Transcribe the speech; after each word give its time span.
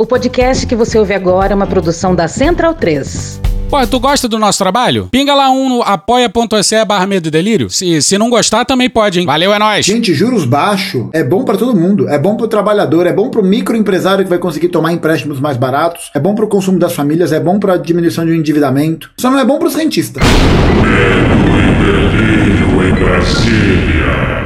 O 0.00 0.06
podcast 0.06 0.64
que 0.64 0.76
você 0.76 0.96
ouve 0.96 1.12
agora 1.12 1.52
é 1.52 1.56
uma 1.56 1.66
produção 1.66 2.14
da 2.14 2.28
Central 2.28 2.72
3. 2.72 3.40
Pô, 3.68 3.84
tu 3.84 3.98
gosta 3.98 4.28
do 4.28 4.38
nosso 4.38 4.56
trabalho? 4.56 5.08
Pinga 5.10 5.34
lá 5.34 5.50
um 5.50 5.68
no 5.68 5.82
apoia.se 5.82 6.84
barra 6.84 7.04
medo 7.04 7.26
e 7.26 7.30
delírio. 7.32 7.68
Se, 7.68 8.00
se 8.00 8.16
não 8.16 8.30
gostar, 8.30 8.64
também 8.64 8.88
pode, 8.88 9.18
hein? 9.18 9.26
Valeu, 9.26 9.52
é 9.52 9.58
nóis. 9.58 9.84
Gente, 9.84 10.14
juros 10.14 10.44
baixos 10.44 11.08
é 11.12 11.24
bom 11.24 11.44
pra 11.44 11.56
todo 11.56 11.74
mundo. 11.74 12.08
É 12.08 12.16
bom 12.16 12.36
pro 12.36 12.46
trabalhador, 12.46 13.08
é 13.08 13.12
bom 13.12 13.28
pro 13.28 13.42
microempresário 13.42 14.22
que 14.22 14.30
vai 14.30 14.38
conseguir 14.38 14.68
tomar 14.68 14.92
empréstimos 14.92 15.40
mais 15.40 15.56
baratos, 15.56 16.12
é 16.14 16.20
bom 16.20 16.32
pro 16.32 16.46
consumo 16.46 16.78
das 16.78 16.92
famílias, 16.92 17.32
é 17.32 17.40
bom 17.40 17.58
pra 17.58 17.76
diminuição 17.76 18.24
do 18.24 18.32
endividamento. 18.32 19.10
Só 19.18 19.32
não 19.32 19.40
é 19.40 19.44
bom 19.44 19.58
pro 19.58 19.68
cientista. 19.68 20.20
Delírio 21.82 22.88
em 22.88 22.94
Brasília. 22.94 24.38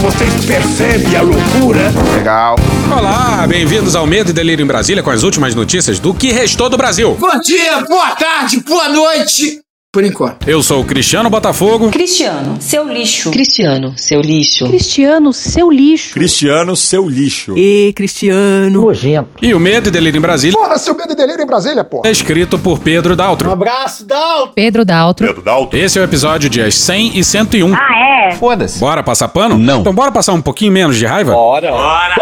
Vocês 0.00 0.44
percebem 0.44 1.16
a 1.16 1.22
loucura? 1.22 1.92
Legal. 2.16 2.56
Olá, 2.90 3.46
bem-vindos 3.46 3.94
ao 3.94 4.06
Medo 4.06 4.30
e 4.30 4.32
Delírio 4.32 4.62
em 4.62 4.66
Brasília 4.66 5.02
com 5.02 5.10
as 5.10 5.22
últimas 5.22 5.54
notícias 5.54 5.98
do 5.98 6.14
que 6.14 6.32
restou 6.32 6.68
do 6.68 6.76
Brasil. 6.76 7.16
Bom 7.18 7.40
dia, 7.40 7.80
boa 7.82 8.10
tarde, 8.16 8.60
boa 8.60 8.88
noite. 8.88 9.60
Por 9.94 10.04
enquanto. 10.04 10.48
Eu 10.48 10.62
sou 10.62 10.80
o 10.80 10.86
Cristiano 10.86 11.28
Botafogo. 11.28 11.90
Cristiano, 11.90 12.56
seu 12.60 12.90
lixo. 12.90 13.30
Cristiano, 13.30 13.92
seu 13.94 14.22
lixo. 14.22 14.66
Cristiano, 14.66 15.34
seu 15.34 15.70
lixo. 15.70 16.14
Cristiano, 16.14 16.74
seu 16.74 17.06
lixo. 17.06 17.52
E 17.58 17.92
Cristiano. 17.94 18.80
Nojento. 18.80 19.28
E 19.42 19.52
o 19.52 19.60
Medo 19.60 19.90
e 19.90 19.92
Delírio 19.92 20.16
em 20.16 20.20
Brasília. 20.22 20.58
Porra, 20.58 20.78
seu 20.78 20.96
medo 20.96 21.12
e 21.12 21.14
delírio 21.14 21.42
em 21.42 21.46
Brasília, 21.46 21.84
porra. 21.84 22.08
É 22.08 22.10
escrito 22.10 22.58
por 22.58 22.78
Pedro 22.78 23.14
Daltro. 23.14 23.50
Um 23.50 23.52
abraço, 23.52 24.06
Dalton. 24.06 24.52
Pedro 24.54 24.82
Daltro. 24.82 25.26
Pedro 25.26 25.42
Dalton. 25.42 25.76
Esse 25.76 25.98
é 25.98 26.00
o 26.00 26.04
episódio 26.04 26.48
dias 26.48 26.74
100 26.74 27.18
e 27.18 27.22
101. 27.22 27.74
Ah, 27.74 28.30
é? 28.30 28.32
Foda-se. 28.36 28.78
Bora 28.78 29.02
passar 29.02 29.28
pano? 29.28 29.58
Não. 29.58 29.80
Então 29.80 29.94
bora 29.94 30.10
passar 30.10 30.32
um 30.32 30.40
pouquinho 30.40 30.72
menos 30.72 30.96
de 30.96 31.04
raiva? 31.04 31.32
Bora. 31.32 31.70
Bora. 31.70 32.14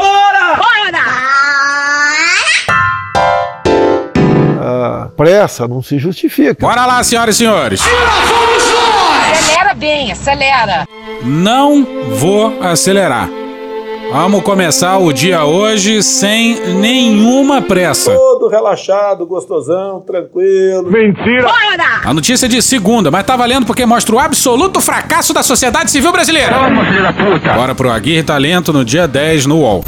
Pressa 5.20 5.68
não 5.68 5.82
se 5.82 5.98
justifica. 5.98 6.66
Bora 6.66 6.86
lá, 6.86 7.02
senhoras 7.02 7.34
e 7.34 7.38
senhores. 7.38 7.82
Acelera 9.32 9.74
bem, 9.74 10.10
acelera. 10.10 10.88
Não 11.22 11.86
vou 12.12 12.58
acelerar. 12.62 13.28
Vamos 14.10 14.42
começar 14.42 14.96
o 14.96 15.12
dia 15.12 15.44
hoje 15.44 16.02
sem 16.02 16.58
nenhuma 16.76 17.60
pressa. 17.60 18.14
Todo 18.14 18.48
relaxado, 18.48 19.26
gostosão, 19.26 20.00
tranquilo. 20.00 20.90
A 22.02 22.14
notícia 22.14 22.46
é 22.46 22.48
de 22.48 22.62
segunda, 22.62 23.10
mas 23.10 23.26
tá 23.26 23.36
valendo 23.36 23.66
porque 23.66 23.84
mostra 23.84 24.14
o 24.14 24.18
absoluto 24.18 24.80
fracasso 24.80 25.34
da 25.34 25.42
sociedade 25.42 25.90
civil 25.90 26.12
brasileira. 26.12 26.56
Bora 27.54 27.74
pro 27.74 27.90
Aguirre 27.90 28.22
Talento 28.22 28.72
no 28.72 28.86
dia 28.86 29.06
10 29.06 29.44
no 29.44 29.58
UOL. 29.58 29.84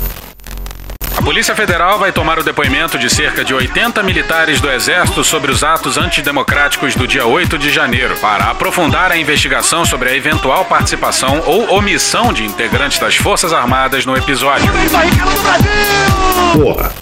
A 1.16 1.22
Polícia 1.22 1.54
Federal 1.54 1.98
vai 1.98 2.10
tomar 2.10 2.38
o 2.38 2.42
depoimento 2.42 2.98
de 2.98 3.08
cerca 3.10 3.44
de 3.44 3.52
80 3.52 4.02
militares 4.02 4.60
do 4.60 4.70
Exército 4.70 5.22
sobre 5.22 5.52
os 5.52 5.62
atos 5.62 5.98
antidemocráticos 5.98 6.94
do 6.94 7.06
dia 7.06 7.26
8 7.26 7.58
de 7.58 7.70
janeiro, 7.70 8.16
para 8.16 8.46
aprofundar 8.50 9.12
a 9.12 9.16
investigação 9.16 9.84
sobre 9.84 10.08
a 10.08 10.16
eventual 10.16 10.64
participação 10.64 11.42
ou 11.46 11.74
omissão 11.74 12.32
de 12.32 12.44
integrantes 12.44 12.98
das 12.98 13.14
Forças 13.14 13.52
Armadas 13.52 14.06
no 14.06 14.16
episódio. 14.16 14.66
Porra. 16.54 16.92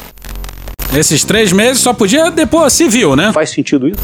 Nesses 0.93 1.23
três 1.25 1.53
meses 1.53 1.81
só 1.81 1.95
podia 1.95 2.31
depor 2.31 2.69
civil, 2.69 3.15
né? 3.15 3.33
Faz 3.33 3.51
sentido 3.51 3.89
isso? 3.89 4.03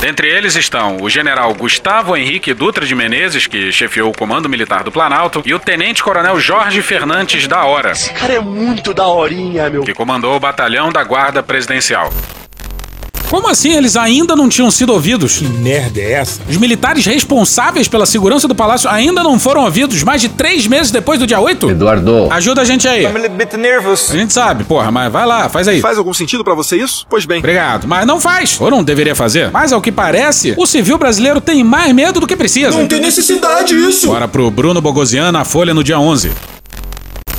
Dentre 0.00 0.28
eles 0.28 0.54
estão 0.56 0.98
o 1.00 1.08
general 1.08 1.52
Gustavo 1.54 2.16
Henrique 2.16 2.52
Dutra 2.54 2.84
de 2.86 2.94
Menezes, 2.94 3.46
que 3.46 3.72
chefiou 3.72 4.10
o 4.10 4.16
Comando 4.16 4.48
Militar 4.48 4.84
do 4.84 4.92
Planalto, 4.92 5.42
e 5.44 5.54
o 5.54 5.58
tenente-coronel 5.58 6.38
Jorge 6.38 6.82
Fernandes 6.82 7.46
da 7.48 7.64
Hora, 7.64 7.92
Esse 7.92 8.12
cara 8.12 8.34
é 8.34 8.40
muito 8.40 8.92
daorinha, 8.92 9.68
meu. 9.70 9.82
que 9.82 9.94
comandou 9.94 10.36
o 10.36 10.40
batalhão 10.40 10.90
da 10.92 11.02
Guarda 11.02 11.42
Presidencial. 11.42 12.10
Como 13.30 13.48
assim 13.48 13.72
eles 13.72 13.96
ainda 13.96 14.36
não 14.36 14.48
tinham 14.48 14.70
sido 14.70 14.92
ouvidos? 14.92 15.38
Que 15.38 15.48
merda 15.48 16.00
é 16.00 16.12
essa? 16.12 16.40
Os 16.48 16.56
militares 16.56 17.04
responsáveis 17.04 17.88
pela 17.88 18.06
segurança 18.06 18.46
do 18.46 18.54
palácio 18.54 18.88
ainda 18.88 19.22
não 19.22 19.38
foram 19.38 19.64
ouvidos 19.64 20.04
mais 20.04 20.20
de 20.20 20.28
três 20.28 20.66
meses 20.68 20.92
depois 20.92 21.18
do 21.18 21.26
dia 21.26 21.40
8? 21.40 21.70
Eduardo. 21.70 22.28
Ajuda 22.30 22.62
a 22.62 22.64
gente 22.64 22.86
aí. 22.86 23.04
little 23.04 23.28
bit 23.30 23.56
nervous. 23.56 24.10
A 24.10 24.16
gente 24.16 24.32
sabe, 24.32 24.62
porra, 24.62 24.92
mas 24.92 25.12
vai 25.12 25.26
lá, 25.26 25.48
faz 25.48 25.66
aí. 25.66 25.80
Faz 25.80 25.98
algum 25.98 26.14
sentido 26.14 26.44
pra 26.44 26.54
você 26.54 26.76
isso? 26.76 27.04
Pois 27.10 27.24
bem. 27.26 27.38
Obrigado, 27.38 27.88
mas 27.88 28.06
não 28.06 28.20
faz, 28.20 28.60
ou 28.60 28.70
não 28.70 28.84
deveria 28.84 29.14
fazer. 29.14 29.50
Mas 29.50 29.72
ao 29.72 29.80
que 29.80 29.90
parece, 29.90 30.54
o 30.56 30.66
civil 30.66 30.96
brasileiro 30.96 31.40
tem 31.40 31.64
mais 31.64 31.92
medo 31.92 32.20
do 32.20 32.26
que 32.26 32.36
precisa. 32.36 32.86
tem 32.86 33.00
necessidade 33.00 33.74
isso. 33.74 34.06
Bora 34.06 34.28
pro 34.28 34.48
Bruno 34.50 34.80
Bogosian 34.80 35.32
na 35.32 35.44
Folha 35.44 35.74
no 35.74 35.82
dia 35.82 35.98
11. 35.98 36.55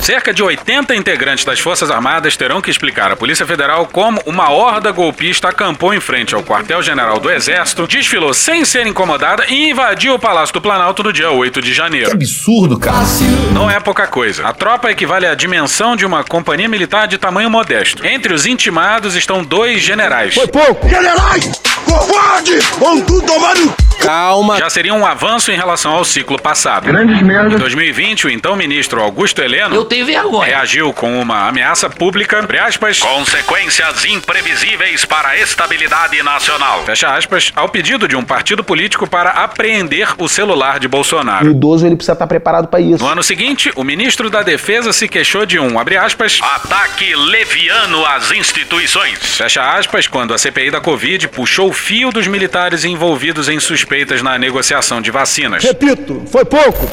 Cerca 0.00 0.32
de 0.32 0.42
80 0.42 0.94
integrantes 0.94 1.44
das 1.44 1.60
Forças 1.60 1.90
Armadas 1.90 2.36
terão 2.36 2.62
que 2.62 2.70
explicar 2.70 3.12
à 3.12 3.16
Polícia 3.16 3.46
Federal 3.46 3.86
como 3.86 4.22
uma 4.24 4.50
horda 4.50 4.90
golpista 4.90 5.48
acampou 5.48 5.92
em 5.92 6.00
frente 6.00 6.34
ao 6.34 6.42
quartel-general 6.42 7.20
do 7.20 7.30
Exército, 7.30 7.86
desfilou 7.86 8.32
sem 8.32 8.64
ser 8.64 8.86
incomodada 8.86 9.44
e 9.48 9.70
invadiu 9.70 10.14
o 10.14 10.18
Palácio 10.18 10.54
do 10.54 10.62
Planalto 10.62 11.02
no 11.02 11.12
dia 11.12 11.30
8 11.30 11.60
de 11.60 11.74
janeiro. 11.74 12.12
Absurdo, 12.12 12.78
cara. 12.78 13.04
Não 13.52 13.70
é 13.70 13.78
pouca 13.80 14.06
coisa. 14.06 14.46
A 14.46 14.52
tropa 14.52 14.90
equivale 14.90 15.26
à 15.26 15.34
dimensão 15.34 15.94
de 15.94 16.06
uma 16.06 16.24
companhia 16.24 16.68
militar 16.68 17.06
de 17.06 17.18
tamanho 17.18 17.50
modesto. 17.50 18.06
Entre 18.06 18.32
os 18.32 18.46
intimados 18.46 19.14
estão 19.14 19.44
dois 19.44 19.82
generais. 19.82 20.34
pouco. 20.34 20.88
Generais, 20.88 21.50
covarde, 21.84 22.58
vão 22.78 23.00
tudo 23.02 23.26
tomar 23.26 23.54
no... 23.56 23.88
Calma. 23.98 24.58
Já 24.58 24.70
seria 24.70 24.94
um 24.94 25.04
avanço 25.04 25.50
em 25.50 25.56
relação 25.56 25.92
ao 25.92 26.04
ciclo 26.04 26.40
passado. 26.40 26.88
Em 26.88 27.56
2020, 27.56 28.26
o 28.26 28.30
então 28.30 28.54
ministro 28.56 29.02
Augusto 29.02 29.42
Heleno 29.42 29.74
Eu 29.74 29.84
tenho 29.88 30.06
vergonha. 30.06 30.46
reagiu 30.46 30.92
com 30.92 31.20
uma 31.20 31.48
ameaça 31.48 31.88
pública, 31.90 32.38
abre 32.38 32.58
aspas, 32.58 33.00
consequências 33.00 34.04
imprevisíveis 34.04 35.04
para 35.04 35.30
a 35.30 35.36
estabilidade 35.38 36.22
nacional, 36.22 36.84
fecha 36.84 37.14
aspas, 37.14 37.52
ao 37.56 37.68
pedido 37.68 38.06
de 38.06 38.14
um 38.14 38.22
partido 38.22 38.62
político 38.62 39.06
para 39.08 39.30
apreender 39.30 40.14
o 40.18 40.28
celular 40.28 40.78
de 40.78 40.86
O 40.86 40.90
Bolsonaro. 40.90 41.50
idoso 41.50 41.86
ele 41.86 41.96
precisa 41.96 42.12
estar 42.12 42.26
preparado 42.26 42.68
para 42.68 42.80
isso. 42.80 43.02
No 43.02 43.10
ano 43.10 43.22
seguinte, 43.22 43.72
o 43.74 43.82
ministro 43.82 44.30
da 44.30 44.42
Defesa 44.42 44.92
se 44.92 45.08
queixou 45.08 45.46
de 45.46 45.58
um, 45.58 45.78
abre 45.78 45.96
aspas, 45.96 46.38
ataque 46.42 47.14
leviano 47.14 48.04
às 48.06 48.30
instituições. 48.30 49.18
Fecha 49.36 49.62
aspas, 49.74 50.06
quando 50.06 50.34
a 50.34 50.38
CPI 50.38 50.70
da 50.70 50.80
Covid 50.80 51.28
puxou 51.28 51.70
o 51.70 51.72
fio 51.72 52.10
dos 52.10 52.26
militares 52.26 52.84
envolvidos 52.84 53.48
em 53.48 53.58
suspeitas 53.58 54.22
na 54.22 54.38
negociação 54.38 55.00
de 55.00 55.10
vacinas. 55.10 55.64
Repito, 55.64 56.22
foi 56.30 56.44
pouco. 56.44 56.88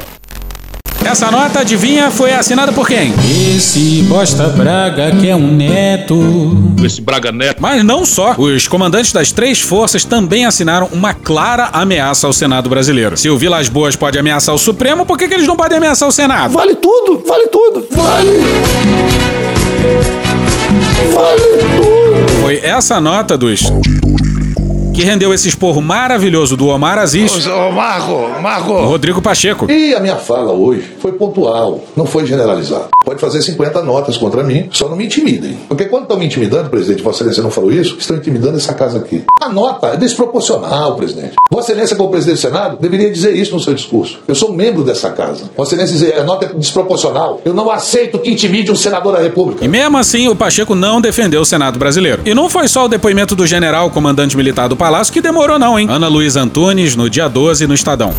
Essa 1.06 1.30
nota, 1.30 1.60
adivinha, 1.60 2.10
foi 2.10 2.34
assinada 2.34 2.74
por 2.74 2.88
quem? 2.88 3.14
Esse 3.56 4.02
bosta 4.10 4.48
Braga 4.48 5.12
que 5.12 5.30
é 5.30 5.36
um 5.36 5.56
neto. 5.56 6.76
Esse 6.84 7.00
Braga 7.00 7.32
Neto. 7.32 7.62
Mas 7.62 7.84
não 7.84 8.04
só. 8.04 8.34
Os 8.36 8.68
comandantes 8.68 9.14
das 9.14 9.32
três 9.32 9.62
forças 9.62 10.04
também 10.04 10.46
assinaram 10.46 10.90
uma 10.92 11.14
clara 11.14 11.70
ameaça 11.72 12.26
ao 12.26 12.34
Senado 12.34 12.70
brasileiro. 12.70 13.16
Se 13.16 13.30
o 13.30 13.38
Vilas 13.38 13.70
Boas 13.70 13.96
pode 13.96 14.18
ameaçar 14.18 14.56
o 14.56 14.58
Supremo, 14.58 15.06
por 15.06 15.16
que, 15.16 15.28
que 15.28 15.36
eles 15.36 15.48
não 15.48 15.56
podem 15.56 15.78
ameaçar 15.78 16.10
o 16.10 16.12
Senado? 16.12 16.52
Vale 16.52 16.74
tudo, 16.74 17.24
vale 17.26 17.48
tudo. 17.50 17.88
Vale. 17.92 18.30
Vale 21.14 21.42
tudo. 21.42 22.42
Foi 22.42 22.58
essa 22.64 23.00
nota 23.00 23.38
dos. 23.38 23.62
Que 24.96 25.04
rendeu 25.04 25.34
esse 25.34 25.50
esporro 25.50 25.82
maravilhoso 25.82 26.56
do 26.56 26.68
Omar 26.68 26.98
Aziz 26.98 27.46
Ô, 27.46 27.70
Marco, 27.70 28.42
Marco. 28.42 28.72
Rodrigo 28.72 29.22
Pacheco. 29.22 29.70
E 29.70 29.94
a 29.94 30.00
minha 30.00 30.16
fala 30.16 30.54
hoje 30.54 30.96
foi 31.00 31.12
pontual, 31.12 31.84
não 31.98 32.06
foi 32.06 32.26
generalizada. 32.26 32.88
Pode 33.04 33.20
fazer 33.20 33.42
50 33.42 33.84
notas 33.84 34.16
contra 34.16 34.42
mim, 34.42 34.70
só 34.72 34.88
não 34.88 34.96
me 34.96 35.06
intimidem. 35.06 35.58
Porque 35.68 35.86
quando 35.86 36.04
estão 36.04 36.18
me 36.18 36.26
intimidando, 36.26 36.70
presidente, 36.70 37.04
Vossa 37.04 37.18
Excelência 37.18 37.44
não 37.44 37.52
falou 37.52 37.74
isso, 37.74 37.98
estão 38.00 38.16
intimidando 38.16 38.56
essa 38.56 38.74
casa 38.74 38.98
aqui. 39.00 39.26
A 39.42 39.50
nota 39.50 39.88
é 39.88 39.98
desproporcional, 39.98 40.96
presidente. 40.96 41.34
Vossa 41.52 41.74
Excelência, 41.74 41.98
como 41.98 42.10
presidente 42.10 42.38
do 42.38 42.42
Senado, 42.42 42.78
deveria 42.80 43.12
dizer 43.12 43.36
isso 43.36 43.54
no 43.54 43.60
seu 43.60 43.74
discurso. 43.74 44.20
Eu 44.26 44.34
sou 44.34 44.54
membro 44.54 44.82
dessa 44.82 45.10
casa. 45.12 45.50
Vossa 45.58 45.76
Excelência 45.76 45.98
dizer 45.98 46.20
a 46.20 46.24
nota 46.24 46.46
é 46.46 46.54
desproporcional. 46.54 47.42
Eu 47.44 47.54
não 47.54 47.70
aceito 47.70 48.18
que 48.18 48.32
intimide 48.32 48.72
um 48.72 48.76
senador 48.76 49.12
da 49.12 49.20
República. 49.20 49.64
E 49.64 49.68
mesmo 49.68 49.98
assim, 49.98 50.30
o 50.30 50.36
Pacheco 50.36 50.74
não 50.74 51.02
defendeu 51.02 51.42
o 51.42 51.46
Senado 51.46 51.78
brasileiro. 51.78 52.22
E 52.26 52.34
não 52.34 52.50
foi 52.50 52.70
só 52.70 52.86
o 52.86 52.88
depoimento 52.88 53.36
do 53.36 53.46
general 53.46 53.92
comandante 53.92 54.38
militar 54.38 54.70
do 54.70 54.76
Palácio 54.86 55.12
que 55.12 55.20
demorou, 55.20 55.58
não, 55.58 55.80
hein? 55.80 55.88
Ana 55.90 56.08
Luiz 56.08 56.36
Antunes, 56.36 56.96
no 56.96 57.10
dia 57.10 57.28
12, 57.28 57.66
no 57.66 57.74
Estadão. 57.74 58.14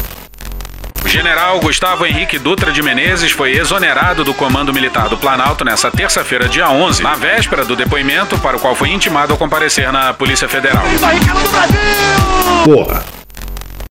O 1.05 1.07
general 1.07 1.61
Gustavo 1.61 2.05
Henrique 2.05 2.41
Dutra 2.41 2.73
de 2.73 2.83
Menezes 2.83 3.31
foi 3.31 3.57
exonerado 3.57 4.25
do 4.25 4.35
comando 4.35 4.75
militar 4.75 5.09
do 5.09 5.17
Planalto 5.17 5.65
nessa 5.65 5.93
terça-feira, 5.93 6.49
dia 6.49 6.69
11, 6.69 7.05
na 7.05 7.15
véspera 7.15 7.65
do 7.65 7.77
depoimento 7.77 8.37
para 8.39 8.57
o 8.57 8.61
qual 8.61 8.75
foi 8.75 8.89
intimado 8.89 9.33
a 9.33 9.37
comparecer 9.37 9.93
na 9.93 10.13
Polícia 10.13 10.49
Federal. 10.49 10.83
Porra. 12.65 13.05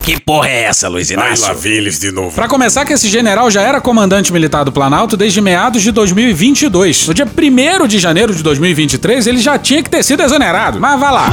Que 0.04 0.20
porra 0.20 0.50
é 0.50 0.64
essa, 0.64 0.90
Luiz 0.90 1.10
lá 1.10 1.54
vem 1.54 1.72
eles 1.76 1.98
de 1.98 2.12
novo. 2.12 2.36
Pra 2.36 2.50
começar, 2.50 2.84
que 2.84 2.92
esse 2.92 3.08
general 3.08 3.50
já 3.50 3.62
era 3.62 3.80
comandante 3.80 4.34
militar 4.34 4.66
do 4.66 4.72
Planalto 4.74 5.16
desde 5.16 5.40
meados 5.40 5.82
de 5.82 5.94
2022. 5.94 7.08
No 7.08 7.14
dia 7.14 7.26
1 7.26 7.88
de 7.88 8.00
janeiro 8.00 8.36
de 8.36 8.44
2023, 8.44 9.28
ele 9.28 9.40
já 9.40 9.58
tinha 9.58 9.82
que 9.82 9.90
ter 9.90 10.04
sido 10.04 10.22
exonerado. 10.22 10.78
Mas 10.78 11.00
vá 11.00 11.10
lá. 11.10 11.32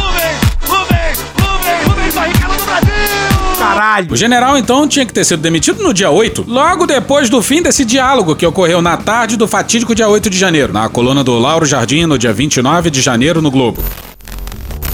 Caralho. 3.72 4.12
O 4.12 4.16
general, 4.16 4.56
então, 4.56 4.86
tinha 4.86 5.06
que 5.06 5.12
ter 5.12 5.24
sido 5.24 5.40
demitido 5.40 5.82
no 5.82 5.92
dia 5.92 6.10
8, 6.10 6.44
logo 6.46 6.86
depois 6.86 7.28
do 7.28 7.42
fim 7.42 7.62
desse 7.62 7.84
diálogo 7.84 8.36
que 8.36 8.46
ocorreu 8.46 8.82
na 8.82 8.96
tarde 8.96 9.36
do 9.36 9.48
fatídico 9.48 9.94
dia 9.94 10.08
8 10.08 10.28
de 10.28 10.38
janeiro, 10.38 10.72
na 10.72 10.88
coluna 10.88 11.24
do 11.24 11.38
Lauro 11.38 11.66
Jardim, 11.66 12.06
no 12.06 12.18
dia 12.18 12.32
29 12.32 12.90
de 12.90 13.00
janeiro, 13.00 13.40
no 13.40 13.50
Globo. 13.50 13.82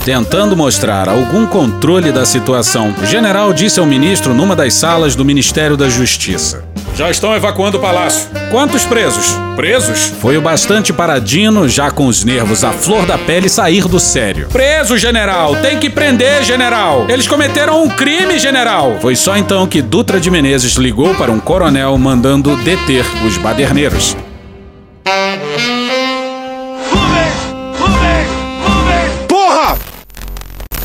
Tentando 0.05 0.57
mostrar 0.57 1.07
algum 1.07 1.45
controle 1.45 2.11
da 2.11 2.25
situação, 2.25 2.95
o 3.03 3.05
general 3.05 3.53
disse 3.53 3.79
ao 3.79 3.85
ministro 3.85 4.33
numa 4.33 4.57
das 4.57 4.73
salas 4.73 5.15
do 5.15 5.23
Ministério 5.23 5.77
da 5.77 5.89
Justiça: 5.89 6.65
Já 6.99 7.09
estão 7.13 7.33
evacuando 7.33 7.79
o 7.79 7.81
palácio. 7.81 8.29
Quantos 8.51 8.85
presos? 8.85 9.33
Presos? 9.55 10.13
Foi 10.21 10.37
o 10.37 10.41
bastante 10.41 10.93
paradino, 10.93 11.69
já 11.69 11.93
com 11.93 12.09
os 12.09 12.25
nervos 12.25 12.65
à 12.65 12.73
flor 12.73 13.07
da 13.07 13.17
pele, 13.17 13.49
sair 13.49 13.87
do 13.87 14.01
sério. 14.01 14.49
Preso, 14.49 14.99
general! 14.99 15.55
Tem 15.63 15.79
que 15.79 15.89
prender, 15.89 16.43
general! 16.43 17.07
Eles 17.09 17.29
cometeram 17.29 17.85
um 17.85 17.89
crime, 17.89 18.37
general! 18.41 18.97
Foi 19.01 19.15
só 19.15 19.37
então 19.37 19.65
que 19.65 19.81
Dutra 19.81 20.19
de 20.19 20.29
Menezes 20.29 20.73
ligou 20.73 21.15
para 21.15 21.31
um 21.31 21.39
coronel 21.39 21.97
mandando 21.97 22.57
deter 22.65 23.05
os 23.25 23.39
baderneiros. 23.39 24.17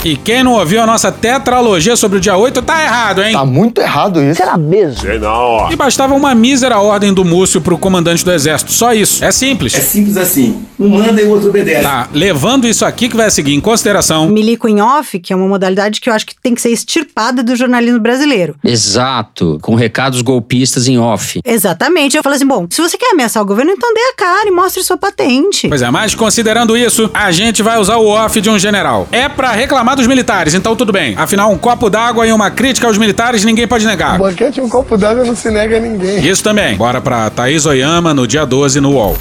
E 0.05 0.17
quem 0.17 0.43
não 0.43 0.53
ouviu 0.53 0.81
a 0.81 0.85
nossa 0.85 1.13
tetralogia 1.13 1.95
sobre 1.95 2.17
o 2.17 2.21
dia 2.21 2.35
8 2.35 2.61
tá 2.61 2.83
errado, 2.83 3.23
hein? 3.23 3.31
Tá 3.31 3.45
muito 3.45 3.79
errado 3.79 4.21
isso. 4.21 4.35
Será 4.35 4.57
mesmo? 4.57 4.99
Sei 4.99 5.17
não. 5.17 5.71
E 5.71 5.77
bastava 5.77 6.13
uma 6.13 6.35
mísera 6.35 6.77
ordem 6.79 7.13
do 7.13 7.23
Múcio 7.23 7.61
pro 7.61 7.77
comandante 7.77 8.25
do 8.25 8.31
exército. 8.31 8.73
Só 8.73 8.93
isso. 8.93 9.23
É 9.23 9.31
simples. 9.31 9.73
É 9.73 9.79
simples 9.79 10.17
assim. 10.17 10.61
Um 10.77 10.89
manda 10.89 11.21
e 11.21 11.23
o 11.23 11.29
outro 11.29 11.47
obedece. 11.47 11.83
Tá, 11.83 12.09
levando 12.11 12.67
isso 12.67 12.83
aqui 12.83 13.07
que 13.07 13.15
vai 13.15 13.31
seguir 13.31 13.53
em 13.53 13.61
consideração. 13.61 14.27
Milico 14.27 14.67
em 14.67 14.81
off, 14.81 15.17
que 15.19 15.31
é 15.31 15.35
uma 15.35 15.47
modalidade 15.47 16.01
que 16.01 16.09
eu 16.09 16.13
acho 16.13 16.25
que 16.25 16.35
tem 16.41 16.53
que 16.53 16.61
ser 16.61 16.71
extirpada 16.71 17.41
do 17.41 17.55
jornalismo 17.55 18.01
brasileiro. 18.01 18.55
Exato, 18.61 19.57
com 19.61 19.73
recados 19.73 20.21
golpistas 20.21 20.89
em 20.89 20.99
off. 20.99 21.39
Exatamente. 21.45 22.17
Eu 22.17 22.23
falei 22.23 22.35
assim: 22.35 22.47
bom, 22.47 22.67
se 22.69 22.81
você 22.81 22.97
quer 22.97 23.11
ameaçar 23.13 23.41
o 23.41 23.45
governo, 23.45 23.71
então 23.71 23.93
dê 23.93 24.01
a 24.01 24.15
cara 24.15 24.49
e 24.49 24.51
mostre 24.51 24.83
sua 24.83 24.97
patente. 24.97 25.69
Pois 25.69 25.81
é, 25.81 25.89
mas 25.89 26.13
considerando 26.13 26.75
isso, 26.75 27.09
a 27.13 27.31
gente 27.31 27.63
vai 27.63 27.79
usar 27.79 27.95
o 27.95 28.07
off 28.07 28.41
de 28.41 28.49
um 28.49 28.59
general. 28.59 29.07
É 29.11 29.29
pra 29.29 29.51
reclamar 29.51 29.92
dos 29.95 30.07
militares, 30.07 30.53
então 30.53 30.75
tudo 30.75 30.91
bem. 30.91 31.15
Afinal, 31.17 31.51
um 31.51 31.57
copo 31.57 31.89
d'água 31.89 32.27
e 32.27 32.31
uma 32.31 32.49
crítica 32.51 32.87
aos 32.87 32.97
militares 32.97 33.43
ninguém 33.43 33.67
pode 33.67 33.85
negar. 33.85 34.15
Um 34.15 34.23
banquete 34.23 34.59
e 34.59 34.63
um 34.63 34.69
copo 34.69 34.97
d'água 34.97 35.23
não 35.23 35.35
se 35.35 35.49
nega 35.49 35.77
a 35.77 35.79
ninguém. 35.79 36.25
Isso 36.25 36.43
também. 36.43 36.75
Bora 36.75 37.01
pra 37.01 37.29
Thaís 37.29 37.65
Oyama 37.65 38.13
no 38.13 38.27
dia 38.27 38.45
12 38.45 38.79
no 38.79 38.91
UOL. 38.91 39.17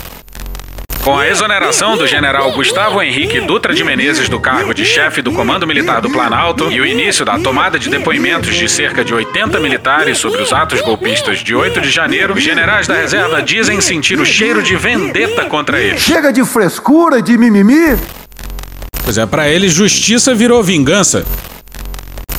Com 1.02 1.19
a 1.19 1.26
exoneração 1.26 1.96
do 1.96 2.06
general 2.06 2.52
Gustavo 2.52 3.02
Henrique 3.02 3.40
Dutra 3.40 3.74
de 3.74 3.82
Menezes 3.82 4.28
do 4.28 4.38
cargo 4.38 4.72
de 4.72 4.84
chefe 4.84 5.20
do 5.20 5.32
Comando 5.32 5.66
Militar 5.66 6.00
do 6.00 6.08
Planalto 6.08 6.70
e 6.70 6.80
o 6.80 6.86
início 6.86 7.24
da 7.24 7.36
tomada 7.40 7.76
de 7.76 7.90
depoimentos 7.90 8.54
de 8.54 8.69
cerca 8.69 9.04
de 9.04 9.12
80 9.12 9.58
militares 9.58 10.19
sobre 10.19 10.40
os 10.40 10.52
atos 10.52 10.80
golpistas 10.80 11.40
de 11.40 11.56
8 11.56 11.80
de 11.80 11.90
janeiro, 11.90 12.34
os 12.34 12.42
generais 12.42 12.86
da 12.86 12.94
reserva 12.94 13.42
dizem 13.42 13.80
sentir 13.80 14.20
o 14.20 14.24
cheiro 14.24 14.62
de 14.62 14.76
vendetta 14.76 15.44
contra 15.46 15.80
eles. 15.80 16.00
Chega 16.00 16.32
de 16.32 16.44
frescura, 16.44 17.20
de 17.20 17.36
mimimi. 17.36 17.98
Pois 19.04 19.19
é, 19.19 19.26
para 19.26 19.49
eles, 19.49 19.72
justiça 19.72 20.34
virou 20.34 20.62
vingança. 20.62 21.25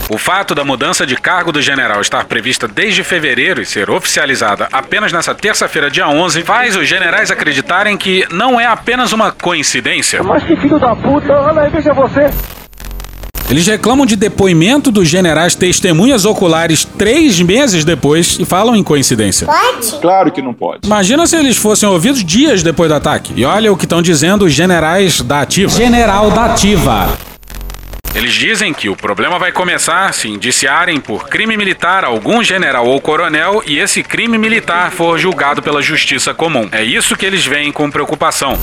O 0.10 0.18
fato 0.18 0.54
da 0.54 0.63
mudança 0.63 1.06
de 1.06 1.15
cargo 1.15 1.51
do 1.51 1.62
general 1.62 2.01
estar 2.01 2.25
prevista 2.25 2.68
desde 2.68 3.04
fevereiro 3.04 3.62
e 3.62 3.65
ser 3.65 3.89
oficializada 3.89 4.68
apenas 4.71 5.13
nessa 5.13 5.33
terça-feira, 5.33 5.89
dia 5.89 6.07
11, 6.07 6.44
faz 6.44 6.75
os 6.75 6.88
generais 6.88 7.31
acreditarem 7.31 7.98
que 7.98 8.25
não 8.30 8.60
é 8.60 8.65
apenas 8.65 9.13
uma 9.13 9.31
coincidência. 9.31 10.21
Mas 10.21 10.44
que 10.44 10.56
filho 10.57 10.77
da 10.77 10.95
puta, 10.95 11.33
olha 11.33 11.62
aí, 11.62 11.69
veja 11.69 11.94
você. 11.94 12.30
Eles 13.50 13.68
reclamam 13.68 14.06
de 14.06 14.16
depoimento 14.16 14.92
dos 14.92 15.07
generais 15.07 15.54
testemunhas 15.54 16.25
oculares 16.25 16.86
três 16.86 17.40
meses 17.42 17.86
depois 17.86 18.38
e 18.40 18.45
falam 18.45 18.75
em 18.75 18.84
coincidência. 18.84 19.45
Pode? 19.45 20.00
Claro 20.01 20.31
que 20.31 20.42
não 20.42 20.54
pode. 20.54 20.80
Imagina 20.86 21.28
se 21.28 21.36
eles 21.36 21.57
fossem 21.57 21.88
ouvidos 21.88 22.24
dias 22.24 22.63
depois 22.63 22.90
do 22.90 22.95
ataque. 22.95 23.34
E 23.36 23.45
olha 23.45 23.72
o 23.72 23.78
que 23.78 23.86
estão 23.86 24.01
dizendo 24.01 24.45
os 24.45 24.54
generais 24.54 25.22
da 25.22 25.42
Ativa. 25.42 25.69
General 25.69 26.31
da 26.31 26.45
Ativa. 26.45 27.18
Eles 28.16 28.34
dizem 28.34 28.72
que 28.74 28.90
o 28.90 28.95
problema 28.95 29.40
vai 29.40 29.51
começar 29.51 30.13
se 30.13 30.28
indiciarem 30.28 31.00
por 31.00 31.28
crime 31.28 31.57
militar 31.57 32.06
algum 32.06 32.44
general 32.44 32.88
ou 32.88 33.01
coronel 33.01 33.63
e 33.66 33.80
esse 33.80 34.04
crime 34.04 34.38
militar 34.38 34.92
for 34.92 35.18
julgado 35.18 35.63
pela 35.63 35.81
justiça 35.81 36.31
comum. 36.31 36.69
É 36.72 36.84
isso 36.84 37.18
que 37.18 37.25
eles 37.25 37.44
veem 37.44 37.72
com 37.72 37.90
preocupação. 37.90 38.57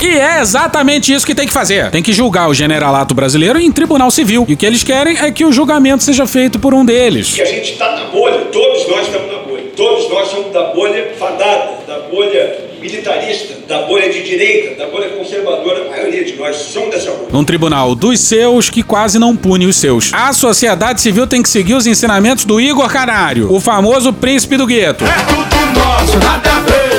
E 0.00 0.08
é 0.08 0.40
exatamente 0.40 1.12
isso 1.12 1.26
que 1.26 1.34
tem 1.34 1.46
que 1.46 1.52
fazer. 1.52 1.90
Tem 1.90 2.02
que 2.02 2.12
julgar 2.12 2.48
o 2.48 2.54
generalato 2.54 3.14
brasileiro 3.14 3.58
em 3.58 3.70
tribunal 3.70 4.10
civil. 4.10 4.46
E 4.48 4.54
o 4.54 4.56
que 4.56 4.64
eles 4.64 4.82
querem 4.82 5.18
é 5.18 5.30
que 5.30 5.44
o 5.44 5.52
julgamento 5.52 6.02
seja 6.02 6.26
feito 6.26 6.58
por 6.58 6.72
um 6.72 6.84
deles. 6.84 7.34
Que 7.34 7.42
a 7.42 7.46
gente 7.46 7.72
está 7.72 7.94
na 7.96 8.04
bolha, 8.06 8.46
todos 8.46 8.88
nós 8.88 9.06
estamos 9.06 9.30
na 9.30 9.38
bolha. 9.40 9.64
Todos 9.76 10.10
nós 10.10 10.28
somos 10.28 10.52
da 10.52 10.74
bolha 10.74 11.14
fadada, 11.18 11.78
da 11.86 11.98
bolha 12.10 12.70
militarista, 12.80 13.54
da 13.68 13.82
bolha 13.82 14.10
de 14.10 14.22
direita, 14.22 14.74
da 14.74 14.90
bolha 14.90 15.10
conservadora. 15.10 15.86
A 15.86 15.90
maioria 15.90 16.24
de 16.24 16.34
nós 16.36 16.56
somos 16.56 16.90
dessa 16.90 17.10
bolha. 17.10 17.28
Num 17.30 17.44
tribunal 17.44 17.94
dos 17.94 18.20
seus 18.20 18.70
que 18.70 18.82
quase 18.82 19.18
não 19.18 19.36
pune 19.36 19.66
os 19.66 19.76
seus. 19.76 20.10
A 20.12 20.32
sociedade 20.32 21.00
civil 21.00 21.26
tem 21.26 21.42
que 21.42 21.48
seguir 21.48 21.74
os 21.74 21.86
ensinamentos 21.86 22.44
do 22.44 22.60
Igor 22.60 22.88
Canário, 22.88 23.52
o 23.52 23.60
famoso 23.60 24.12
príncipe 24.12 24.56
do 24.56 24.66
gueto. 24.66 25.04
É 25.04 25.08
tudo 25.28 25.78
nosso, 25.78 26.18
nada 26.18 26.60
deles, 26.60 26.70
nada 26.70 26.89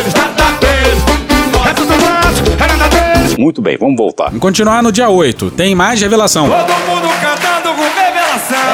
Muito 3.41 3.59
bem, 3.59 3.75
vamos 3.75 3.97
voltar. 3.97 4.25
Vamos 4.25 4.39
continuar 4.39 4.83
no 4.83 4.91
dia 4.91 5.09
8. 5.09 5.49
Tem 5.49 5.73
mais 5.73 5.99
revelação. 5.99 6.47
Todo 6.47 6.59
mundo. 6.59 7.00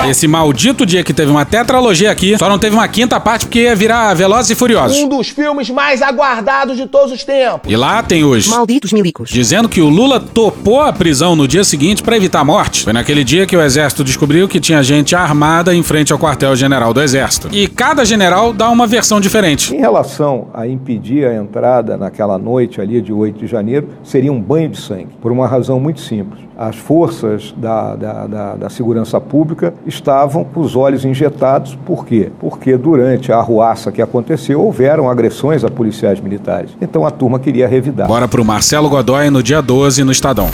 Esse 0.10 0.28
maldito 0.28 0.86
dia 0.86 1.04
que 1.04 1.14
teve 1.14 1.32
uma 1.32 1.46
tetralogia 1.46 2.12
aqui, 2.12 2.38
só 2.38 2.48
não 2.50 2.58
teve 2.58 2.76
uma 2.76 2.88
quinta 2.88 3.20
parte 3.20 3.46
porque 3.46 3.62
ia 3.64 3.76
virar 3.76 4.14
Velozes 4.14 4.52
e 4.52 4.56
Furiosos. 4.56 4.98
Um 4.98 5.08
dos 5.08 5.30
filmes 5.30 5.70
mais 5.70 6.02
aguardados 6.02 6.78
de 6.78 6.86
todos 6.88 7.12
os 7.12 7.24
tempos. 7.24 7.72
E 7.72 7.76
lá 7.76 8.02
tem 8.02 8.24
os 8.24 8.48
Malditos 8.48 8.94
milicos. 8.94 9.30
dizendo 9.30 9.68
que 9.68 9.82
o 9.82 9.90
Lula 9.90 10.20
topou 10.20 10.82
a 10.82 10.94
prisão 10.94 11.36
no 11.36 11.48
dia 11.48 11.64
seguinte 11.64 12.02
para 12.02 12.16
evitar 12.16 12.40
a 12.40 12.46
morte. 12.46 12.84
Foi 12.84 12.94
naquele 12.94 13.24
dia 13.24 13.46
que 13.46 13.56
o 13.56 13.62
exército 13.62 14.04
descobriu 14.04 14.48
que 14.48 14.60
tinha 14.60 14.82
gente 14.82 15.16
armada 15.16 15.74
em 15.74 15.84
frente 15.84 16.14
ao 16.14 16.20
quartel-general 16.20 16.94
do 16.94 17.02
exército. 17.02 17.50
E 17.52 17.68
cada 17.68 18.06
general 18.06 18.54
dá 18.54 18.70
uma 18.70 18.88
versão 18.88 19.20
diferente. 19.20 19.76
Em 19.76 19.80
relação 19.80 20.48
a 20.54 20.68
impedir 20.68 21.26
a 21.26 21.36
entrada 21.36 21.98
naquela 21.98 22.38
noite 22.38 22.80
ali 22.80 23.02
de 23.02 23.12
8 23.12 23.40
de 23.40 23.48
janeiro, 23.48 23.90
seria 24.04 24.32
um 24.32 24.42
banho 24.42 24.70
de 24.70 24.80
sangue, 24.80 25.10
por 25.22 25.32
uma 25.32 25.48
razão 25.48 25.80
muito 25.80 26.00
simples. 26.02 26.47
As 26.58 26.76
forças 26.76 27.54
da, 27.56 27.96
da, 27.96 28.28
da, 28.28 28.56
da 28.56 28.70
segurança 28.70 29.22
pública 29.22 29.74
estavam 29.86 30.44
com 30.44 30.60
os 30.62 30.76
olhos 30.76 31.06
injetados. 31.06 31.78
Por 31.86 32.06
quê? 32.06 32.32
Porque 32.40 32.76
durante 32.76 33.32
a 33.32 33.38
arruaça 33.38 33.92
que 33.92 34.02
aconteceu, 34.02 34.60
houveram 34.62 35.08
agressões 35.10 35.64
a 35.64 35.70
policiais 35.70 36.20
militares. 36.20 36.72
Então 36.82 37.06
a 37.06 37.12
turma 37.12 37.40
queria 37.40 37.68
revidar. 37.68 38.08
Bora 38.08 38.28
pro 38.28 38.44
Marcelo 38.44 38.90
Godoy 38.90 39.30
no 39.30 39.44
dia 39.44 39.62
12 39.62 40.04
no 40.04 40.12
Estadão. 40.12 40.50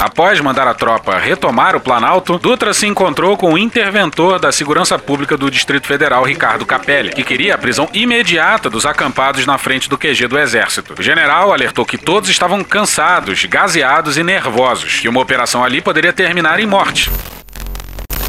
Após 0.00 0.40
mandar 0.40 0.68
a 0.68 0.74
tropa 0.74 1.18
retomar 1.18 1.74
o 1.74 1.80
Planalto, 1.80 2.38
Dutra 2.38 2.72
se 2.72 2.86
encontrou 2.86 3.36
com 3.36 3.54
o 3.54 3.58
interventor 3.58 4.38
da 4.38 4.52
Segurança 4.52 4.96
Pública 4.96 5.36
do 5.36 5.50
Distrito 5.50 5.88
Federal, 5.88 6.22
Ricardo 6.22 6.64
Capelli, 6.64 7.10
que 7.10 7.24
queria 7.24 7.56
a 7.56 7.58
prisão 7.58 7.88
imediata 7.92 8.70
dos 8.70 8.86
acampados 8.86 9.44
na 9.44 9.58
frente 9.58 9.88
do 9.88 9.98
QG 9.98 10.28
do 10.28 10.38
Exército. 10.38 10.94
O 10.96 11.02
general 11.02 11.52
alertou 11.52 11.84
que 11.84 11.98
todos 11.98 12.30
estavam 12.30 12.62
cansados, 12.62 13.44
gaseados 13.46 14.16
e 14.16 14.22
nervosos, 14.22 15.00
que 15.00 15.08
uma 15.08 15.20
operação 15.20 15.64
ali 15.64 15.80
poderia 15.80 16.12
terminar 16.12 16.60
em 16.60 16.66
morte. 16.66 17.10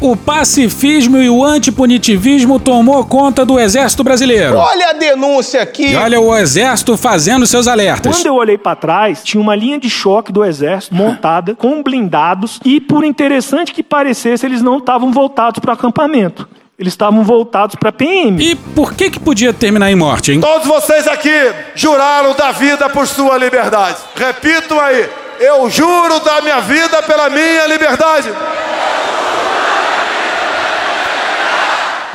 O 0.00 0.16
pacifismo 0.16 1.18
e 1.18 1.28
o 1.28 1.44
antipunitivismo 1.44 2.58
tomou 2.58 3.04
conta 3.04 3.44
do 3.44 3.60
exército 3.60 4.02
brasileiro. 4.02 4.56
Olha 4.56 4.88
a 4.88 4.92
denúncia 4.94 5.60
aqui. 5.60 5.92
E 5.92 5.96
olha 5.96 6.18
o 6.18 6.34
exército 6.34 6.96
fazendo 6.96 7.46
seus 7.46 7.68
alertas. 7.68 8.16
Quando 8.16 8.26
eu 8.26 8.34
olhei 8.34 8.56
para 8.56 8.74
trás, 8.74 9.22
tinha 9.22 9.38
uma 9.38 9.54
linha 9.54 9.78
de 9.78 9.90
choque 9.90 10.32
do 10.32 10.42
exército 10.42 10.94
montada 10.94 11.54
com 11.54 11.82
blindados 11.82 12.58
e, 12.64 12.80
por 12.80 13.04
interessante 13.04 13.74
que 13.74 13.82
parecesse, 13.82 14.46
eles 14.46 14.62
não 14.62 14.78
estavam 14.78 15.12
voltados 15.12 15.58
para 15.58 15.72
o 15.72 15.74
acampamento. 15.74 16.48
Eles 16.78 16.94
estavam 16.94 17.22
voltados 17.22 17.76
para 17.76 17.92
PM. 17.92 18.42
E 18.42 18.54
por 18.54 18.94
que 18.94 19.10
que 19.10 19.20
podia 19.20 19.52
terminar 19.52 19.92
em 19.92 19.96
morte, 19.96 20.32
hein? 20.32 20.40
Todos 20.40 20.66
vocês 20.66 21.06
aqui 21.06 21.52
juraram 21.74 22.34
da 22.34 22.52
vida 22.52 22.88
por 22.88 23.06
sua 23.06 23.36
liberdade. 23.36 23.98
Repito 24.16 24.80
aí, 24.80 25.06
eu 25.40 25.68
juro 25.68 26.20
da 26.20 26.40
minha 26.40 26.60
vida 26.60 27.02
pela 27.02 27.28
minha 27.28 27.66
liberdade. 27.66 28.30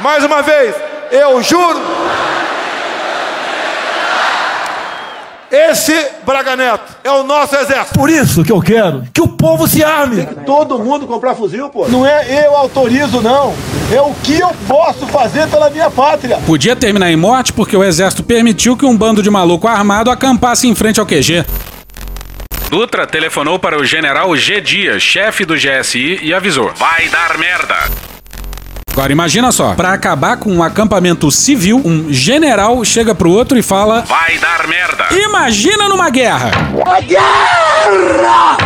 Mais 0.06 0.24
uma 0.24 0.44
vez, 0.44 0.76
eu 1.10 1.42
juro. 1.42 1.80
Esse 5.52 6.10
Braga 6.24 6.56
Neto 6.56 6.96
é 7.04 7.10
o 7.10 7.24
nosso 7.24 7.56
exército. 7.56 7.98
Por 7.98 8.08
isso 8.08 8.44
que 8.44 8.52
eu 8.52 8.62
quero 8.62 9.04
que 9.12 9.20
o 9.20 9.28
povo 9.28 9.68
se 9.68 9.84
arme. 9.84 10.18
Tem 10.18 10.28
que 10.28 10.46
todo 10.46 10.78
mundo 10.78 11.08
comprar 11.08 11.34
fuzil, 11.34 11.72
pô. 11.72 11.88
Não 11.88 12.06
é 12.06 12.46
eu 12.46 12.56
autorizo, 12.56 13.20
não. 13.20 13.56
É 13.92 14.00
o 14.00 14.14
que 14.24 14.40
eu 14.40 14.52
posso 14.68 15.08
fazer 15.08 15.50
pela 15.50 15.72
minha 15.72 15.90
pátria. 15.90 16.38
Podia 16.46 16.76
terminar 16.76 17.12
em 17.12 17.16
morte 17.16 17.52
porque 17.52 17.76
o 17.76 17.84
exército 17.84 18.22
permitiu 18.22 18.78
que 18.78 18.86
um 18.86 18.96
bando 18.96 19.24
de 19.24 19.32
maluco 19.32 19.68
armado 19.68 20.12
acampasse 20.12 20.68
em 20.68 20.76
frente 20.76 21.00
ao 21.00 21.08
QG. 21.08 21.44
Dutra 22.70 23.08
telefonou 23.08 23.58
para 23.58 23.76
o 23.76 23.84
general 23.84 24.38
G. 24.38 24.62
Dias, 24.62 25.02
chefe 25.02 25.46
do 25.46 25.56
GSI, 25.56 26.20
e 26.22 26.32
avisou: 26.32 26.72
Vai 26.76 27.10
dar 27.10 27.40
merda. 27.40 28.15
Agora 28.96 29.12
imagina 29.12 29.52
só, 29.52 29.74
pra 29.74 29.92
acabar 29.92 30.38
com 30.38 30.50
um 30.50 30.64
acampamento 30.64 31.30
civil, 31.30 31.82
um 31.84 32.14
general 32.14 32.82
chega 32.86 33.14
pro 33.14 33.30
outro 33.30 33.58
e 33.58 33.62
fala: 33.62 34.04
Vai 34.04 34.38
dar 34.38 34.66
merda. 34.70 35.08
Imagina 35.12 35.90
numa 35.90 36.10
guerra. 36.10 36.52
A 36.86 37.02
guerra! 37.02 38.58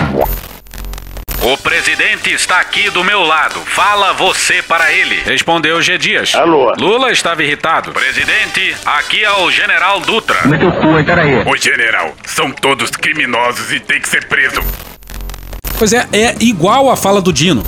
O 1.42 1.58
presidente 1.58 2.32
está 2.32 2.60
aqui 2.60 2.92
do 2.92 3.04
meu 3.04 3.24
lado. 3.24 3.60
Fala 3.62 4.14
você 4.14 4.62
para 4.62 4.94
ele. 4.94 5.20
Respondeu 5.22 5.82
G. 5.82 5.98
Dias. 5.98 6.36
Alô. 6.36 6.76
Lula 6.78 7.12
estava 7.12 7.42
irritado. 7.42 7.92
Presidente, 7.92 8.76
aqui 8.86 9.24
é 9.24 9.32
o 9.32 9.50
general 9.50 10.00
Dutra. 10.00 10.48
Meteu 10.48 10.72
cu, 10.74 11.04
peraí. 11.04 11.44
Ô 11.44 11.58
general, 11.58 12.14
são 12.28 12.52
todos 12.52 12.92
criminosos 12.92 13.72
e 13.72 13.80
tem 13.80 14.00
que 14.00 14.08
ser 14.08 14.28
preso. 14.28 14.62
Pois 15.80 15.92
é, 15.92 16.08
é 16.14 16.36
igual 16.40 16.92
a 16.92 16.96
fala 16.96 17.20
do 17.20 17.34
Dino. 17.34 17.66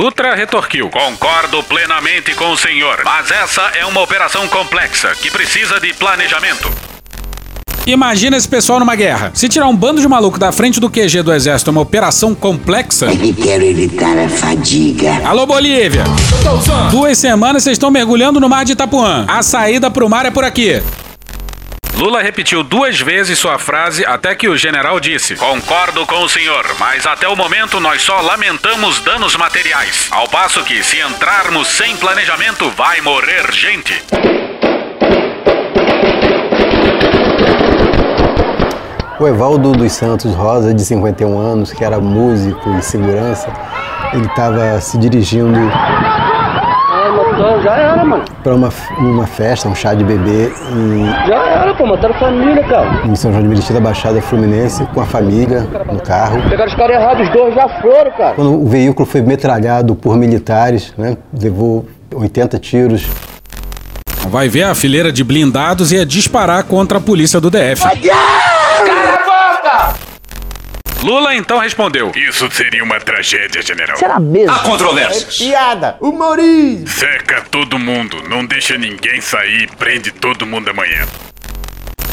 Dutra 0.00 0.34
retorquiu. 0.34 0.88
Concordo 0.88 1.62
plenamente 1.64 2.34
com 2.34 2.50
o 2.52 2.56
senhor, 2.56 3.02
mas 3.04 3.30
essa 3.30 3.60
é 3.78 3.84
uma 3.84 4.00
operação 4.00 4.48
complexa 4.48 5.14
que 5.14 5.30
precisa 5.30 5.78
de 5.78 5.92
planejamento. 5.92 6.72
Imagina 7.86 8.34
esse 8.34 8.48
pessoal 8.48 8.80
numa 8.80 8.96
guerra. 8.96 9.30
Se 9.34 9.46
tirar 9.46 9.66
um 9.68 9.76
bando 9.76 10.00
de 10.00 10.08
maluco 10.08 10.38
da 10.38 10.50
frente 10.52 10.80
do 10.80 10.88
QG 10.88 11.22
do 11.22 11.34
exército 11.34 11.68
é 11.68 11.72
uma 11.72 11.82
operação 11.82 12.34
complexa. 12.34 13.12
Eu 13.12 13.34
quero 13.34 13.62
evitar 13.62 14.16
a 14.18 14.26
fadiga. 14.26 15.20
Alô, 15.22 15.44
Bolívia! 15.44 16.04
Duas 16.90 17.18
semanas 17.18 17.62
vocês 17.62 17.74
estão 17.74 17.90
mergulhando 17.90 18.40
no 18.40 18.48
mar 18.48 18.64
de 18.64 18.72
Itapuã. 18.72 19.26
A 19.28 19.42
saída 19.42 19.90
pro 19.90 20.08
mar 20.08 20.24
é 20.24 20.30
por 20.30 20.44
aqui. 20.44 20.82
Lula 21.94 22.22
repetiu 22.22 22.62
duas 22.62 23.00
vezes 23.00 23.38
sua 23.38 23.58
frase 23.58 24.04
até 24.06 24.34
que 24.34 24.48
o 24.48 24.56
general 24.56 24.98
disse: 24.98 25.36
Concordo 25.36 26.06
com 26.06 26.22
o 26.22 26.28
senhor, 26.28 26.64
mas 26.78 27.06
até 27.06 27.28
o 27.28 27.36
momento 27.36 27.78
nós 27.80 28.02
só 28.02 28.20
lamentamos 28.20 29.00
danos 29.00 29.36
materiais. 29.36 30.08
Ao 30.10 30.26
passo 30.28 30.64
que, 30.64 30.82
se 30.82 30.98
entrarmos 31.00 31.68
sem 31.68 31.96
planejamento, 31.96 32.70
vai 32.70 33.00
morrer 33.00 33.52
gente. 33.52 34.02
O 39.20 39.28
Evaldo 39.28 39.72
dos 39.72 39.92
Santos 39.92 40.34
Rosa, 40.34 40.72
de 40.72 40.82
51 40.82 41.38
anos, 41.38 41.72
que 41.74 41.84
era 41.84 42.00
músico 42.00 42.70
e 42.78 42.82
segurança, 42.82 43.52
ele 44.14 44.24
estava 44.24 44.80
se 44.80 44.96
dirigindo 44.96 45.58
já 47.62 47.76
era, 47.76 48.04
mano. 48.04 48.24
para 48.42 48.54
uma, 48.54 48.68
uma 48.98 49.26
festa, 49.26 49.68
um 49.68 49.74
chá 49.74 49.94
de 49.94 50.04
bebê 50.04 50.52
em, 50.72 51.06
Já 51.28 51.46
era, 51.46 51.74
pô, 51.74 51.86
mataram 51.86 52.14
família, 52.14 52.62
cara. 52.68 53.06
em 53.06 53.14
São 53.14 53.30
João 53.32 53.42
de 53.42 53.48
Meriti 53.48 53.72
da 53.72 53.80
Baixada 53.80 54.20
Fluminense 54.22 54.84
com 54.94 55.00
a 55.00 55.06
família 55.06 55.66
no 55.90 56.00
carro. 56.00 56.40
Pegaram 56.48 56.70
os 56.70 56.76
caras 56.76 56.96
errados, 56.96 57.28
os 57.28 57.32
dois 57.34 57.54
já 57.54 57.68
foram, 57.80 58.10
cara. 58.12 58.34
Quando 58.34 58.62
o 58.62 58.66
veículo 58.66 59.06
foi 59.06 59.22
metralhado 59.22 59.94
por 59.94 60.16
militares, 60.16 60.92
né, 60.96 61.16
levou 61.38 61.86
80 62.14 62.58
tiros. 62.58 63.06
Vai 64.28 64.48
ver 64.48 64.64
a 64.64 64.74
fileira 64.74 65.10
de 65.10 65.24
blindados 65.24 65.92
e 65.92 65.96
ia 65.96 66.04
disparar 66.06 66.62
contra 66.64 66.98
a 66.98 67.00
polícia 67.00 67.40
do 67.40 67.50
DF. 67.50 67.80
Cala 67.82 67.92
a 67.92 67.96
boca! 67.96 68.49
Lula 71.02 71.34
então 71.34 71.58
respondeu: 71.58 72.12
Isso 72.14 72.50
seria 72.50 72.84
uma 72.84 73.00
tragédia, 73.00 73.62
general. 73.62 73.96
Será 73.96 74.20
mesmo? 74.20 74.54
Há 74.54 74.58
controvérsias. 74.58 75.38
piada, 75.38 75.96
humorismo. 75.98 76.86
Seca 76.88 77.42
todo 77.50 77.78
mundo, 77.78 78.22
não 78.28 78.44
deixa 78.44 78.76
ninguém 78.76 79.20
sair, 79.20 79.70
prende 79.78 80.10
todo 80.10 80.44
mundo 80.46 80.68
amanhã. 80.68 81.06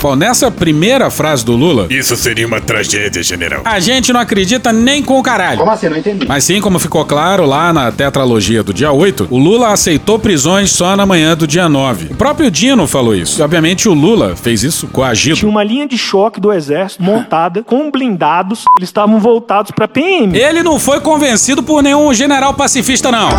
Bom, 0.01 0.15
nessa 0.15 0.51
primeira 0.51 1.09
frase 1.09 1.43
do 1.43 1.53
Lula, 1.55 1.87
Isso 1.89 2.15
seria 2.15 2.45
uma 2.45 2.61
tragédia, 2.61 3.23
general. 3.23 3.61
a 3.65 3.79
gente 3.79 4.13
não 4.13 4.19
acredita 4.19 4.71
nem 4.71 5.01
com 5.01 5.17
o 5.19 5.23
caralho. 5.23 5.57
Como 5.57 5.71
assim? 5.71 5.89
Não 5.89 5.97
entendi. 5.97 6.27
Mas 6.27 6.43
sim, 6.43 6.61
como 6.61 6.77
ficou 6.77 7.03
claro 7.03 7.45
lá 7.45 7.73
na 7.73 7.91
tetralogia 7.91 8.61
do 8.61 8.73
dia 8.73 8.91
8, 8.91 9.27
o 9.31 9.37
Lula 9.39 9.69
aceitou 9.69 10.19
prisões 10.19 10.71
só 10.71 10.95
na 10.95 11.05
manhã 11.05 11.35
do 11.35 11.47
dia 11.47 11.67
9. 11.67 12.09
O 12.11 12.15
próprio 12.15 12.51
Dino 12.51 12.85
falou 12.87 13.15
isso. 13.15 13.39
E, 13.39 13.43
obviamente, 13.43 13.89
o 13.89 13.93
Lula 13.93 14.35
fez 14.35 14.63
isso 14.63 14.87
coagido. 14.87 15.35
Tinha 15.37 15.49
uma 15.49 15.63
linha 15.63 15.87
de 15.87 15.97
choque 15.97 16.39
do 16.39 16.53
exército 16.53 17.01
montada 17.01 17.63
com 17.63 17.89
blindados. 17.89 18.65
Eles 18.77 18.89
estavam 18.89 19.19
voltados 19.19 19.71
pra 19.71 19.87
PM. 19.87 20.37
Ele 20.37 20.61
não 20.61 20.79
foi 20.79 21.01
convencido 21.01 21.63
por 21.63 21.81
nenhum 21.81 22.13
general 22.13 22.53
pacifista, 22.53 23.11
não. 23.11 23.29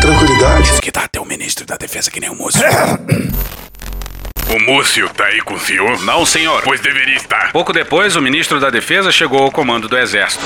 Tranquilidade. 0.00 0.72
Que 0.82 0.90
dá 0.90 1.02
até 1.04 1.20
o 1.20 1.24
ministro 1.24 1.64
da 1.64 1.76
defesa 1.76 2.10
que 2.10 2.20
nem 2.20 2.30
o 2.30 2.34
moço. 2.36 2.58
O 4.50 4.58
Múcio 4.60 5.10
tá 5.10 5.24
aí 5.24 5.42
com 5.42 5.54
o 5.54 5.60
senhor? 5.60 6.00
Não, 6.04 6.24
senhor, 6.24 6.62
pois 6.62 6.80
deveria 6.80 7.16
estar. 7.16 7.52
Pouco 7.52 7.70
depois, 7.70 8.16
o 8.16 8.22
ministro 8.22 8.58
da 8.58 8.70
defesa 8.70 9.12
chegou 9.12 9.42
ao 9.42 9.50
comando 9.50 9.88
do 9.88 9.98
exército. 9.98 10.42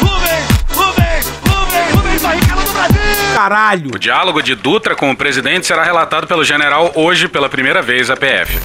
Caralho! 3.33 3.91
O 3.95 3.99
diálogo 3.99 4.43
de 4.43 4.57
Dutra 4.57 4.97
com 4.97 5.11
o 5.11 5.17
presidente 5.17 5.69
será 5.69 5.85
relatado 5.85 6.27
pelo 6.27 6.43
general 6.45 6.91
hoje 6.97 7.29
pela 7.29 7.49
primeira 7.49 7.81
vez 7.81 8.11
à 8.11 8.17
PF. 8.17 8.59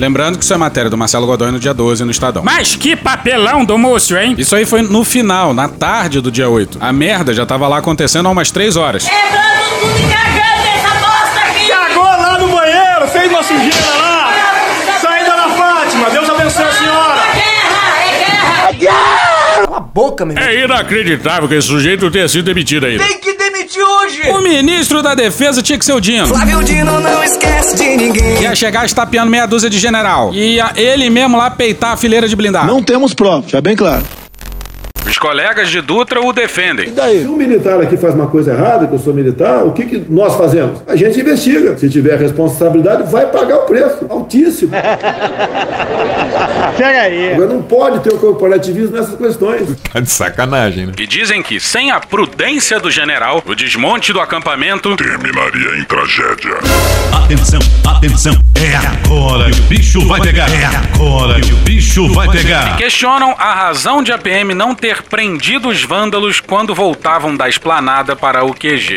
Lembrando 0.00 0.38
que 0.38 0.44
isso 0.44 0.54
é 0.54 0.56
matéria 0.56 0.88
do 0.88 0.96
Marcelo 0.96 1.26
Godoy 1.26 1.50
no 1.50 1.60
dia 1.60 1.74
12 1.74 2.02
no 2.04 2.10
Estadão. 2.10 2.42
Mas 2.42 2.74
que 2.74 2.96
papelão 2.96 3.66
do 3.66 3.76
Múcio, 3.76 4.18
hein? 4.18 4.34
Isso 4.38 4.56
aí 4.56 4.64
foi 4.64 4.80
no 4.80 5.04
final, 5.04 5.52
na 5.52 5.68
tarde 5.68 6.22
do 6.22 6.30
dia 6.30 6.48
8. 6.48 6.78
A 6.80 6.90
merda 6.90 7.34
já 7.34 7.44
tava 7.44 7.68
lá 7.68 7.78
acontecendo 7.78 8.26
há 8.26 8.30
umas 8.30 8.50
3 8.50 8.76
horas. 8.76 9.06
Cagou 11.68 12.02
lá 12.02 12.38
no 12.38 12.48
banheiro, 12.48 13.06
fez 13.08 13.30
uma 13.30 13.42
sujeira 13.42 13.96
lá. 13.96 14.01
Boca, 19.92 20.24
meu 20.24 20.36
É 20.36 20.64
inacreditável 20.64 21.48
que 21.48 21.54
esse 21.54 21.68
sujeito 21.68 22.10
tenha 22.10 22.28
sido 22.28 22.44
demitido 22.44 22.86
ainda. 22.86 23.04
Tem 23.04 23.18
que 23.18 23.34
demitir 23.34 23.82
hoje. 23.82 24.22
O 24.30 24.40
ministro 24.40 25.02
da 25.02 25.14
defesa 25.14 25.62
tinha 25.62 25.78
que 25.78 25.84
ser 25.84 25.92
o 25.92 26.00
Dino. 26.00 26.26
Flávio 26.26 26.62
Dino 26.62 27.00
não 27.00 27.22
esquece 27.22 27.76
de 27.76 27.96
ninguém. 27.96 28.42
Ia 28.42 28.54
chegar 28.54 28.84
estapeando 28.86 29.30
meia 29.30 29.46
dúzia 29.46 29.68
de 29.68 29.78
general. 29.78 30.32
Ia 30.34 30.72
ele 30.76 31.10
mesmo 31.10 31.36
lá 31.36 31.50
peitar 31.50 31.92
a 31.92 31.96
fileira 31.96 32.28
de 32.28 32.34
blindado. 32.34 32.66
Não 32.66 32.82
temos 32.82 33.14
provas, 33.14 33.50
já 33.50 33.60
bem 33.60 33.76
claro. 33.76 34.04
Colegas 35.22 35.70
de 35.70 35.80
Dutra 35.80 36.20
o 36.20 36.32
defendem. 36.32 36.92
Se 36.92 37.28
um 37.28 37.36
militar 37.36 37.80
aqui 37.80 37.96
faz 37.96 38.12
uma 38.12 38.26
coisa 38.26 38.52
errada, 38.52 38.88
que 38.88 38.94
eu 38.94 38.98
sou 38.98 39.14
militar, 39.14 39.64
o 39.64 39.70
que, 39.70 39.84
que 39.86 40.04
nós 40.10 40.34
fazemos? 40.34 40.82
A 40.84 40.96
gente 40.96 41.20
investiga. 41.20 41.78
Se 41.78 41.88
tiver 41.88 42.18
responsabilidade, 42.18 43.08
vai 43.08 43.26
pagar 43.26 43.58
o 43.58 43.62
preço. 43.62 44.04
Altíssimo. 44.08 44.72
Pega 46.76 47.02
aí. 47.02 47.34
Agora 47.34 47.50
não 47.50 47.62
pode 47.62 48.00
ter 48.00 48.12
o 48.12 48.18
corporativismo 48.18 48.96
nessas 48.96 49.16
questões. 49.16 49.68
Tá 49.92 50.00
de 50.00 50.10
sacanagem, 50.10 50.86
né? 50.86 50.92
E 50.98 51.06
dizem 51.06 51.40
que, 51.40 51.60
sem 51.60 51.92
a 51.92 52.00
prudência 52.00 52.80
do 52.80 52.90
general, 52.90 53.40
o 53.46 53.54
desmonte 53.54 54.12
do 54.12 54.20
acampamento 54.20 54.96
Terminaria 54.96 55.78
em 55.78 55.84
tragédia. 55.84 56.58
Atenção, 57.12 57.60
atenção, 57.86 58.34
é 58.56 58.74
agora 58.76 59.50
que 59.50 59.60
o 59.60 59.64
bicho 59.64 60.06
vai 60.06 60.20
pegar. 60.20 60.48
É 60.50 60.64
agora 60.64 61.40
que 61.40 61.52
o 61.52 61.56
bicho 61.58 62.12
vai 62.12 62.28
pegar. 62.28 62.76
questionam 62.76 63.34
a 63.38 63.54
razão 63.54 64.02
de 64.02 64.12
a 64.12 64.18
PM 64.18 64.54
não 64.54 64.74
ter 64.74 65.02
prendido 65.12 65.68
os 65.68 65.84
vândalos 65.84 66.40
quando 66.40 66.74
voltavam 66.74 67.36
da 67.36 67.46
esplanada 67.46 68.16
para 68.16 68.46
o 68.46 68.54
QG. 68.54 68.96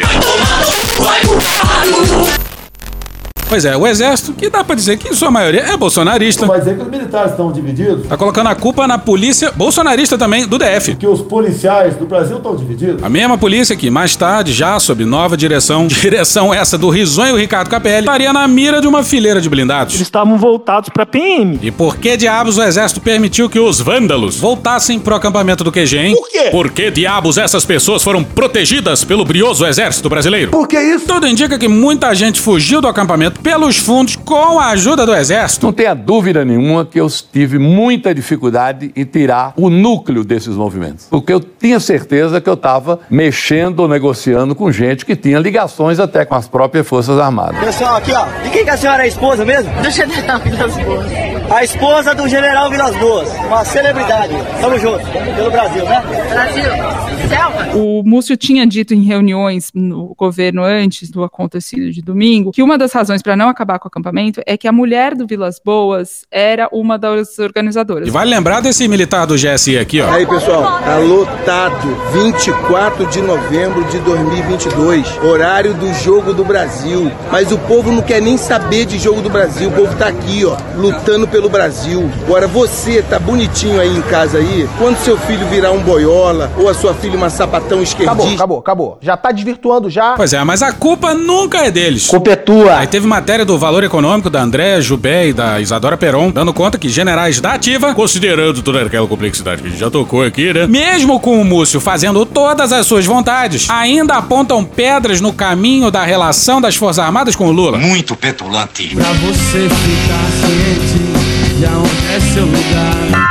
Pois 3.48 3.64
é, 3.64 3.78
o 3.78 3.86
exército, 3.86 4.34
que 4.34 4.50
dá 4.50 4.64
pra 4.64 4.76
dizer 4.76 4.98
que 4.98 5.10
em 5.10 5.14
sua 5.14 5.30
maioria 5.30 5.62
é 5.62 5.78
bolsonarista, 5.78 6.46
Vai 6.48 6.60
dizer 6.60 6.76
que 6.78 6.82
os 6.82 6.90
militares 6.90 7.32
estão 7.32 7.52
divididos? 7.52 8.08
tá 8.08 8.18
colocando 8.18 8.48
a 8.48 8.56
culpa 8.56 8.88
na 8.88 8.98
polícia 8.98 9.52
bolsonarista 9.56 10.18
também 10.18 10.48
do 10.48 10.58
DF. 10.58 10.96
Que 10.96 11.06
os 11.08 11.22
policiais 11.22 11.96
do 11.96 12.06
Brasil 12.06 12.38
estão 12.38 12.56
divididos? 12.56 13.04
A 13.04 13.10
mesma 13.10 13.38
polícia 13.38 13.76
que, 13.76 13.90
mais 13.90 14.16
tarde, 14.16 14.52
já 14.52 14.80
sob 14.80 15.06
nova 15.06 15.38
direção, 15.38 15.86
direção 15.88 16.54
essa 16.54 16.78
do 16.78 16.90
risonho 16.90 17.36
Ricardo 17.38 17.70
Capelli, 17.70 18.00
estaria 18.00 18.34
na 18.34 18.48
mira 18.48 18.82
de 18.82 18.88
uma 18.88 19.04
fileira 19.04 19.40
de 19.40 19.48
blindados. 19.48 19.94
Eles 19.96 20.08
estavam 20.08 20.38
voltados 20.38 20.90
pra 20.90 21.06
PM. 21.06 21.60
E 21.62 21.70
por 21.72 21.98
que 21.98 22.18
diabos 22.18 22.58
o 22.58 22.64
exército 22.64 23.00
permitiu 23.00 23.48
que 23.50 23.60
os 23.60 23.80
vândalos 23.80 24.38
voltassem 24.38 25.00
pro 25.00 25.14
acampamento 25.16 25.64
do 25.64 25.72
QG, 25.72 25.98
hein? 25.98 26.16
Por 26.16 26.30
quê? 26.30 26.50
Por 26.52 26.72
que 26.72 26.90
diabos 26.90 27.38
essas 27.38 27.64
pessoas 27.64 28.02
foram 28.04 28.24
protegidas 28.24 29.04
pelo 29.04 29.24
brioso 29.24 29.66
exército 29.66 30.10
brasileiro? 30.10 30.52
Por 30.52 30.68
que 30.68 30.80
isso? 30.80 31.06
Tudo 31.06 31.28
indica 31.28 31.58
que 31.60 31.68
muita 31.68 32.14
gente 32.16 32.42
fugiu 32.42 32.82
do 32.82 32.88
acampamento 32.88 33.35
pelos 33.42 33.78
fundos 33.78 34.16
com 34.16 34.60
a 34.60 34.68
ajuda 34.70 35.06
do 35.06 35.14
exército. 35.14 35.66
Não 35.66 35.74
tenha 35.74 35.94
dúvida 35.94 36.44
nenhuma 36.44 36.86
que 36.86 37.00
eu 37.00 37.08
tive 37.10 37.58
muita 37.58 38.14
dificuldade 38.14 38.92
em 38.96 39.04
tirar 39.04 39.54
o 39.56 39.70
núcleo 39.70 40.24
desses 40.24 40.56
movimentos. 40.56 41.08
Porque 41.10 41.32
eu 41.32 41.40
tinha 41.40 41.80
certeza 41.80 42.42
que 42.42 42.50
eu 42.50 42.54
estava 42.54 43.00
mexendo 43.10 43.80
ou 43.80 43.88
negociando 43.88 44.56
com 44.56 44.72
gente 44.72 45.06
que 45.06 45.16
tinha 45.16 45.40
ligações 45.40 46.00
até 46.00 46.26
com 46.26 46.36
as 46.36 46.48
próprias 46.48 46.88
Forças 46.88 47.20
Armadas. 47.20 47.60
Pessoal, 47.60 47.98
aqui 47.98 48.12
ó, 48.14 48.26
de 48.44 48.50
quem 48.50 48.64
que 48.64 48.70
a 48.70 48.78
senhora 48.78 49.04
é 49.04 49.06
a 49.06 49.08
esposa 49.08 49.46
mesmo? 49.46 49.72
Do 49.82 49.90
general 49.90 50.40
Vilas 50.40 50.76
Boas. 50.76 51.06
A 51.52 51.64
esposa 51.64 52.16
do 52.16 52.28
general 52.28 52.70
Vilas 52.70 52.96
Boas, 52.96 53.30
uma 53.46 53.64
celebridade. 53.64 54.34
Tamo 54.60 54.80
junto, 54.80 55.06
pelo 55.36 55.52
Brasil, 55.52 55.86
né? 55.86 56.04
Brasil. 56.30 57.05
Selva. 57.28 57.76
O 57.76 58.04
Múcio 58.04 58.38
tinha 58.38 58.66
dito 58.66 58.94
em 58.94 59.04
reuniões 59.04 59.72
no 59.74 60.14
governo 60.18 60.64
antes 60.64 61.10
do 61.10 61.24
acontecido 61.24 61.92
de 61.92 62.02
domingo 62.02 62.52
que 62.52 62.64
uma 62.64 62.78
das 62.78 62.94
razões 62.94 63.22
para 63.22 63.36
não 63.36 63.50
acabar 63.50 63.80
com 63.80 63.88
o 63.88 63.90
acampamento 63.90 64.42
é 64.46 64.58
que 64.58 64.68
a 64.68 64.72
mulher 64.72 65.16
do 65.16 65.28
Vilas 65.28 65.60
Boas 65.64 66.26
era 66.32 66.70
uma 66.72 66.98
das 66.98 67.38
organizadoras. 67.40 68.08
E 68.08 68.12
vale 68.12 68.30
lembrar 68.30 68.62
desse 68.62 68.88
militar 68.88 69.26
do 69.26 69.36
GSI 69.36 69.78
aqui, 69.78 70.02
ó. 70.02 70.12
Aí, 70.12 70.26
pessoal, 70.26 70.80
tá 70.82 70.98
lotado. 70.98 71.96
24 72.14 73.06
de 73.08 73.22
novembro 73.22 73.84
de 73.86 74.00
2022, 74.00 75.18
horário 75.24 75.74
do 75.74 75.94
Jogo 75.94 76.34
do 76.34 76.44
Brasil. 76.44 77.12
Mas 77.32 77.52
o 77.52 77.58
povo 77.58 77.92
não 77.92 78.02
quer 78.02 78.22
nem 78.22 78.38
saber 78.38 78.86
de 78.86 78.98
Jogo 78.98 79.22
do 79.22 79.30
Brasil. 79.30 79.70
O 79.70 79.72
povo 79.72 79.96
tá 79.96 80.08
aqui, 80.08 80.46
ó, 80.46 80.58
lutando 80.76 81.28
pelo 81.28 81.50
Brasil. 81.50 82.10
Agora 82.24 82.48
você 82.48 83.02
tá 83.02 83.20
bonitinho 83.20 83.80
aí 83.80 83.96
em 83.96 84.02
casa 84.04 84.38
aí. 84.38 84.68
Quando 84.78 84.98
seu 84.98 85.18
filho 85.18 85.46
virar 85.48 85.72
um 85.72 85.82
boiola 85.82 86.52
ou 86.58 86.70
a 86.70 86.74
sua 86.74 86.94
filha 86.94 87.15
uma 87.16 87.30
sapatão 87.30 87.82
esquerdista. 87.82 88.12
Acabou, 88.12 88.36
acabou, 88.36 88.60
acabou. 88.60 88.98
Já 89.02 89.18
tá 89.18 89.32
desvirtuando 89.32 89.90
já. 89.90 90.14
Pois 90.16 90.34
é, 90.34 90.44
mas 90.44 90.62
a 90.62 90.72
culpa 90.72 91.14
nunca 91.14 91.60
é 91.60 91.72
deles. 91.72 92.08
Culpa 92.08 92.32
é 92.32 92.36
tua. 92.36 92.78
Aí 92.78 92.88
teve 92.88 93.08
matéria 93.08 93.46
do 93.46 93.58
valor 93.58 93.84
econômico 93.84 94.30
da 94.30 94.42
Andréa 94.42 94.82
Jubé 94.82 95.28
e 95.28 95.34
da 95.34 95.60
Isadora 95.60 95.98
Peron, 95.98 96.32
dando 96.32 96.54
conta 96.54 96.78
que 96.78 96.90
generais 96.90 97.40
da 97.40 97.54
ativa, 97.54 97.94
considerando 97.94 98.62
toda 98.62 98.82
aquela 98.82 99.08
complexidade 99.08 99.62
que 99.62 99.68
a 99.68 99.72
gente 99.72 99.80
já 99.80 99.90
tocou 99.90 100.24
aqui, 100.24 100.54
né? 100.54 100.68
Mesmo 100.68 101.20
com 101.20 101.42
o 101.42 101.46
Múcio 101.46 101.80
fazendo 101.80 102.26
todas 102.26 102.72
as 102.72 102.86
suas 102.86 103.06
vontades, 103.06 103.70
ainda 103.70 104.16
apontam 104.16 104.64
pedras 104.64 105.22
no 105.22 105.34
caminho 105.34 105.90
da 105.90 106.04
relação 106.04 106.60
das 106.60 106.76
Forças 106.76 107.00
Armadas 107.00 107.36
com 107.36 107.48
o 107.48 107.52
Lula. 107.52 107.78
Muito 107.78 108.16
petulante. 108.16 108.96
Pra 108.96 109.12
você 109.14 109.70
ficar 109.70 110.26
ciente 110.42 111.56
de 111.58 111.66
aonde 111.66 112.14
é 112.14 112.20
seu 112.34 112.46
lugar. 112.46 113.25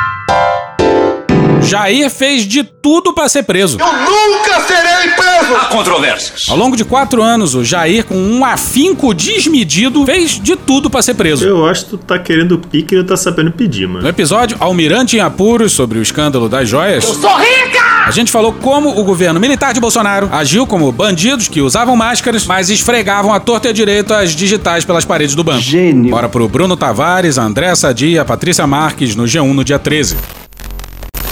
Jair 1.65 2.11
fez 2.11 2.43
de 2.47 2.63
tudo 2.63 3.13
para 3.15 3.29
ser 3.29 3.43
preso. 3.43 3.79
Eu 3.81 3.87
nunca 3.87 4.61
serei 4.67 5.11
preso! 5.13 5.55
Há 5.57 5.65
controvérsias. 5.67 6.43
Ao 6.49 6.57
longo 6.57 6.77
de 6.77 6.85
quatro 6.85 7.23
anos, 7.23 7.55
o 7.55 7.65
Jair, 7.65 8.05
com 8.05 8.17
um 8.17 8.45
afinco 8.45 9.15
desmedido, 9.15 10.05
fez 10.05 10.33
de 10.33 10.57
tudo 10.57 10.91
para 10.91 11.03
ser 11.03 11.15
preso. 11.15 11.45
Eu 11.45 11.67
acho 11.67 11.85
que 11.85 11.91
tu 11.91 11.99
tá 11.99 12.19
querendo 12.19 12.59
pique 12.59 12.95
e 12.95 12.99
não 12.99 13.05
tá 13.05 13.17
sabendo 13.17 13.51
pedir, 13.53 13.89
mano. 13.89 14.03
No 14.03 14.09
episódio 14.09 14.57
Almirante 14.61 15.17
em 15.17 15.21
Apuros, 15.21 15.73
sobre 15.73 15.99
o 15.99 16.03
escândalo 16.03 16.49
das 16.49 16.69
joias. 16.69 17.05
Eu 17.05 17.15
sou 17.15 17.37
rica! 17.37 17.85
A 18.07 18.11
gente 18.11 18.31
falou 18.31 18.53
como 18.53 18.91
o 19.01 19.03
governo 19.03 19.41
militar 19.41 19.73
de 19.73 19.81
Bolsonaro 19.81 20.29
agiu 20.31 20.67
como 20.67 20.93
bandidos 20.93 21.49
que 21.49 21.63
usavam 21.63 21.97
máscaras, 21.97 22.45
mas 22.45 22.69
esfregavam 22.69 23.33
a 23.33 23.41
torta 23.41 23.69
e 23.69 23.71
a 23.71 23.73
direita 23.73 24.19
as 24.19 24.37
digitais 24.37 24.85
pelas 24.85 25.07
paredes 25.07 25.35
do 25.35 25.43
banco. 25.43 25.63
Gênio. 25.63 26.11
Bora 26.11 26.29
pro 26.29 26.47
Bruno 26.47 26.77
Tavares, 26.77 27.39
André 27.39 27.75
Sadia, 27.75 28.23
Patrícia 28.23 28.67
Marques 28.67 29.17
no 29.17 29.25
G1 29.25 29.55
no 29.55 29.65
dia 29.65 29.79
13. 29.79 30.17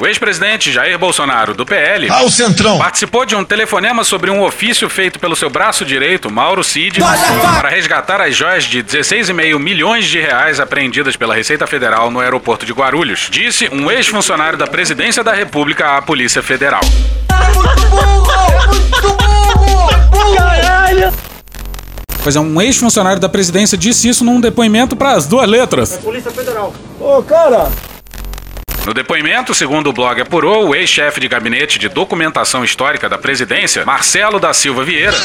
O 0.02 0.06
ex-presidente 0.09 0.73
Jair 0.73 0.99
Bolsonaro, 0.99 1.54
do 1.54 1.64
PL, 1.64 2.11
Ao 2.11 2.28
centrão. 2.28 2.76
participou 2.76 3.25
de 3.25 3.37
um 3.37 3.44
telefonema 3.44 4.02
sobre 4.02 4.32
um 4.32 4.42
ofício 4.42 4.88
feito 4.88 5.16
pelo 5.21 5.37
seu 5.37 5.49
braço 5.49 5.85
direito, 5.85 6.28
Mauro 6.28 6.64
Cid, 6.64 6.99
para 6.99 7.68
resgatar 7.68 8.21
as 8.21 8.35
joias 8.35 8.64
de 8.64 8.82
16,5 8.82 9.61
milhões 9.61 10.06
de 10.06 10.18
reais 10.18 10.59
apreendidas 10.59 11.14
pela 11.14 11.37
Receita 11.37 11.68
Federal 11.68 12.11
no 12.11 12.18
aeroporto 12.18 12.66
de 12.66 12.73
Guarulhos, 12.73 13.28
disse 13.30 13.68
um 13.73 13.88
ex-funcionário 13.88 14.59
da 14.59 14.66
Presidência 14.66 15.23
da 15.23 15.32
República 15.32 15.97
à 15.97 16.02
Polícia 16.02 16.42
Federal. 16.42 16.80
Pois 22.25 22.35
é, 22.35 22.40
um 22.40 22.61
ex-funcionário 22.61 23.21
da 23.21 23.28
presidência 23.28 23.78
disse 23.78 24.09
isso 24.09 24.25
num 24.25 24.40
depoimento 24.40 24.97
para 24.97 25.12
as 25.12 25.26
duas 25.26 25.49
letras. 25.49 25.97
Polícia 25.99 26.32
Federal. 26.32 26.75
Ô, 26.99 27.23
cara, 27.23 27.71
No 28.84 28.92
depoimento, 28.92 29.54
segundo 29.54 29.90
o 29.90 29.92
blog 29.92 30.20
apurou, 30.20 30.68
o 30.68 30.74
ex-chefe 30.74 31.20
de 31.20 31.28
gabinete 31.28 31.78
de 31.78 31.88
documentação 31.88 32.64
histórica 32.64 33.08
da 33.08 33.16
presidência, 33.16 33.84
Marcelo 33.84 34.40
da 34.40 34.52
Silva 34.52 34.84
Vieira, 34.84 35.16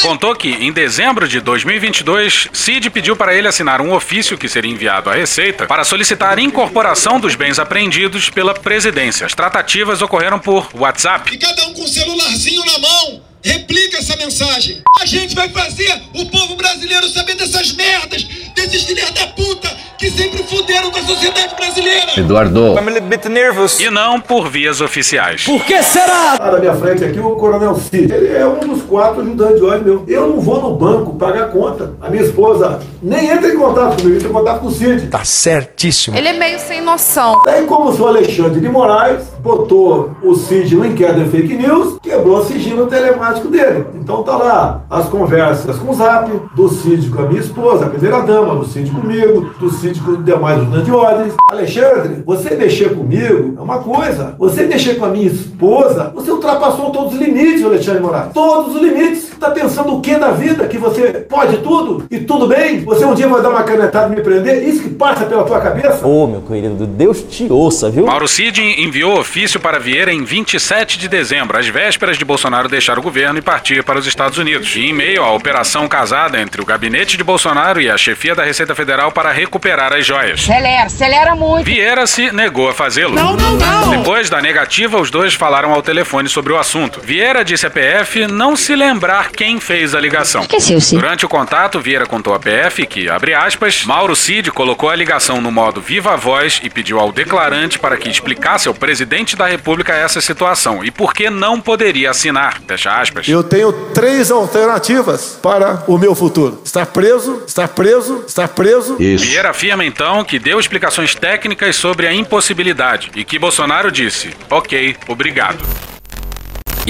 contou 0.00 0.36
que, 0.36 0.48
em 0.48 0.72
dezembro 0.72 1.26
de 1.26 1.40
2022, 1.40 2.48
Cid 2.52 2.88
pediu 2.90 3.16
para 3.16 3.34
ele 3.34 3.48
assinar 3.48 3.80
um 3.80 3.92
ofício 3.92 4.38
que 4.38 4.48
seria 4.48 4.70
enviado 4.70 5.10
à 5.10 5.14
Receita 5.14 5.66
para 5.66 5.82
solicitar 5.82 6.38
a 6.38 6.40
incorporação 6.40 7.18
dos 7.18 7.34
bens 7.34 7.58
apreendidos 7.58 8.30
pela 8.30 8.54
presidência. 8.54 9.26
As 9.26 9.34
tratativas 9.34 10.00
ocorreram 10.00 10.38
por 10.38 10.68
WhatsApp. 10.72 11.34
E 11.34 11.38
cada 11.38 11.66
um 11.66 11.74
com 11.74 11.82
o 11.82 11.88
celularzinho 11.88 12.64
na 12.64 12.78
mão 12.78 13.29
replica 13.42 13.98
essa 13.98 14.16
mensagem. 14.16 14.82
A 15.00 15.06
gente 15.06 15.34
vai 15.34 15.48
fazer 15.48 16.00
o 16.14 16.26
povo 16.26 16.56
brasileiro 16.56 17.08
saber 17.08 17.34
dessas 17.34 17.72
merdas, 17.72 18.22
desses 18.54 18.84
filhos 18.84 19.10
da 19.10 19.26
puta 19.28 19.80
que 20.00 20.10
sempre 20.10 20.42
fuderam 20.44 20.90
com 20.90 20.98
a 20.98 21.02
sociedade 21.02 21.54
brasileira. 21.54 22.06
Eduardo. 22.16 22.72
I'm 22.72 22.88
a 22.88 22.90
little 22.90 23.02
bit 23.02 23.28
nervous. 23.28 23.78
E 23.78 23.90
não 23.90 24.18
por 24.18 24.48
vias 24.48 24.80
oficiais. 24.80 25.44
Por 25.44 25.62
que 25.62 25.82
será? 25.82 26.38
Lá 26.40 26.52
na 26.52 26.58
minha 26.58 26.74
frente 26.74 27.04
aqui, 27.04 27.20
o 27.20 27.36
Coronel 27.36 27.74
Cid. 27.74 28.10
Ele 28.10 28.34
é 28.34 28.46
um 28.46 28.60
dos 28.60 28.82
quatro 28.84 29.20
ajudantes 29.20 29.56
de 29.56 29.62
ordem 29.62 29.84
meu. 29.84 30.04
Eu 30.08 30.28
não 30.28 30.40
vou 30.40 30.58
no 30.62 30.74
banco 30.74 31.16
pagar 31.16 31.50
conta. 31.50 31.92
A 32.00 32.08
minha 32.08 32.22
esposa 32.22 32.80
nem 33.02 33.28
entra 33.28 33.52
em 33.52 33.58
contato 33.58 33.96
comigo, 33.96 34.16
entra 34.16 34.28
em 34.28 34.32
contato 34.32 34.60
com 34.60 34.68
o 34.68 34.70
Cid. 34.70 35.08
Tá 35.08 35.22
certíssimo. 35.22 36.16
Ele 36.16 36.28
é 36.28 36.32
meio 36.32 36.58
sem 36.58 36.80
noção. 36.80 37.42
Daí, 37.44 37.66
como 37.66 37.92
o 37.92 38.06
Alexandre 38.06 38.58
de 38.58 38.68
Moraes 38.70 39.24
botou 39.42 40.16
o 40.22 40.34
Cid 40.34 40.76
no 40.76 40.86
inquérito 40.86 41.24
de 41.24 41.30
fake 41.30 41.54
news, 41.56 41.98
quebrou 42.02 42.38
o 42.38 42.46
sigilo 42.46 42.86
telemático 42.86 43.29
dele. 43.48 43.86
Então 43.94 44.22
tá 44.22 44.36
lá 44.36 44.82
as 44.90 45.08
conversas 45.08 45.78
com 45.78 45.90
o 45.90 45.94
Zap, 45.94 46.30
do 46.54 46.68
Cid 46.68 47.10
com 47.10 47.22
a 47.22 47.26
minha 47.26 47.40
esposa, 47.40 47.86
a 47.86 47.90
primeira 47.90 48.20
dama, 48.22 48.56
do 48.56 48.64
Cid 48.66 48.90
comigo, 48.90 49.50
do 49.58 49.70
Cid 49.70 50.00
com 50.00 50.22
demais 50.22 50.58
ajudantes 50.58 50.86
de 50.86 50.92
ordens. 50.92 51.34
Alexandre, 51.48 52.22
você 52.24 52.54
mexer 52.54 52.94
comigo 52.94 53.54
é 53.58 53.60
uma 53.60 53.78
coisa. 53.78 54.34
Você 54.38 54.66
mexer 54.66 54.94
com 54.94 55.04
a 55.04 55.08
minha 55.08 55.26
esposa, 55.26 56.12
você 56.14 56.30
ultrapassou 56.30 56.90
todos 56.90 57.14
os 57.14 57.20
limites, 57.20 57.64
Alexandre 57.64 58.00
Moraes. 58.00 58.32
Todos 58.32 58.74
os 58.74 58.82
limites. 58.82 59.29
Tá 59.40 59.50
pensando 59.52 59.94
o 59.94 60.02
que 60.02 60.16
da 60.16 60.32
vida? 60.32 60.68
Que 60.68 60.76
você 60.76 61.12
pode 61.26 61.56
tudo? 61.58 62.04
E 62.10 62.18
tudo 62.18 62.46
bem? 62.46 62.84
Você 62.84 63.06
um 63.06 63.14
dia 63.14 63.26
vai 63.26 63.40
dar 63.40 63.48
uma 63.48 63.62
canetada 63.62 64.12
e 64.12 64.16
me 64.16 64.22
prender? 64.22 64.62
Isso 64.68 64.82
que 64.82 64.90
passa 64.90 65.24
pela 65.24 65.44
tua 65.44 65.58
cabeça? 65.58 66.06
Ô, 66.06 66.26
meu 66.26 66.42
querido, 66.42 66.86
Deus 66.86 67.22
te 67.22 67.50
ouça, 67.50 67.88
viu? 67.88 68.04
Mauro 68.04 68.28
Cid 68.28 68.60
enviou 68.60 69.18
ofício 69.18 69.58
para 69.58 69.78
Vieira 69.78 70.12
em 70.12 70.24
27 70.24 70.98
de 70.98 71.08
dezembro, 71.08 71.56
às 71.56 71.66
vésperas 71.66 72.18
de 72.18 72.24
Bolsonaro 72.24 72.68
deixar 72.68 72.98
o 72.98 73.02
governo 73.02 73.38
e 73.38 73.42
partir 73.42 73.82
para 73.82 73.98
os 73.98 74.06
Estados 74.06 74.36
Unidos. 74.36 74.76
E 74.76 74.90
em 74.90 74.92
meio 74.92 75.24
à 75.24 75.32
operação 75.32 75.88
casada 75.88 76.38
entre 76.38 76.60
o 76.60 76.66
gabinete 76.66 77.16
de 77.16 77.24
Bolsonaro 77.24 77.80
e 77.80 77.88
a 77.88 77.96
chefia 77.96 78.34
da 78.34 78.44
Receita 78.44 78.74
Federal 78.74 79.10
para 79.10 79.32
recuperar 79.32 79.94
as 79.94 80.04
joias. 80.04 80.40
Acelera, 80.40 80.82
acelera 80.82 81.34
muito. 81.34 81.64
Vieira 81.64 82.06
se 82.06 82.30
negou 82.30 82.68
a 82.68 82.74
fazê-lo. 82.74 83.14
Não, 83.14 83.34
não, 83.34 83.56
não. 83.56 83.90
Depois 83.90 84.28
da 84.28 84.42
negativa, 84.42 85.00
os 85.00 85.10
dois 85.10 85.32
falaram 85.32 85.72
ao 85.72 85.80
telefone 85.80 86.28
sobre 86.28 86.52
o 86.52 86.58
assunto. 86.58 87.00
Vieira 87.02 87.42
disse 87.42 87.66
à 87.66 87.70
PF 87.70 88.26
não 88.26 88.54
se 88.54 88.76
lembrar 88.76 89.29
quem 89.30 89.60
fez 89.60 89.94
a 89.94 90.00
ligação. 90.00 90.42
Esqueceu-se. 90.42 90.94
Durante 90.94 91.24
o 91.24 91.28
contato, 91.28 91.80
Vieira 91.80 92.06
contou 92.06 92.34
à 92.34 92.38
PF 92.38 92.86
que, 92.86 93.08
abre 93.08 93.34
aspas, 93.34 93.84
Mauro 93.84 94.14
Cid 94.14 94.50
colocou 94.50 94.90
a 94.90 94.96
ligação 94.96 95.40
no 95.40 95.50
modo 95.50 95.80
viva 95.80 96.16
voz 96.16 96.60
e 96.62 96.68
pediu 96.68 96.98
ao 96.98 97.12
declarante 97.12 97.78
para 97.78 97.96
que 97.96 98.08
explicasse 98.08 98.68
ao 98.68 98.74
presidente 98.74 99.36
da 99.36 99.46
República 99.46 99.92
essa 99.94 100.20
situação 100.20 100.84
e 100.84 100.90
por 100.90 101.14
que 101.14 101.30
não 101.30 101.60
poderia 101.60 102.10
assinar. 102.10 102.60
Fecha 102.66 103.00
aspas. 103.00 103.28
Eu 103.28 103.42
tenho 103.42 103.72
três 103.94 104.30
alternativas 104.30 105.38
para 105.42 105.84
o 105.86 105.96
meu 105.96 106.14
futuro: 106.14 106.60
estar 106.64 106.86
preso, 106.86 107.42
estar 107.46 107.68
preso, 107.68 108.24
estar 108.26 108.48
preso. 108.48 108.96
Vieira 108.96 109.50
afirma 109.50 109.84
então 109.84 110.24
que 110.24 110.38
deu 110.38 110.58
explicações 110.58 111.14
técnicas 111.14 111.76
sobre 111.76 112.06
a 112.06 112.12
impossibilidade 112.12 113.10
e 113.14 113.24
que 113.24 113.38
Bolsonaro 113.38 113.90
disse: 113.90 114.30
Ok, 114.50 114.96
obrigado. 115.08 115.58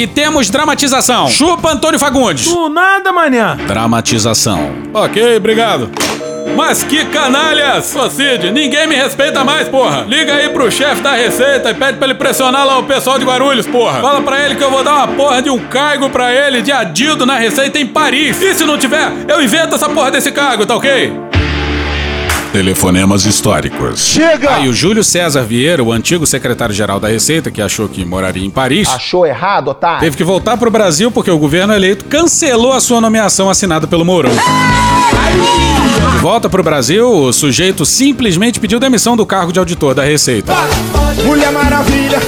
E 0.01 0.07
temos 0.07 0.49
dramatização. 0.49 1.29
Chupa 1.29 1.73
Antônio 1.73 2.01
Fagundes. 2.01 2.47
Do 2.51 2.71
nada, 2.71 3.13
manhã. 3.13 3.59
Dramatização. 3.67 4.73
Ok, 4.95 5.37
obrigado. 5.37 5.91
Mas 6.57 6.83
que 6.83 7.05
canalhas! 7.05 7.95
Ô 7.95 8.09
Cid, 8.09 8.51
ninguém 8.51 8.87
me 8.87 8.95
respeita 8.95 9.45
mais, 9.45 9.69
porra! 9.69 10.07
Liga 10.09 10.37
aí 10.37 10.49
pro 10.49 10.73
chefe 10.73 11.03
da 11.03 11.13
Receita 11.13 11.71
e 11.71 11.75
pede 11.75 11.99
pra 11.99 12.09
ele 12.09 12.15
pressionar 12.15 12.67
lá 12.67 12.79
o 12.79 12.85
pessoal 12.85 13.19
de 13.19 13.27
Guarulhos, 13.27 13.67
porra! 13.67 14.01
Fala 14.01 14.23
pra 14.23 14.43
ele 14.43 14.57
que 14.57 14.65
eu 14.65 14.71
vou 14.71 14.83
dar 14.83 14.95
uma 14.95 15.09
porra 15.09 15.43
de 15.43 15.51
um 15.51 15.59
cargo 15.59 16.09
pra 16.09 16.33
ele 16.33 16.63
de 16.63 16.73
adido 16.73 17.27
na 17.27 17.37
Receita 17.37 17.79
em 17.79 17.87
Paris! 17.87 18.41
E 18.41 18.55
se 18.55 18.65
não 18.65 18.79
tiver, 18.79 19.13
eu 19.29 19.43
invento 19.43 19.75
essa 19.75 19.91
porra 19.91 20.11
desse 20.11 20.33
cargo, 20.33 20.65
tá 20.65 20.77
ok? 20.77 21.13
Telefonemas 22.53 23.25
históricos. 23.27 24.01
Chega! 24.01 24.57
Aí 24.57 24.69
o 24.69 24.73
Júlio 24.73 25.05
César 25.05 25.43
Vieira, 25.45 25.85
o 25.85 25.93
antigo 25.93 26.27
secretário-geral 26.27 26.99
da 26.99 27.07
Receita, 27.07 27.49
que 27.49 27.63
achou 27.63 27.89
que 27.89 28.05
moraria 28.05 28.45
em 28.45 28.51
Paris, 28.51 28.89
Achou 28.89 29.25
errado, 29.25 29.69
otário? 29.69 30.01
teve 30.01 30.17
que 30.17 30.25
voltar 30.25 30.57
pro 30.57 30.69
Brasil 30.71 31.13
porque 31.13 31.31
o 31.31 31.39
governo 31.39 31.73
eleito 31.73 32.05
cancelou 32.07 32.73
a 32.73 32.81
sua 32.81 33.01
nomeação 33.01 33.49
assinada 33.49 33.87
pelo 33.87 34.05
Mourão. 34.05 34.33
De 36.13 36.19
volta 36.19 36.51
pro 36.51 36.63
Brasil, 36.63 37.09
o 37.09 37.33
sujeito 37.33 37.87
simplesmente 37.87 38.59
pediu 38.59 38.81
demissão 38.81 39.17
do 39.17 39.25
cargo 39.25 39.53
de 39.53 39.59
auditor 39.61 39.95
da 39.95 40.03
Receita. 40.03 40.53
Mulher 41.25 41.53
Maravilha. 41.53 42.19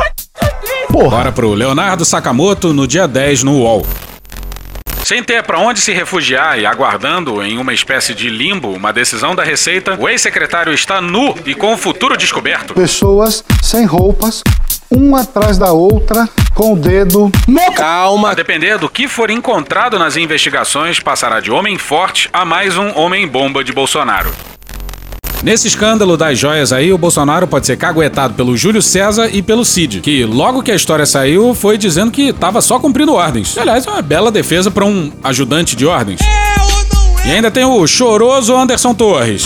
muito, 3.81 4.10
sem 5.03 5.23
ter 5.23 5.43
para 5.43 5.59
onde 5.59 5.81
se 5.81 5.91
refugiar 5.91 6.59
e 6.59 6.65
aguardando 6.65 7.41
em 7.43 7.57
uma 7.57 7.73
espécie 7.73 8.13
de 8.13 8.29
limbo 8.29 8.71
uma 8.71 8.93
decisão 8.93 9.35
da 9.35 9.43
Receita, 9.43 9.97
o 9.99 10.07
ex-secretário 10.07 10.73
está 10.73 11.01
nu 11.01 11.35
e 11.45 11.53
com 11.55 11.73
o 11.73 11.77
futuro 11.77 12.15
descoberto. 12.15 12.73
Pessoas 12.73 13.43
sem 13.61 13.85
roupas, 13.85 14.43
uma 14.89 15.21
atrás 15.21 15.57
da 15.57 15.71
outra, 15.71 16.29
com 16.53 16.73
o 16.73 16.77
dedo. 16.77 17.31
Calma! 17.75 18.31
A 18.31 18.33
depender 18.33 18.77
do 18.77 18.89
que 18.89 19.07
for 19.07 19.29
encontrado 19.29 19.97
nas 19.97 20.15
investigações, 20.17 20.99
passará 20.99 21.39
de 21.39 21.51
homem 21.51 21.77
forte 21.77 22.29
a 22.31 22.45
mais 22.45 22.77
um 22.77 22.97
homem-bomba 22.97 23.63
de 23.63 23.73
Bolsonaro. 23.73 24.31
Nesse 25.43 25.67
escândalo 25.67 26.15
das 26.15 26.37
joias 26.37 26.71
aí, 26.71 26.93
o 26.93 26.97
Bolsonaro 26.99 27.47
pode 27.47 27.65
ser 27.65 27.75
caguetado 27.75 28.35
pelo 28.35 28.55
Júlio 28.55 28.81
César 28.81 29.27
e 29.33 29.41
pelo 29.41 29.65
Cid, 29.65 30.01
que 30.01 30.23
logo 30.23 30.61
que 30.61 30.71
a 30.71 30.75
história 30.75 31.05
saiu 31.05 31.55
foi 31.55 31.79
dizendo 31.79 32.11
que 32.11 32.31
tava 32.31 32.61
só 32.61 32.79
cumprindo 32.79 33.13
ordens. 33.13 33.57
Aliás, 33.57 33.87
é 33.87 33.89
uma 33.89 34.03
bela 34.03 34.31
defesa 34.31 34.69
para 34.69 34.85
um 34.85 35.11
ajudante 35.23 35.75
de 35.75 35.85
ordens. 35.87 36.19
E 37.25 37.31
ainda 37.31 37.51
tem 37.51 37.63
o 37.63 37.85
choroso 37.85 38.55
Anderson 38.55 38.93
Torres. 38.93 39.45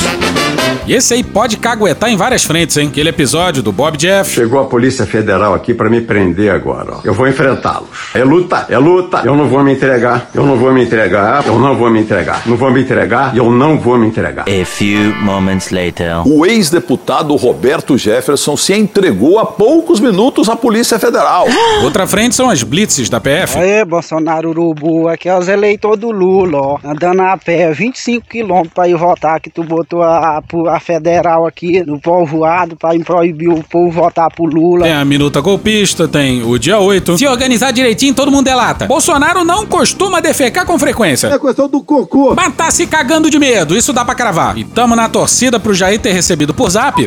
E 0.87 0.93
esse 0.93 1.15
aí 1.15 1.23
pode 1.23 1.57
caguetar 1.57 2.09
em 2.11 2.15
várias 2.15 2.43
frentes, 2.43 2.77
hein? 2.77 2.87
Aquele 2.89 3.09
episódio 3.09 3.63
do 3.63 3.71
Bob 3.71 3.97
Jeff. 3.97 4.29
Chegou 4.31 4.59
a 4.59 4.65
Polícia 4.65 5.05
Federal 5.05 5.53
aqui 5.53 5.73
para 5.73 5.89
me 5.89 5.99
prender 5.99 6.51
agora. 6.51 6.97
ó. 6.97 6.99
Eu 7.03 7.13
vou 7.13 7.27
enfrentá-los. 7.27 7.87
É 8.13 8.23
luta, 8.23 8.67
é 8.69 8.77
luta. 8.77 9.21
Eu 9.25 9.35
não 9.35 9.47
vou 9.47 9.63
me 9.63 9.73
entregar. 9.73 10.29
Eu 10.33 10.45
não 10.45 10.55
vou 10.57 10.71
me 10.71 10.83
entregar. 10.83 11.43
Eu 11.45 11.57
não 11.59 11.75
vou 11.75 11.89
me 11.89 12.01
entregar. 12.01 12.41
Não 12.45 12.55
vou 12.55 12.71
me 12.71 12.81
entregar 12.81 13.33
e 13.33 13.37
eu 13.39 13.49
não 13.51 13.79
vou 13.79 13.97
me 13.97 14.07
entregar. 14.07 14.45
A 14.47 14.65
few 14.65 15.15
moments 15.23 15.71
later. 15.71 16.27
O 16.27 16.45
ex-deputado 16.45 17.35
Roberto 17.35 17.97
Jefferson 17.97 18.55
se 18.55 18.73
entregou 18.73 19.39
há 19.39 19.45
poucos 19.45 19.99
minutos 19.99 20.49
à 20.49 20.55
Polícia 20.55 20.99
Federal. 20.99 21.47
Outra 21.83 22.05
frente 22.05 22.35
são 22.35 22.49
as 22.49 22.61
blitzes 22.61 23.09
da 23.09 23.19
PF. 23.19 23.57
Aê, 23.57 23.83
Bolsonaro 23.83 24.49
Urubu, 24.49 25.07
aqui 25.09 25.27
é 25.29 25.37
os 25.37 25.47
eleitores 25.47 25.99
do 25.99 26.11
Lula, 26.11 26.57
ó. 26.59 26.77
Andando 26.83 27.21
a 27.21 27.37
pé, 27.37 27.64
25 27.71 28.27
quilômetros 28.27 28.73
pra 28.73 28.87
ir 28.87 28.95
votar, 28.95 29.39
que 29.39 29.49
tu 29.49 29.63
botou 29.63 30.01
a, 30.01 30.39
a, 30.39 30.75
a 30.75 30.79
federal 30.79 31.45
aqui 31.45 31.83
no 31.85 31.99
povoado 31.99 32.75
pra 32.75 32.91
proibir 33.03 33.49
o 33.49 33.63
povo 33.63 33.91
votar 33.91 34.29
pro 34.33 34.45
Lula. 34.45 34.83
Tem 34.83 34.93
a 34.93 35.05
minuta 35.05 35.41
golpista, 35.41 36.07
tem 36.07 36.43
o 36.43 36.57
dia 36.57 36.79
8. 36.79 37.17
Se 37.17 37.27
organizar 37.27 37.71
direitinho, 37.71 38.13
todo 38.13 38.31
mundo 38.31 38.45
delata. 38.45 38.85
Bolsonaro 38.85 39.43
não 39.43 39.65
costuma 39.65 40.19
defecar 40.19 40.65
com 40.65 40.77
frequência. 40.77 41.27
É 41.27 41.39
questão 41.39 41.67
do 41.67 41.81
cocô. 41.81 42.33
Mas 42.35 42.53
tá 42.55 42.71
se 42.71 42.87
cagando 42.87 43.29
de 43.29 43.39
medo, 43.39 43.75
isso 43.75 43.93
dá 43.93 44.03
pra 44.03 44.15
cravar. 44.15 44.57
E 44.57 44.63
tamo 44.63 44.95
na 44.95 45.09
torcida 45.09 45.59
pro 45.59 45.73
Jair 45.73 45.99
ter 45.99 46.11
recebido 46.11 46.53
por 46.53 46.69
zap 46.69 47.05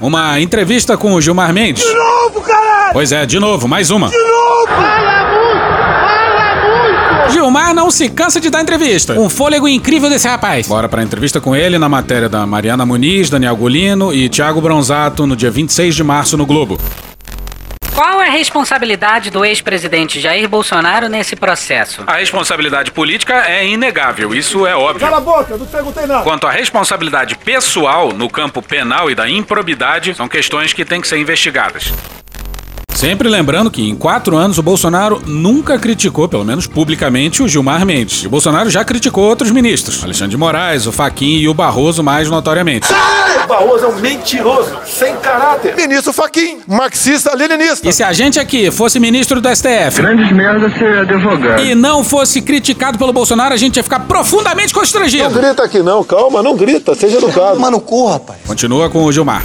uma 0.00 0.40
entrevista 0.40 0.96
com 0.96 1.14
o 1.14 1.20
Gilmar 1.20 1.52
Mendes. 1.52 1.84
De 1.84 1.94
novo, 1.94 2.40
caralho! 2.40 2.92
Pois 2.92 3.12
é, 3.12 3.24
de 3.24 3.38
novo, 3.38 3.68
mais 3.68 3.90
uma. 3.90 4.08
De 4.08 4.16
novo! 4.16 4.66
Fala! 4.66 5.31
Gilmar 7.30 7.74
não 7.74 7.90
se 7.90 8.08
cansa 8.08 8.40
de 8.40 8.50
dar 8.50 8.62
entrevista. 8.62 9.14
Um 9.14 9.28
fôlego 9.28 9.68
incrível 9.68 10.08
desse 10.08 10.26
rapaz. 10.28 10.66
Bora 10.66 10.88
pra 10.88 11.02
entrevista 11.02 11.40
com 11.40 11.54
ele 11.54 11.78
na 11.78 11.88
matéria 11.88 12.28
da 12.28 12.46
Mariana 12.46 12.84
Muniz, 12.84 13.30
Daniel 13.30 13.56
Golino 13.56 14.12
e 14.12 14.28
Thiago 14.28 14.60
Bronzato 14.60 15.26
no 15.26 15.36
dia 15.36 15.50
26 15.50 15.94
de 15.94 16.04
março 16.04 16.36
no 16.36 16.46
Globo. 16.46 16.78
Qual 17.94 18.22
é 18.22 18.28
a 18.28 18.30
responsabilidade 18.30 19.30
do 19.30 19.44
ex-presidente 19.44 20.18
Jair 20.18 20.48
Bolsonaro 20.48 21.08
nesse 21.08 21.36
processo? 21.36 22.02
A 22.06 22.14
responsabilidade 22.14 22.90
política 22.90 23.46
é 23.46 23.66
inegável, 23.66 24.34
isso 24.34 24.66
é 24.66 24.74
óbvio. 24.74 25.06
Cala 25.06 25.18
a 25.18 25.20
boca, 25.20 25.56
não 25.56 25.66
perguntei 25.66 26.06
nada. 26.06 26.22
Quanto 26.22 26.46
à 26.46 26.50
responsabilidade 26.50 27.36
pessoal 27.36 28.12
no 28.12 28.30
campo 28.30 28.62
penal 28.62 29.10
e 29.10 29.14
da 29.14 29.28
improbidade, 29.28 30.14
são 30.14 30.26
questões 30.26 30.72
que 30.72 30.84
têm 30.84 31.00
que 31.00 31.06
ser 31.06 31.18
investigadas. 31.18 31.92
Sempre 33.02 33.28
lembrando 33.28 33.68
que 33.68 33.82
em 33.90 33.96
quatro 33.96 34.36
anos 34.36 34.58
o 34.58 34.62
Bolsonaro 34.62 35.20
nunca 35.26 35.76
criticou, 35.76 36.28
pelo 36.28 36.44
menos 36.44 36.68
publicamente, 36.68 37.42
o 37.42 37.48
Gilmar 37.48 37.84
Mendes. 37.84 38.22
E 38.22 38.28
o 38.28 38.30
Bolsonaro 38.30 38.70
já 38.70 38.84
criticou 38.84 39.24
outros 39.24 39.50
ministros, 39.50 40.04
Alexandre 40.04 40.30
de 40.30 40.36
Moraes, 40.36 40.86
o 40.86 40.92
Faquin 40.92 41.38
e 41.38 41.48
o 41.48 41.52
Barroso 41.52 42.00
mais 42.00 42.30
notoriamente. 42.30 42.86
O 43.42 43.48
Barroso 43.48 43.86
é 43.86 43.88
um 43.88 43.96
mentiroso, 43.96 44.70
sem 44.86 45.16
caráter. 45.16 45.74
Ministro 45.74 46.12
Faquim, 46.12 46.60
marxista-leninista. 46.68 47.88
E 47.88 47.92
se 47.92 48.04
a 48.04 48.12
gente 48.12 48.38
aqui 48.38 48.70
fosse 48.70 49.00
ministro 49.00 49.40
do 49.40 49.48
STF 49.48 50.00
Grandes 50.00 50.30
merda 50.30 50.70
ser 50.70 50.98
advogado. 50.98 51.60
e 51.60 51.74
não 51.74 52.04
fosse 52.04 52.40
criticado 52.40 52.98
pelo 52.98 53.12
Bolsonaro, 53.12 53.52
a 53.52 53.56
gente 53.56 53.78
ia 53.78 53.82
ficar 53.82 53.98
profundamente 53.98 54.72
Não 54.72 54.80
constrangido. 54.80 55.28
grita 55.28 55.64
aqui 55.64 55.80
não, 55.80 56.04
calma, 56.04 56.40
não 56.40 56.56
grita, 56.56 56.94
seja 56.94 57.16
educado. 57.18 57.58
Mano, 57.58 57.80
cu, 57.80 58.06
rapaz. 58.06 58.38
Continua 58.46 58.88
com 58.88 59.02
o 59.02 59.10
Gilmar. 59.10 59.42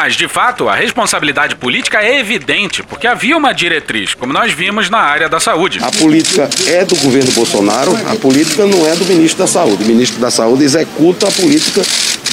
Mas, 0.00 0.14
de 0.14 0.28
fato, 0.28 0.68
a 0.68 0.76
responsabilidade 0.76 1.56
política 1.56 1.98
é 2.00 2.20
evidente, 2.20 2.84
porque 2.84 3.04
havia 3.04 3.36
uma 3.36 3.52
diretriz, 3.52 4.14
como 4.14 4.32
nós 4.32 4.52
vimos 4.52 4.88
na 4.88 4.98
área 4.98 5.28
da 5.28 5.40
saúde. 5.40 5.80
A 5.82 5.90
política 5.90 6.48
é 6.68 6.84
do 6.84 6.94
governo 6.94 7.32
Bolsonaro, 7.32 7.98
a 8.06 8.14
política 8.14 8.64
não 8.64 8.86
é 8.86 8.94
do 8.94 9.04
ministro 9.06 9.40
da 9.40 9.48
Saúde. 9.48 9.82
O 9.82 9.86
ministro 9.88 10.20
da 10.20 10.30
Saúde 10.30 10.62
executa 10.62 11.26
a 11.26 11.32
política 11.32 11.82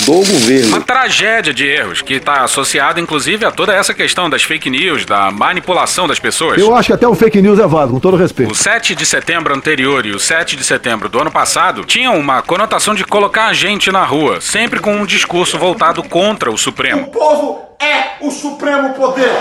do 0.05 0.13
governo. 0.13 0.67
Uma 0.67 0.81
tragédia 0.81 1.53
de 1.53 1.67
erros 1.67 2.01
que 2.01 2.13
está 2.13 2.43
associada, 2.43 2.99
inclusive, 2.99 3.43
a 3.43 3.51
toda 3.51 3.73
essa 3.73 3.93
questão 3.93 4.29
das 4.29 4.43
fake 4.43 4.69
news, 4.69 5.03
da 5.03 5.31
manipulação 5.31 6.07
das 6.07 6.19
pessoas. 6.19 6.59
Eu 6.59 6.75
acho 6.75 6.87
que 6.87 6.93
até 6.93 7.07
o 7.07 7.15
fake 7.15 7.41
news 7.41 7.59
é 7.59 7.65
válido, 7.65 7.93
com 7.93 7.99
todo 7.99 8.15
respeito. 8.15 8.51
O 8.51 8.55
7 8.55 8.93
de 8.93 9.05
setembro 9.05 9.55
anterior 9.55 10.05
e 10.05 10.11
o 10.11 10.19
7 10.19 10.55
de 10.55 10.63
setembro 10.63 11.09
do 11.09 11.19
ano 11.19 11.31
passado 11.31 11.83
tinham 11.83 12.17
uma 12.17 12.41
conotação 12.43 12.93
de 12.93 13.03
colocar 13.03 13.47
a 13.47 13.53
gente 13.53 13.91
na 13.91 14.03
rua, 14.05 14.39
sempre 14.39 14.79
com 14.79 14.95
um 14.95 15.05
discurso 15.05 15.57
voltado 15.57 16.03
contra 16.03 16.51
o 16.51 16.57
Supremo. 16.57 17.03
O 17.03 17.07
povo 17.07 17.61
é 17.81 18.23
o 18.23 18.29
supremo 18.29 18.93
poder. 18.93 19.31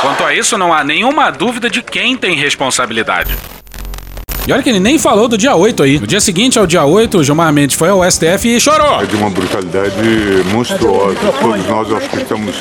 Quanto 0.00 0.24
a 0.24 0.34
isso, 0.34 0.56
não 0.56 0.72
há 0.72 0.82
nenhuma 0.82 1.30
dúvida 1.30 1.68
de 1.68 1.82
quem 1.82 2.16
tem 2.16 2.34
responsabilidade. 2.34 3.36
E 4.46 4.52
olha 4.52 4.62
que 4.62 4.68
ele 4.68 4.80
nem 4.80 4.98
falou 4.98 5.28
do 5.28 5.36
dia 5.38 5.54
8 5.54 5.82
aí. 5.82 5.98
No 5.98 6.06
dia 6.06 6.20
seguinte 6.20 6.58
ao 6.58 6.66
dia 6.66 6.84
8, 6.84 7.18
o 7.18 7.24
Gilmar 7.24 7.52
Mendes 7.52 7.76
foi 7.76 7.88
ao 7.88 8.08
STF 8.10 8.48
e 8.48 8.60
chorou. 8.60 9.00
É 9.00 9.06
de 9.06 9.14
uma 9.16 9.30
brutalidade 9.30 9.92
monstruosa. 10.52 11.18
Todos 11.40 11.66
nós 11.66 11.92
acho 11.92 12.08
que 12.08 12.16
estamos 12.16 12.54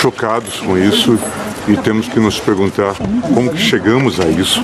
chocados 0.00 0.60
com 0.60 0.78
isso 0.78 1.18
e 1.68 1.76
temos 1.76 2.08
que 2.08 2.18
nos 2.18 2.38
perguntar 2.40 2.94
como 3.34 3.50
que 3.50 3.58
chegamos 3.60 4.20
a 4.20 4.26
isso. 4.28 4.62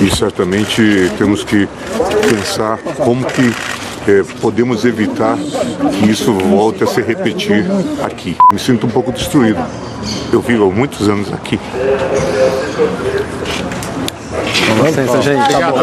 E 0.00 0.14
certamente 0.14 1.10
temos 1.18 1.44
que 1.44 1.68
pensar 2.28 2.78
como 2.78 3.24
que 3.26 3.52
eh, 4.06 4.22
podemos 4.40 4.84
evitar 4.84 5.36
que 5.36 6.10
isso 6.10 6.32
volte 6.32 6.84
a 6.84 6.86
se 6.86 7.00
repetir 7.02 7.64
aqui. 8.02 8.36
Me 8.52 8.58
sinto 8.58 8.86
um 8.86 8.90
pouco 8.90 9.12
destruído. 9.12 9.62
Eu 10.32 10.40
vivo 10.40 10.64
há 10.64 10.70
muitos 10.72 11.08
anos 11.08 11.32
aqui. 11.32 11.58
Licença, 14.62 15.22
gente. 15.22 15.50
Tá 15.50 15.70
bom. 15.70 15.82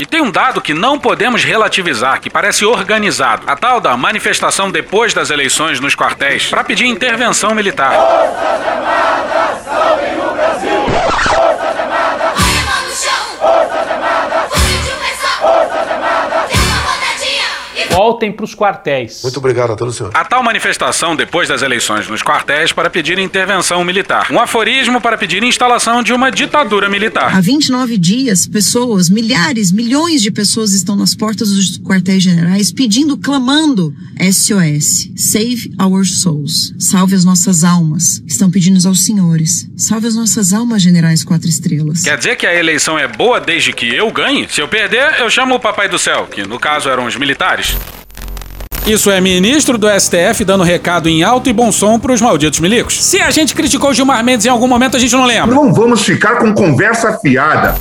E 0.00 0.06
tem 0.06 0.20
um 0.20 0.30
dado 0.30 0.60
que 0.60 0.72
não 0.72 0.96
podemos 0.96 1.42
relativizar, 1.42 2.20
que 2.20 2.30
parece 2.30 2.64
organizado. 2.64 3.42
A 3.48 3.56
tal 3.56 3.80
da 3.80 3.96
manifestação 3.96 4.70
depois 4.70 5.12
das 5.12 5.28
eleições 5.30 5.80
nos 5.80 5.96
quartéis 5.96 6.46
para 6.46 6.62
pedir 6.62 6.86
intervenção 6.86 7.52
militar. 7.52 7.92
Voltem 17.98 18.30
para 18.30 18.44
os 18.44 18.54
quartéis. 18.54 19.22
Muito 19.24 19.38
obrigado 19.38 19.72
a 19.72 19.74
todos 19.74 19.94
os 19.94 19.98
senhores. 19.98 20.16
A 20.16 20.24
tal 20.24 20.40
manifestação 20.40 21.16
depois 21.16 21.48
das 21.48 21.62
eleições 21.62 22.06
nos 22.06 22.22
quartéis 22.22 22.72
para 22.72 22.88
pedir 22.88 23.18
intervenção 23.18 23.82
militar. 23.82 24.28
Um 24.30 24.38
aforismo 24.38 25.00
para 25.00 25.18
pedir 25.18 25.42
instalação 25.42 26.00
de 26.00 26.12
uma 26.12 26.30
ditadura 26.30 26.88
militar. 26.88 27.36
Há 27.36 27.40
29 27.40 27.98
dias, 27.98 28.46
pessoas, 28.46 29.10
milhares, 29.10 29.72
milhões 29.72 30.22
de 30.22 30.30
pessoas 30.30 30.74
estão 30.74 30.94
nas 30.94 31.16
portas 31.16 31.48
dos 31.48 31.76
quartéis 31.78 32.22
generais 32.22 32.70
pedindo, 32.70 33.16
clamando 33.16 33.92
SOS. 34.20 35.10
Save 35.16 35.72
our 35.82 36.06
souls. 36.06 36.72
Salve 36.78 37.16
as 37.16 37.24
nossas 37.24 37.64
almas. 37.64 38.22
Estão 38.28 38.48
pedindo 38.48 38.78
aos 38.86 39.04
senhores. 39.04 39.68
Salve 39.76 40.06
as 40.06 40.14
nossas 40.14 40.52
almas, 40.52 40.82
generais 40.82 41.24
quatro 41.24 41.48
estrelas. 41.48 42.02
Quer 42.02 42.16
dizer 42.16 42.36
que 42.36 42.46
a 42.46 42.54
eleição 42.54 42.96
é 42.96 43.08
boa 43.08 43.40
desde 43.40 43.72
que 43.72 43.92
eu 43.92 44.08
ganhe? 44.12 44.46
Se 44.48 44.60
eu 44.60 44.68
perder, 44.68 45.18
eu 45.18 45.28
chamo 45.28 45.56
o 45.56 45.60
Papai 45.60 45.88
do 45.88 45.98
Céu, 45.98 46.28
que 46.30 46.46
no 46.46 46.60
caso 46.60 46.88
eram 46.88 47.04
os 47.04 47.16
militares. 47.16 47.76
Isso 48.88 49.10
é 49.10 49.20
ministro 49.20 49.76
do 49.76 49.86
STF 49.86 50.46
dando 50.46 50.64
recado 50.64 51.10
em 51.10 51.22
alto 51.22 51.50
e 51.50 51.52
bom 51.52 51.70
som 51.70 51.98
pros 51.98 52.22
malditos 52.22 52.58
milicos. 52.58 53.04
Se 53.04 53.20
a 53.20 53.30
gente 53.30 53.54
criticou 53.54 53.90
o 53.90 53.94
Gilmar 53.94 54.24
Mendes 54.24 54.46
em 54.46 54.48
algum 54.48 54.66
momento, 54.66 54.96
a 54.96 54.98
gente 54.98 55.12
não 55.12 55.26
lembra. 55.26 55.54
Não 55.54 55.74
vamos 55.74 56.06
ficar 56.06 56.36
com 56.36 56.54
conversa 56.54 57.18
fiada. 57.18 57.74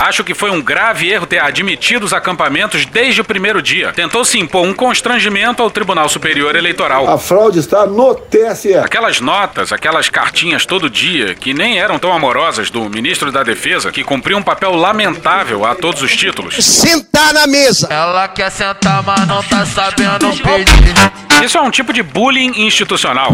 Acho 0.00 0.24
que 0.24 0.32
foi 0.32 0.50
um 0.50 0.62
grave 0.62 1.10
erro 1.10 1.26
ter 1.26 1.38
admitido 1.40 2.06
os 2.06 2.14
acampamentos 2.14 2.86
desde 2.86 3.20
o 3.20 3.24
primeiro 3.24 3.60
dia. 3.60 3.92
Tentou 3.92 4.24
se 4.24 4.38
impor 4.38 4.66
um 4.66 4.72
constrangimento 4.72 5.62
ao 5.62 5.70
Tribunal 5.70 6.08
Superior 6.08 6.56
Eleitoral. 6.56 7.06
A 7.06 7.18
fraude 7.18 7.58
está 7.58 7.84
no 7.84 8.14
TSE. 8.14 8.76
Aquelas 8.76 9.20
notas, 9.20 9.74
aquelas 9.74 10.08
cartinhas 10.08 10.64
todo 10.64 10.88
dia, 10.88 11.34
que 11.34 11.52
nem 11.52 11.78
eram 11.78 11.98
tão 11.98 12.14
amorosas 12.14 12.70
do 12.70 12.88
ministro 12.88 13.30
da 13.30 13.42
Defesa, 13.42 13.92
que 13.92 14.02
cumpriu 14.02 14.38
um 14.38 14.42
papel 14.42 14.74
lamentável 14.74 15.66
a 15.66 15.74
todos 15.74 16.00
os 16.00 16.16
títulos. 16.16 16.54
Sentar 16.64 17.34
na 17.34 17.46
mesa. 17.46 17.88
Ela 17.90 18.26
quer 18.26 18.50
sentar, 18.50 19.02
mas 19.02 19.28
não 19.28 19.42
tá 19.42 19.66
sabendo 19.66 20.30
pedir. 20.30 21.44
Isso 21.44 21.58
é 21.58 21.60
um 21.60 21.70
tipo 21.70 21.92
de 21.92 22.02
bullying 22.02 22.64
institucional. 22.64 23.32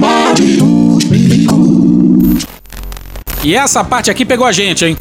E 3.44 3.54
essa 3.54 3.84
parte 3.84 4.10
aqui 4.10 4.24
pegou 4.24 4.44
a 4.44 4.50
gente, 4.50 4.84
hein? 4.84 4.96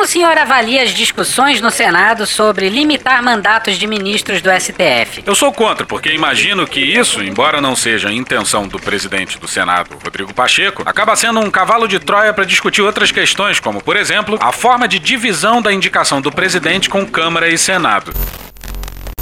Como 0.00 0.08
o 0.08 0.12
senhor 0.12 0.38
avalia 0.38 0.82
as 0.82 0.94
discussões 0.94 1.60
no 1.60 1.70
Senado 1.70 2.24
sobre 2.24 2.70
limitar 2.70 3.22
mandatos 3.22 3.76
de 3.76 3.86
ministros 3.86 4.40
do 4.40 4.48
STF? 4.50 5.22
Eu 5.26 5.34
sou 5.34 5.52
contra, 5.52 5.84
porque 5.84 6.10
imagino 6.10 6.66
que 6.66 6.80
isso, 6.80 7.22
embora 7.22 7.60
não 7.60 7.76
seja 7.76 8.08
a 8.08 8.12
intenção 8.12 8.66
do 8.66 8.78
presidente 8.78 9.38
do 9.38 9.46
Senado, 9.46 9.98
Rodrigo 10.02 10.32
Pacheco, 10.32 10.82
acaba 10.86 11.14
sendo 11.16 11.40
um 11.40 11.50
cavalo 11.50 11.86
de 11.86 11.98
Troia 11.98 12.32
para 12.32 12.46
discutir 12.46 12.80
outras 12.80 13.12
questões, 13.12 13.60
como, 13.60 13.82
por 13.82 13.94
exemplo, 13.94 14.38
a 14.40 14.52
forma 14.52 14.88
de 14.88 14.98
divisão 14.98 15.60
da 15.60 15.70
indicação 15.70 16.22
do 16.22 16.32
presidente 16.32 16.88
com 16.88 17.06
Câmara 17.06 17.50
e 17.50 17.58
Senado. 17.58 18.10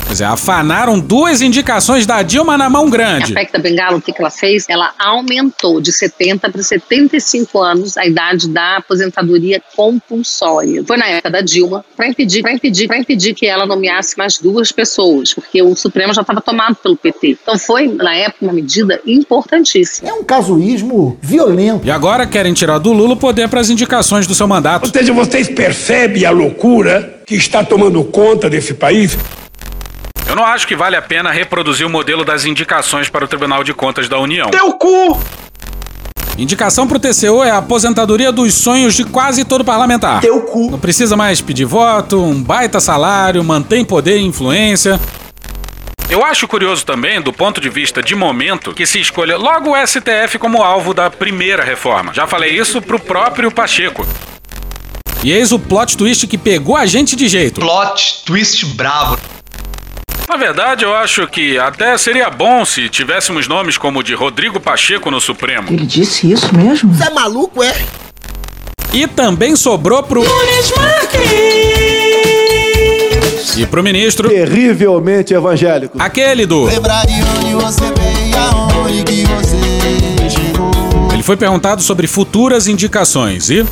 Pois 0.09 0.23
é, 0.23 0.25
afanaram 0.25 0.99
duas 0.99 1.43
indicações 1.43 2.07
da 2.07 2.23
Dilma 2.23 2.57
na 2.57 2.71
mão 2.71 2.87
A 2.87 2.91
grande. 2.91 3.35
PEC 3.35 3.53
da 3.53 3.59
Bengala, 3.59 3.99
o 3.99 4.01
que 4.01 4.11
que 4.11 4.23
ela 4.23 4.31
fez? 4.31 4.65
Ela 4.67 4.91
aumentou 4.99 5.83
de 5.83 5.93
70 5.93 6.51
para 6.51 6.63
75 6.63 7.59
anos 7.61 7.95
a 7.99 8.07
idade 8.07 8.49
da 8.49 8.79
aposentadoria 8.79 9.63
compulsória. 9.77 10.83
Foi 10.87 10.97
na 10.97 11.07
época 11.09 11.31
da 11.31 11.43
Dilma 11.43 11.85
para 11.95 12.09
impedir, 12.09 12.41
para 12.41 12.55
impedir, 12.55 12.89
para 12.89 12.97
impedir 12.97 13.35
que 13.35 13.47
ela 13.47 13.67
nomeasse 13.67 14.17
mais 14.17 14.39
duas 14.39 14.73
pessoas, 14.73 15.35
porque 15.35 15.61
o 15.61 15.77
Supremo 15.77 16.15
já 16.15 16.23
estava 16.23 16.41
tomado 16.41 16.77
pelo 16.77 16.97
PT. 16.97 17.37
Então 17.43 17.59
foi 17.59 17.89
na 17.89 18.15
época 18.15 18.47
uma 18.47 18.55
medida 18.55 18.99
importantíssima. 19.07 20.09
É 20.09 20.13
um 20.15 20.25
casuísmo 20.25 21.19
violento. 21.21 21.87
E 21.87 21.91
agora 21.91 22.27
querem 22.27 22.55
tirar 22.55 22.79
do 22.79 22.95
Lula 22.95 23.13
o 23.13 23.17
poder 23.19 23.51
para 23.51 23.61
as 23.61 23.69
indicações 23.69 24.27
do 24.27 24.35
seu 24.35 24.49
mandato. 24.49 24.87
Ou 24.87 24.91
seja, 24.91 25.13
vocês 25.13 25.49
percebem 25.49 26.25
a 26.25 26.31
loucura 26.31 27.21
que 27.27 27.35
está 27.35 27.63
tomando 27.63 28.03
conta 28.05 28.49
desse 28.49 28.73
país? 28.73 29.15
Eu 30.29 30.37
não 30.37 30.45
acho 30.45 30.69
que 30.69 30.77
vale 30.77 30.95
a 30.95 31.01
pena 31.01 31.31
reproduzir 31.31 31.87
o 31.87 31.91
modelo 31.91 32.23
das 32.23 32.45
indicações 32.45 33.09
para 33.09 33.25
o 33.25 33.29
Tribunal 33.29 33.65
de 33.65 33.73
Contas 33.73 34.11
da 34.11 34.19
União. 34.19 34.51
Teu 34.51 34.75
cu! 34.75 35.19
Indicação 36.37 36.87
pro 36.87 37.01
TCU 37.01 37.43
é 37.43 37.51
a 37.51 37.57
aposentadoria 37.57 38.31
dos 38.31 38.53
sonhos 38.53 38.95
de 38.95 39.05
quase 39.05 39.43
todo 39.47 39.65
parlamentar. 39.65 40.21
Teu 40.21 40.43
cu. 40.43 40.71
Não 40.71 40.79
precisa 40.79 41.17
mais 41.17 41.41
pedir 41.41 41.65
voto, 41.65 42.23
um 42.23 42.43
baita 42.43 42.79
salário, 42.79 43.43
mantém 43.43 43.87
poder 43.87 44.19
e 44.19 44.23
influência. 44.23 45.01
Eu 46.11 46.23
acho 46.23 46.47
curioso 46.47 46.85
também, 46.85 47.23
do 47.23 47.33
ponto 47.33 47.59
de 47.59 47.71
vista 47.71 48.03
de 48.03 48.15
momento, 48.15 48.75
que 48.75 48.85
se 48.85 49.01
escolha 49.01 49.39
logo 49.39 49.73
o 49.73 49.87
STF 49.87 50.39
como 50.39 50.63
alvo 50.63 50.93
da 50.93 51.09
primeira 51.11 51.65
reforma. 51.65 52.13
Já 52.13 52.27
falei 52.27 52.55
isso 52.55 52.83
pro 52.83 53.01
próprio 53.01 53.51
Pacheco. 53.51 54.07
E 55.25 55.33
eis 55.33 55.53
o 55.53 55.59
plot 55.59 55.97
twist 55.97 56.27
que 56.27 56.37
pegou 56.37 56.77
a 56.77 56.85
gente 56.85 57.17
de 57.17 57.29
jeito. 57.29 57.61
Plot 57.61 58.25
twist 58.25 58.65
bravo. 58.77 59.19
Na 60.29 60.37
verdade, 60.37 60.85
eu 60.85 60.95
acho 60.95 61.27
que 61.27 61.57
até 61.59 61.97
seria 61.97 62.29
bom 62.29 62.63
se 62.63 62.91
tivéssemos 62.91 63.49
nomes 63.49 63.79
como 63.79 64.01
o 64.01 64.03
de 64.03 64.13
Rodrigo 64.13 64.61
Pacheco 64.61 65.11
no 65.11 65.23
Supremo. 65.23 65.73
Ele 65.73 65.87
disse 65.87 66.31
isso 66.31 66.55
mesmo? 66.55 66.93
Você 66.93 67.05
é 67.05 67.11
maluco, 67.11 67.63
é? 67.63 67.75
E 68.93 69.07
também 69.07 69.57
sobrou 69.57 70.03
pro. 70.03 70.23
E 73.57 73.67
pro 73.67 73.83
ministro. 73.83 74.29
Terrivelmente 74.29 75.33
evangélico. 75.33 75.97
Aquele 75.99 76.45
do. 76.45 76.69
Ele 81.11 81.23
foi 81.23 81.37
perguntado 81.39 81.83
sobre 81.83 82.07
futuras 82.07 82.67
indicações 82.67 83.49
e. 83.49 83.65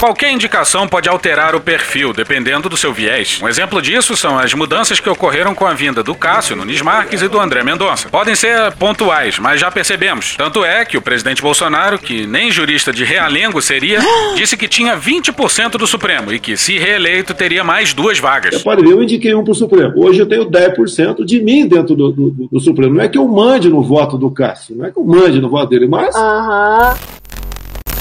Qualquer 0.00 0.32
indicação 0.32 0.88
pode 0.88 1.10
alterar 1.10 1.54
o 1.54 1.60
perfil, 1.60 2.14
dependendo 2.14 2.70
do 2.70 2.76
seu 2.76 2.90
viés. 2.90 3.38
Um 3.42 3.46
exemplo 3.46 3.82
disso 3.82 4.16
são 4.16 4.38
as 4.38 4.54
mudanças 4.54 4.98
que 4.98 5.10
ocorreram 5.10 5.54
com 5.54 5.66
a 5.66 5.74
vinda 5.74 6.02
do 6.02 6.14
Cássio, 6.14 6.56
Nunes 6.56 6.80
Marques 6.80 7.20
e 7.20 7.28
do 7.28 7.38
André 7.38 7.62
Mendonça. 7.62 8.08
Podem 8.08 8.34
ser 8.34 8.72
pontuais, 8.78 9.38
mas 9.38 9.60
já 9.60 9.70
percebemos. 9.70 10.36
Tanto 10.38 10.64
é 10.64 10.86
que 10.86 10.96
o 10.96 11.02
presidente 11.02 11.42
Bolsonaro, 11.42 11.98
que 11.98 12.26
nem 12.26 12.50
jurista 12.50 12.94
de 12.94 13.04
realengo 13.04 13.60
seria, 13.60 14.00
disse 14.36 14.56
que 14.56 14.66
tinha 14.66 14.96
20% 14.96 15.72
do 15.72 15.86
Supremo 15.86 16.32
e 16.32 16.40
que, 16.40 16.56
se 16.56 16.78
reeleito, 16.78 17.34
teria 17.34 17.62
mais 17.62 17.92
duas 17.92 18.18
vagas. 18.18 18.54
Você 18.54 18.64
pode 18.64 18.80
ver, 18.80 18.92
eu 18.92 19.02
indiquei 19.02 19.34
um 19.34 19.44
para 19.44 19.52
o 19.52 19.54
Supremo. 19.54 19.92
Hoje 20.02 20.20
eu 20.20 20.26
tenho 20.26 20.50
10% 20.50 21.26
de 21.26 21.42
mim 21.42 21.68
dentro 21.68 21.94
do, 21.94 22.10
do, 22.10 22.48
do 22.50 22.58
Supremo. 22.58 22.94
Não 22.94 23.04
é 23.04 23.08
que 23.10 23.18
eu 23.18 23.28
mande 23.28 23.68
no 23.68 23.82
voto 23.82 24.16
do 24.16 24.30
Cássio, 24.30 24.76
não 24.76 24.86
é 24.86 24.90
que 24.90 24.98
eu 24.98 25.04
mande 25.04 25.42
no 25.42 25.50
voto 25.50 25.68
dele, 25.68 25.86
mas. 25.86 26.16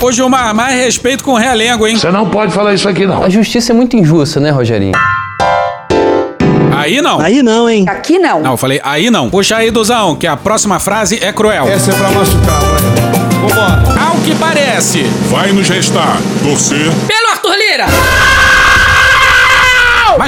Ô 0.02 0.12
Gilmar, 0.14 0.56
mais 0.56 0.76
respeito 0.76 1.24
com 1.24 1.32
o 1.32 1.36
realengo, 1.38 1.86
hein? 1.86 1.98
Você 1.98 2.10
não 2.10 2.30
pode 2.30 2.54
falar 2.54 2.74
isso 2.74 2.88
aqui, 2.88 3.06
não. 3.06 3.22
A 3.22 3.30
justiça 3.30 3.74
é 3.74 3.76
muito 3.76 3.98
injusta, 3.98 4.40
né, 4.40 4.50
Rogerinho? 4.50 4.94
Aí 6.76 7.02
não. 7.02 7.20
Aí 7.20 7.44
não, 7.44 7.70
hein? 7.70 7.86
Aqui 7.88 8.18
não. 8.18 8.40
Não, 8.40 8.52
eu 8.52 8.58
falei 8.58 8.80
aí 8.82 9.12
não. 9.12 9.30
Puxa 9.30 9.58
aí, 9.58 9.70
Duzão, 9.70 10.16
que 10.16 10.26
a 10.26 10.38
próxima 10.38 10.80
frase 10.80 11.20
é 11.22 11.34
cruel. 11.34 11.68
Essa 11.68 11.92
é 11.92 11.94
pra 11.96 12.10
machucar, 12.12 12.62
vai. 12.62 12.82
Vambora. 13.42 14.02
Ao 14.02 14.16
que 14.22 14.34
parece. 14.36 15.04
Vai 15.30 15.52
nos 15.52 15.68
restar 15.68 16.18
torcer 16.44 16.90
Pelo 17.08 17.32
Arthur 17.32 17.56
Lira! 17.58 17.86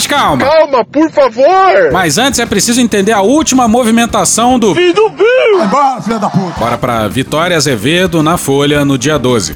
Mas 0.01 0.07
calma. 0.07 0.43
Calma, 0.43 0.83
por 0.83 1.11
favor! 1.11 1.91
Mas 1.91 2.17
antes 2.17 2.39
é 2.39 2.45
preciso 2.45 2.81
entender 2.81 3.11
a 3.11 3.21
última 3.21 3.67
movimentação 3.67 4.57
do. 4.57 4.73
Filho 4.73 4.93
do 4.93 5.09
Bill! 5.09 5.57
Vai 5.57 5.67
embora, 5.67 6.01
filha 6.01 6.19
da 6.19 6.29
puta! 6.29 6.59
Bora 6.59 6.77
pra 6.77 7.07
Vitória 7.07 7.55
Azevedo 7.55 8.23
na 8.23 8.35
Folha 8.37 8.83
no 8.83 8.97
dia 8.97 9.19
12. 9.19 9.55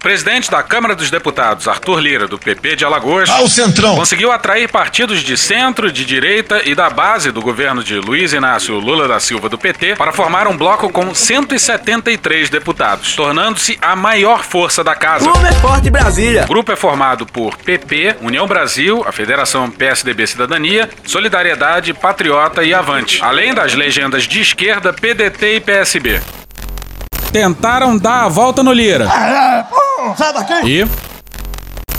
O 0.00 0.02
presidente 0.02 0.50
da 0.50 0.62
Câmara 0.62 0.94
dos 0.96 1.10
Deputados, 1.10 1.68
Arthur 1.68 2.00
Lira, 2.00 2.26
do 2.26 2.38
PP 2.38 2.74
de 2.74 2.86
Alagoas, 2.86 3.28
Ah, 3.28 3.42
o 3.42 3.48
Centrão. 3.50 3.96
conseguiu 3.96 4.32
atrair 4.32 4.66
partidos 4.66 5.20
de 5.22 5.36
centro, 5.36 5.92
de 5.92 6.06
direita 6.06 6.62
e 6.64 6.74
da 6.74 6.88
base 6.88 7.30
do 7.30 7.42
governo 7.42 7.84
de 7.84 7.96
Luiz 7.96 8.32
Inácio 8.32 8.78
Lula 8.78 9.06
da 9.06 9.20
Silva 9.20 9.50
do 9.50 9.58
PT 9.58 9.96
para 9.96 10.10
formar 10.10 10.48
um 10.48 10.56
bloco 10.56 10.88
com 10.90 11.14
173 11.14 12.48
deputados, 12.48 13.14
tornando-se 13.14 13.78
a 13.82 13.94
maior 13.94 14.42
força 14.42 14.82
da 14.82 14.94
casa. 14.94 15.28
Como 15.30 15.46
é 15.46 15.52
forte 15.52 15.90
Brasília! 15.90 16.44
O 16.44 16.48
grupo 16.48 16.72
é 16.72 16.76
formado 16.76 17.26
por 17.26 17.58
PP, 17.58 18.16
União 18.22 18.46
Brasil, 18.46 19.04
a 19.06 19.12
Federação 19.12 19.70
PSDB 19.70 20.26
Cidadania, 20.26 20.88
Solidariedade, 21.04 21.92
Patriota 21.92 22.64
e 22.64 22.72
Avante, 22.72 23.22
além 23.22 23.52
das 23.52 23.74
legendas 23.74 24.22
de 24.22 24.40
esquerda, 24.40 24.94
PDT 24.94 25.56
e 25.56 25.60
PSB. 25.60 26.22
Tentaram 27.32 27.96
dar 27.96 28.24
a 28.24 28.28
volta 28.28 28.60
no 28.60 28.72
Lira. 28.72 29.06
Sai 30.16 30.32
daqui! 30.32 30.80
E. 30.82 31.09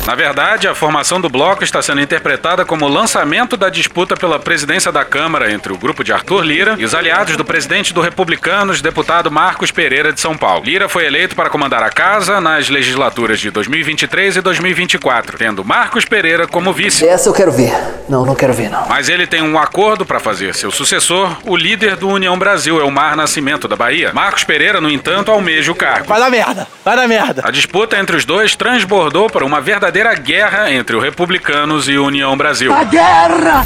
Na 0.05 0.15
verdade, 0.15 0.67
a 0.67 0.73
formação 0.73 1.21
do 1.21 1.29
bloco 1.29 1.63
está 1.63 1.79
sendo 1.79 2.01
interpretada 2.01 2.65
como 2.65 2.85
o 2.85 2.89
lançamento 2.89 3.55
da 3.55 3.69
disputa 3.69 4.15
pela 4.15 4.39
presidência 4.39 4.91
da 4.91 5.05
Câmara 5.05 5.51
entre 5.51 5.71
o 5.71 5.77
grupo 5.77 6.03
de 6.03 6.11
Arthur 6.11 6.41
Lira 6.41 6.75
e 6.77 6.83
os 6.83 6.95
aliados 6.95 7.37
do 7.37 7.45
presidente 7.45 7.93
do 7.93 8.01
Republicanos, 8.01 8.81
deputado 8.81 9.29
Marcos 9.29 9.69
Pereira 9.69 10.11
de 10.11 10.19
São 10.19 10.35
Paulo. 10.35 10.65
Lira 10.65 10.89
foi 10.89 11.05
eleito 11.05 11.35
para 11.35 11.51
comandar 11.51 11.83
a 11.83 11.91
casa 11.91 12.41
nas 12.41 12.67
legislaturas 12.67 13.39
de 13.39 13.51
2023 13.51 14.37
e 14.37 14.41
2024, 14.41 15.37
tendo 15.37 15.63
Marcos 15.63 16.03
Pereira 16.03 16.47
como 16.47 16.73
vice. 16.73 17.07
Essa 17.07 17.29
eu 17.29 17.33
quero 17.33 17.51
ver. 17.51 17.71
Não, 18.09 18.25
não 18.25 18.33
quero 18.33 18.53
ver, 18.53 18.69
não. 18.69 18.87
Mas 18.89 19.07
ele 19.07 19.27
tem 19.27 19.43
um 19.43 19.57
acordo 19.57 20.03
para 20.03 20.19
fazer 20.19 20.55
seu 20.55 20.71
sucessor, 20.71 21.37
o 21.45 21.55
líder 21.55 21.95
do 21.95 22.09
União 22.09 22.37
Brasil, 22.37 22.79
Elmar 22.79 23.15
Nascimento 23.15 23.67
da 23.67 23.75
Bahia. 23.75 24.11
Marcos 24.13 24.43
Pereira, 24.43 24.81
no 24.81 24.89
entanto, 24.89 25.31
almeja 25.31 25.71
o 25.71 25.75
cargo. 25.75 26.07
Vai 26.07 26.19
dar 26.19 26.29
merda! 26.29 26.67
Vai 26.83 26.95
dar 26.95 27.07
merda! 27.07 27.43
A 27.45 27.51
disputa 27.51 27.97
entre 27.97 28.15
os 28.17 28.25
dois 28.25 28.55
transbordou 28.55 29.29
para 29.29 29.45
uma 29.45 29.61
verdadeira 29.61 29.90
guerra 30.15 30.71
entre 30.71 30.95
o 30.95 30.99
Republicanos 30.99 31.87
e 31.87 31.97
o 31.97 32.05
União 32.05 32.35
Brasil. 32.37 32.73
A 32.73 32.83
guerra! 32.83 33.65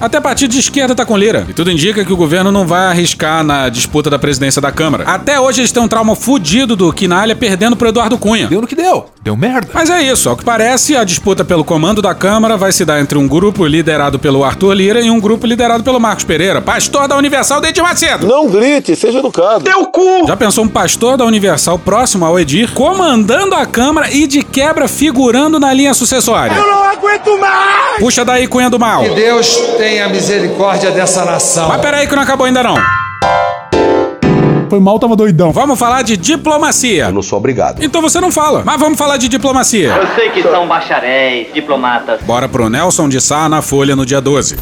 Até 0.00 0.20
partido 0.20 0.52
de 0.52 0.60
esquerda 0.60 0.94
tá 0.94 1.04
com 1.04 1.16
Lira. 1.16 1.44
E 1.48 1.52
tudo 1.52 1.72
indica 1.72 2.04
que 2.04 2.12
o 2.12 2.16
governo 2.16 2.52
não 2.52 2.64
vai 2.64 2.86
arriscar 2.86 3.42
na 3.42 3.68
disputa 3.68 4.08
da 4.08 4.18
presidência 4.18 4.62
da 4.62 4.70
Câmara. 4.70 5.02
Até 5.04 5.40
hoje 5.40 5.60
eles 5.60 5.72
têm 5.72 5.82
um 5.82 5.88
trauma 5.88 6.14
fudido 6.14 6.76
do 6.76 6.92
Quinalha 6.92 7.34
perdendo 7.34 7.76
pro 7.76 7.88
Eduardo 7.88 8.16
Cunha. 8.16 8.46
Deu 8.46 8.60
no 8.60 8.66
que 8.66 8.76
deu. 8.76 9.10
Deu 9.28 9.36
merda. 9.36 9.68
Mas 9.74 9.90
é 9.90 10.00
isso, 10.00 10.30
ao 10.30 10.38
que 10.38 10.42
parece, 10.42 10.96
a 10.96 11.04
disputa 11.04 11.44
pelo 11.44 11.62
comando 11.62 12.00
da 12.00 12.14
Câmara 12.14 12.56
vai 12.56 12.72
se 12.72 12.82
dar 12.82 12.98
entre 12.98 13.18
um 13.18 13.28
grupo 13.28 13.66
liderado 13.66 14.18
pelo 14.18 14.42
Arthur 14.42 14.72
Lira 14.72 15.02
e 15.02 15.10
um 15.10 15.20
grupo 15.20 15.46
liderado 15.46 15.84
pelo 15.84 16.00
Marcos 16.00 16.24
Pereira, 16.24 16.62
pastor 16.62 17.06
da 17.06 17.14
Universal 17.14 17.60
de 17.60 17.68
Edir 17.68 17.82
Macedo. 17.82 18.26
Não 18.26 18.48
grite, 18.48 18.96
seja 18.96 19.18
educado. 19.18 19.64
Teu 19.64 19.84
cu! 19.84 20.26
Já 20.26 20.34
pensou 20.34 20.64
um 20.64 20.68
pastor 20.68 21.18
da 21.18 21.26
Universal 21.26 21.78
próximo 21.78 22.24
ao 22.24 22.40
Edir, 22.40 22.72
comandando 22.72 23.54
a 23.54 23.66
Câmara 23.66 24.10
e 24.10 24.26
de 24.26 24.42
quebra 24.42 24.88
figurando 24.88 25.60
na 25.60 25.74
linha 25.74 25.92
sucessória? 25.92 26.56
Eu 26.56 26.66
não 26.66 26.84
aguento 26.84 27.38
mais! 27.38 27.98
Puxa 27.98 28.24
daí, 28.24 28.46
Cunha 28.46 28.70
do 28.70 28.78
Mal. 28.78 29.02
Que 29.02 29.10
Deus 29.10 29.54
tenha 29.76 30.08
misericórdia 30.08 30.90
dessa 30.90 31.26
nação. 31.26 31.68
Mas 31.68 31.82
peraí 31.82 32.06
que 32.06 32.16
não 32.16 32.22
acabou 32.22 32.46
ainda 32.46 32.62
não. 32.62 32.78
Foi 34.68 34.80
mal, 34.80 34.98
tava 34.98 35.16
doidão. 35.16 35.52
Vamos 35.52 35.78
falar 35.78 36.02
de 36.02 36.16
diplomacia. 36.16 37.06
Eu 37.06 37.12
não 37.12 37.22
sou 37.22 37.38
obrigado. 37.38 37.82
Então 37.82 38.02
você 38.02 38.20
não 38.20 38.30
fala. 38.30 38.62
Mas 38.64 38.78
vamos 38.78 38.98
falar 38.98 39.16
de 39.16 39.28
diplomacia. 39.28 39.88
Eu 39.88 40.14
sei 40.14 40.30
que 40.30 40.42
são 40.42 40.66
bacharéis, 40.66 41.52
diplomatas. 41.52 42.20
Bora 42.22 42.48
pro 42.48 42.68
Nelson 42.68 43.08
de 43.08 43.20
Sá 43.20 43.48
na 43.48 43.62
Folha 43.62 43.96
no 43.96 44.04
dia 44.04 44.20
12. 44.20 44.56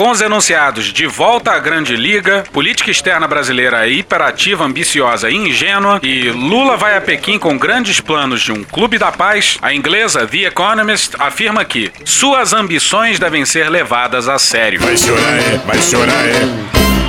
Com 0.00 0.10
os 0.10 0.22
enunciados 0.22 0.86
de 0.94 1.06
volta 1.06 1.50
à 1.50 1.58
Grande 1.58 1.94
Liga, 1.94 2.42
política 2.54 2.90
externa 2.90 3.28
brasileira 3.28 3.86
é 3.86 3.90
hiperativa, 3.90 4.64
ambiciosa 4.64 5.28
e 5.28 5.36
ingênua, 5.36 6.00
e 6.02 6.30
Lula 6.30 6.74
vai 6.78 6.96
a 6.96 7.02
Pequim 7.02 7.38
com 7.38 7.58
grandes 7.58 8.00
planos 8.00 8.40
de 8.40 8.50
um 8.50 8.64
clube 8.64 8.96
da 8.96 9.12
paz, 9.12 9.58
a 9.60 9.74
inglesa 9.74 10.26
The 10.26 10.46
Economist 10.46 11.16
afirma 11.18 11.66
que 11.66 11.92
suas 12.02 12.54
ambições 12.54 13.18
devem 13.18 13.44
ser 13.44 13.68
levadas 13.68 14.26
a 14.26 14.38
sério. 14.38 14.80
Vai 14.80 14.96
chorar, 14.96 15.38
é, 15.38 15.58
vai 15.66 15.82
chorar, 15.82 16.24
é. 16.26 16.48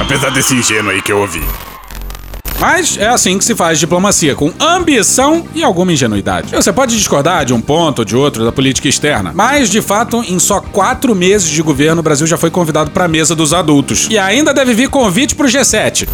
Apesar 0.02 0.30
desse 0.32 0.54
ingênuo 0.54 0.91
aí 0.91 1.02
que 1.02 1.13
eu 1.13 1.20
ouvi. 1.20 1.41
Mas 2.62 2.95
é 2.95 3.08
assim 3.08 3.39
que 3.39 3.43
se 3.43 3.56
faz 3.56 3.80
diplomacia, 3.80 4.36
com 4.36 4.54
ambição 4.60 5.47
e 5.56 5.63
alguma 5.63 5.91
ingenuidade. 5.91 6.54
Você 6.54 6.71
pode 6.71 6.95
discordar 6.95 7.43
de 7.43 7.56
um 7.56 7.60
ponto 7.60 8.00
ou 8.00 8.06
de 8.06 8.15
outro 8.15 8.45
da 8.45 8.52
política 8.52 8.88
externa, 8.88 9.32
mas 9.34 9.67
de 9.67 9.82
fato, 9.82 10.24
em 10.24 10.38
só 10.38 10.62
quatro 10.62 11.15
meses 11.15 11.50
de 11.50 11.60
governo, 11.63 12.02
o 12.02 12.04
Brasil 12.04 12.28
já 12.28 12.38
foi 12.38 12.52
convidado 12.52 12.91
para 12.91 13.06
a 13.06 13.08
mesa 13.08 13.36
dos 13.36 13.52
adultos. 13.52 14.08
E 14.12 14.17
ainda 14.19 14.54
deve 14.54 14.76
vir 14.76 14.89
convite 14.89 15.34
para 15.34 15.47
o 15.47 15.50
G7. 15.50 16.08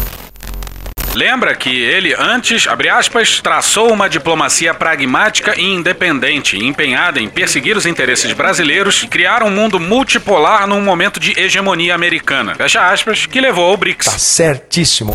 Lembra 1.14 1.54
que 1.54 1.68
ele 1.68 2.14
antes, 2.18 2.66
abre 2.66 2.88
aspas, 2.88 3.40
traçou 3.42 3.92
uma 3.92 4.08
diplomacia 4.08 4.72
pragmática 4.72 5.54
e 5.54 5.64
independente, 5.64 6.56
empenhada 6.56 7.20
em 7.20 7.28
perseguir 7.28 7.76
os 7.76 7.84
interesses 7.84 8.32
brasileiros 8.32 9.02
e 9.02 9.06
criar 9.06 9.42
um 9.42 9.50
mundo 9.50 9.78
multipolar 9.78 10.66
num 10.66 10.80
momento 10.80 11.20
de 11.20 11.38
hegemonia 11.38 11.94
americana. 11.94 12.54
Fecha 12.54 12.90
aspas, 12.90 13.26
que 13.26 13.38
levou 13.38 13.66
ao 13.66 13.76
BRICS. 13.76 14.06
Tá 14.06 14.18
certíssimo. 14.18 15.14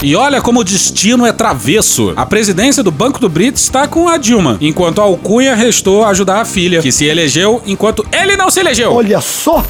E 0.00 0.14
olha 0.14 0.40
como 0.40 0.60
o 0.60 0.64
destino 0.64 1.26
é 1.26 1.32
travesso. 1.32 2.12
A 2.14 2.24
presidência 2.24 2.84
do 2.84 2.90
Banco 2.92 3.18
do 3.18 3.28
Brito 3.28 3.56
está 3.56 3.88
com 3.88 4.08
a 4.08 4.16
Dilma, 4.16 4.56
enquanto 4.60 5.00
a 5.00 5.04
Alcunha 5.04 5.56
restou 5.56 6.04
ajudar 6.04 6.40
a 6.40 6.44
filha, 6.44 6.80
que 6.80 6.92
se 6.92 7.04
elegeu 7.04 7.60
enquanto 7.66 8.06
ele 8.12 8.36
não 8.36 8.48
se 8.48 8.60
elegeu. 8.60 8.92
Olha 8.92 9.20
só! 9.20 9.64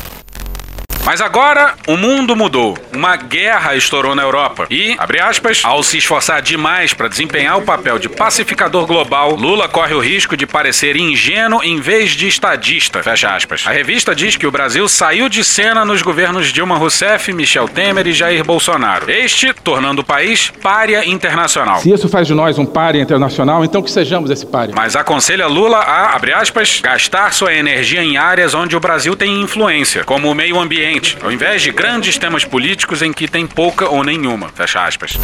Mas 1.08 1.22
agora 1.22 1.72
o 1.86 1.96
mundo 1.96 2.36
mudou. 2.36 2.76
Uma 2.94 3.16
guerra 3.16 3.74
estourou 3.74 4.14
na 4.14 4.20
Europa. 4.20 4.66
E, 4.68 4.94
abre 4.98 5.18
aspas, 5.18 5.62
ao 5.64 5.82
se 5.82 5.96
esforçar 5.96 6.42
demais 6.42 6.92
para 6.92 7.08
desempenhar 7.08 7.56
o 7.56 7.62
papel 7.62 7.98
de 7.98 8.10
pacificador 8.10 8.86
global, 8.86 9.34
Lula 9.34 9.66
corre 9.70 9.94
o 9.94 10.00
risco 10.00 10.36
de 10.36 10.46
parecer 10.46 10.96
ingênuo 10.96 11.64
em 11.64 11.80
vez 11.80 12.10
de 12.10 12.28
estadista. 12.28 13.02
Fecha 13.02 13.34
aspas. 13.34 13.64
A 13.66 13.70
revista 13.70 14.14
diz 14.14 14.36
que 14.36 14.46
o 14.46 14.50
Brasil 14.50 14.86
saiu 14.86 15.30
de 15.30 15.42
cena 15.42 15.82
nos 15.82 16.02
governos 16.02 16.52
Dilma 16.52 16.76
Rousseff, 16.76 17.32
Michel 17.32 17.68
Temer 17.68 18.06
e 18.06 18.12
Jair 18.12 18.44
Bolsonaro. 18.44 19.10
Este 19.10 19.54
tornando 19.54 20.02
o 20.02 20.04
país 20.04 20.52
párea 20.62 21.08
internacional. 21.08 21.80
Se 21.80 21.90
isso 21.90 22.10
faz 22.10 22.26
de 22.26 22.34
nós 22.34 22.58
um 22.58 22.66
párea 22.66 23.00
internacional, 23.00 23.64
então 23.64 23.80
que 23.80 23.90
sejamos 23.90 24.30
esse 24.30 24.44
párea. 24.44 24.74
Mas 24.76 24.94
aconselha 24.94 25.46
Lula 25.46 25.78
a, 25.78 26.14
abre 26.14 26.34
aspas, 26.34 26.82
gastar 26.82 27.32
sua 27.32 27.54
energia 27.54 28.04
em 28.04 28.18
áreas 28.18 28.52
onde 28.52 28.76
o 28.76 28.80
Brasil 28.80 29.16
tem 29.16 29.40
influência, 29.40 30.04
como 30.04 30.30
o 30.30 30.34
meio 30.34 30.60
ambiente 30.60 30.97
ao 31.22 31.32
invés 31.32 31.62
de 31.62 31.70
grandes 31.70 32.18
temas 32.18 32.44
políticos 32.44 33.02
em 33.02 33.12
que 33.12 33.28
tem 33.28 33.46
pouca 33.46 33.88
ou 33.88 34.04
nenhuma. 34.04 34.48
Fecha 34.54 34.84
aspas. 34.84 35.18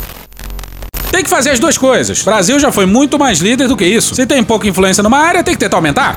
Tem 1.10 1.22
que 1.22 1.30
fazer 1.30 1.50
as 1.50 1.60
duas 1.60 1.78
coisas. 1.78 2.20
O 2.22 2.24
Brasil 2.24 2.58
já 2.58 2.72
foi 2.72 2.86
muito 2.86 3.18
mais 3.18 3.38
líder 3.38 3.68
do 3.68 3.76
que 3.76 3.84
isso. 3.84 4.14
Se 4.14 4.26
tem 4.26 4.42
pouca 4.42 4.66
influência 4.66 5.02
numa 5.02 5.18
área, 5.18 5.44
tem 5.44 5.54
que 5.54 5.60
tentar 5.60 5.76
aumentar. 5.76 6.16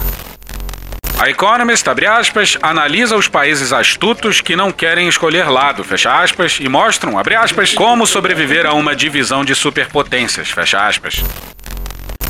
A 1.19 1.29
Economist, 1.29 1.87
abre 1.89 2.05
aspas, 2.05 2.57
analisa 2.61 3.15
os 3.15 3.27
países 3.27 3.73
astutos 3.73 4.39
que 4.39 4.55
não 4.55 4.71
querem 4.71 5.07
escolher 5.07 5.49
lado, 5.49 5.83
fecha 5.83 6.13
aspas, 6.21 6.59
e 6.59 6.69
mostram, 6.69 7.17
abre 7.17 7.33
aspas, 7.33 7.73
como 7.73 8.05
sobreviver 8.05 8.67
a 8.67 8.73
uma 8.73 8.95
divisão 8.95 9.43
de 9.43 9.55
superpotências, 9.55 10.49
fecha 10.49 10.87
aspas. 10.87 11.23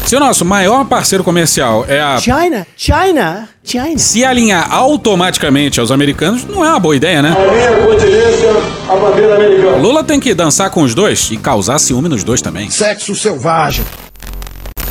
Se 0.07 0.15
o 0.15 0.21
nosso 0.21 0.45
maior 0.45 0.85
parceiro 0.85 1.21
comercial 1.21 1.83
é 1.85 1.99
a 1.99 2.17
China, 2.17 2.65
China, 2.77 3.49
China. 3.61 3.97
se 3.97 4.23
alinhar 4.23 4.73
automaticamente 4.73 5.81
aos 5.81 5.91
americanos, 5.91 6.45
não 6.45 6.63
é 6.63 6.69
uma 6.69 6.79
boa 6.79 6.95
ideia, 6.95 7.21
né? 7.21 7.35
Alinha 7.37 7.85
continência 7.85 8.49
a 8.87 8.95
bandeira 8.95 9.35
americana. 9.35 9.75
Lula 9.75 10.05
tem 10.05 10.17
que 10.17 10.33
dançar 10.33 10.69
com 10.69 10.81
os 10.81 10.95
dois 10.95 11.29
e 11.29 11.35
causar 11.35 11.77
ciúme 11.77 12.07
nos 12.07 12.23
dois 12.23 12.41
também. 12.41 12.69
Sexo 12.69 13.13
selvagem. 13.15 13.83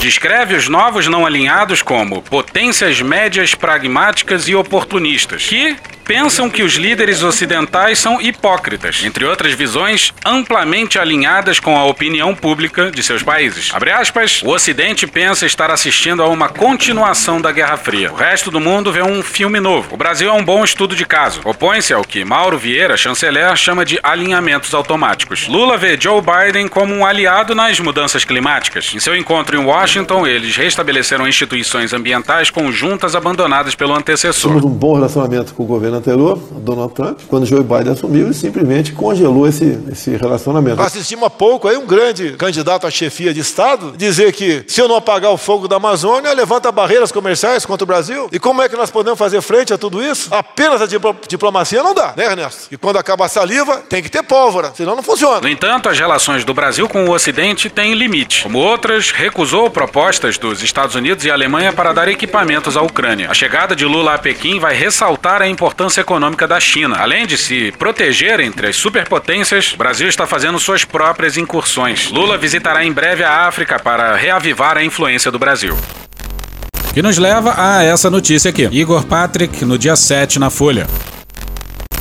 Descreve 0.07 0.55
os 0.55 0.69
novos 0.69 1.09
não 1.09 1.27
alinhados 1.27 1.83
como 1.83 2.23
potências 2.23 3.03
médias 3.03 3.57
pragmáticas 3.57 4.47
e 4.47 4.55
oportunistas, 4.55 5.49
que 5.49 5.77
pensam 6.05 6.49
que 6.49 6.63
os 6.63 6.75
líderes 6.75 7.25
ocidentais 7.25 7.99
são 7.99 8.21
hipócritas, 8.21 9.03
entre 9.05 9.25
outras 9.25 9.55
visões 9.55 10.15
amplamente 10.25 11.01
alinhadas 11.01 11.59
com 11.59 11.77
a 11.77 11.85
opinião 11.85 12.33
pública 12.33 12.93
de 12.93 13.03
seus 13.03 13.25
países. 13.25 13.73
Aspas, 13.97 14.43
o 14.43 14.51
Ocidente 14.51 15.07
pensa 15.07 15.47
estar 15.47 15.71
assistindo 15.71 16.23
a 16.23 16.29
uma 16.29 16.49
continuação 16.49 17.41
da 17.41 17.51
Guerra 17.51 17.77
Fria. 17.77 18.13
O 18.13 18.15
resto 18.15 18.51
do 18.51 18.61
mundo 18.61 18.93
vê 18.93 19.03
um 19.03 19.23
filme 19.23 19.59
novo. 19.59 19.95
O 19.95 19.97
Brasil 19.97 20.29
é 20.29 20.33
um 20.33 20.45
bom 20.45 20.63
estudo 20.63 20.95
de 20.95 21.05
caso. 21.05 21.41
Opõe-se 21.45 21.93
ao 21.93 22.05
que 22.05 22.25
Mauro 22.25 22.59
Vieira, 22.59 22.97
chanceler, 22.97 23.57
chama 23.57 23.85
de 23.85 23.99
alinhamentos 24.03 24.75
automáticos. 24.75 25.49
Lula 25.49 25.77
vê 25.77 25.99
Joe 25.99 26.21
Biden 26.21 26.69
como 26.69 26.95
um 26.95 27.05
aliado 27.05 27.55
nas 27.55 27.81
mudanças 27.81 28.25
climáticas. 28.25 28.93
Em 28.95 29.01
seu 29.01 29.17
encontro 29.17 29.57
em 29.57 29.65
Washington, 29.65 29.96
eles 30.27 30.57
restabeleceram 30.57 31.27
instituições 31.27 31.93
ambientais 31.93 32.51
conjuntas 32.51 33.15
abandonadas 33.15 33.75
pelo 33.75 33.95
antecessor. 33.95 34.51
Temos 34.53 34.65
um 34.65 34.75
bom 34.75 34.95
relacionamento 34.95 35.55
com 35.55 35.63
o 35.63 35.67
governo 35.67 35.97
anterior, 35.99 36.37
Donald 36.61 36.93
Trump, 36.95 37.21
quando 37.29 37.47
Joe 37.47 37.63
Biden 37.63 37.93
assumiu 37.93 38.31
e 38.31 38.35
simplesmente 38.35 38.93
congelou 38.93 39.47
esse, 39.49 39.79
esse 39.91 40.17
relacionamento. 40.17 40.81
Assistimos 40.83 41.25
há 41.27 41.31
pouco 41.31 41.69
aí 41.69 41.77
um 41.77 41.87
grande 41.87 42.33
candidato 42.33 42.87
à 42.87 42.91
chefia 42.91 43.33
de 43.33 43.41
Estado 43.41 43.95
dizer 43.97 44.33
que 44.33 44.65
se 44.67 44.81
eu 44.81 44.89
não 44.89 44.97
apagar 44.97 45.31
o 45.33 45.37
fogo 45.37 45.69
da 45.69 45.77
Amazônia, 45.77 46.33
levanta 46.33 46.71
barreiras 46.71 47.11
comerciais 47.13 47.65
contra 47.65 47.85
o 47.85 47.87
Brasil. 47.87 48.29
E 48.33 48.39
como 48.39 48.63
é 48.63 48.69
que 48.69 48.77
nós 48.77 48.91
podemos 48.91 49.19
fazer 49.19 49.41
frente 49.41 49.73
a 49.73 49.79
tudo 49.79 50.03
isso? 50.03 50.29
Apenas 50.35 50.83
a 50.83 50.87
diplo- 50.87 51.17
diplomacia 51.29 51.83
não 51.83 51.95
dá, 51.95 52.13
né, 52.17 52.25
Ernesto? 52.27 52.69
E 52.71 52.77
quando 52.77 52.97
acaba 52.97 53.27
a 53.27 53.29
saliva, 53.29 53.79
tem 53.89 54.03
que 54.03 54.09
ter 54.09 54.23
pólvora, 54.23 54.73
senão 54.77 54.95
não 54.97 55.03
funciona. 55.03 55.41
No 55.41 55.49
entanto, 55.49 55.89
as 55.89 55.99
relações 55.99 56.45
do 56.45 56.53
Brasil 56.53 56.89
com 56.89 57.05
o 57.07 57.13
Ocidente 57.13 57.71
têm 57.71 57.95
limite. 57.95 58.43
Como 58.43 58.59
outras, 58.59 59.11
recusou 59.11 59.71
propostas 59.77 60.39
dos 60.39 60.63
Estados 60.63 60.95
Unidos 60.95 61.27
e 61.27 61.31
Alemanha 61.31 61.71
para 61.71 61.93
dar 61.93 62.09
equipamentos 62.09 62.79
à 62.79 62.81
Ucrânia. 62.81 63.31
A 63.31 63.35
chegada 63.35 63.77
de 63.77 63.85
Lula 63.85 64.15
a 64.15 64.19
Pequim 64.19 64.59
vai 64.59 64.75
ressaltar 64.75 65.43
a 65.43 65.49
importância 65.49 66.01
econômica 66.01 66.49
da 66.49 66.59
China. 66.59 66.97
Além 66.97 67.27
de 67.27 67.37
se 67.37 67.71
proteger 67.73 68.41
entre 68.41 68.69
as 68.69 68.77
superpotências, 68.77 69.75
o 69.75 69.77
Brasil 69.77 70.09
está 70.09 70.27
fazendo 70.27 70.59
suas 70.59 70.83
próprias 70.87 71.37
incursões. 71.37 72.11
Lula 72.11 72.39
visitará 72.39 72.87
em 72.87 72.91
breve 72.91 73.23
a 73.23 73.47
África 73.47 73.79
para 73.79 74.17
reavivar 74.17 74.79
a 74.79 74.83
influência 74.83 75.31
do 75.31 75.39
Brasil. 75.39 75.77
Que 76.95 77.03
nos 77.03 77.19
leva 77.19 77.53
a 77.59 77.83
essa 77.83 78.09
notícia 78.09 78.49
aqui. 78.49 78.67
Igor 78.73 79.05
Patrick, 79.05 79.63
no 79.63 79.77
dia 79.77 79.95
7, 79.95 80.39
na 80.39 80.49
Folha. 80.49 80.87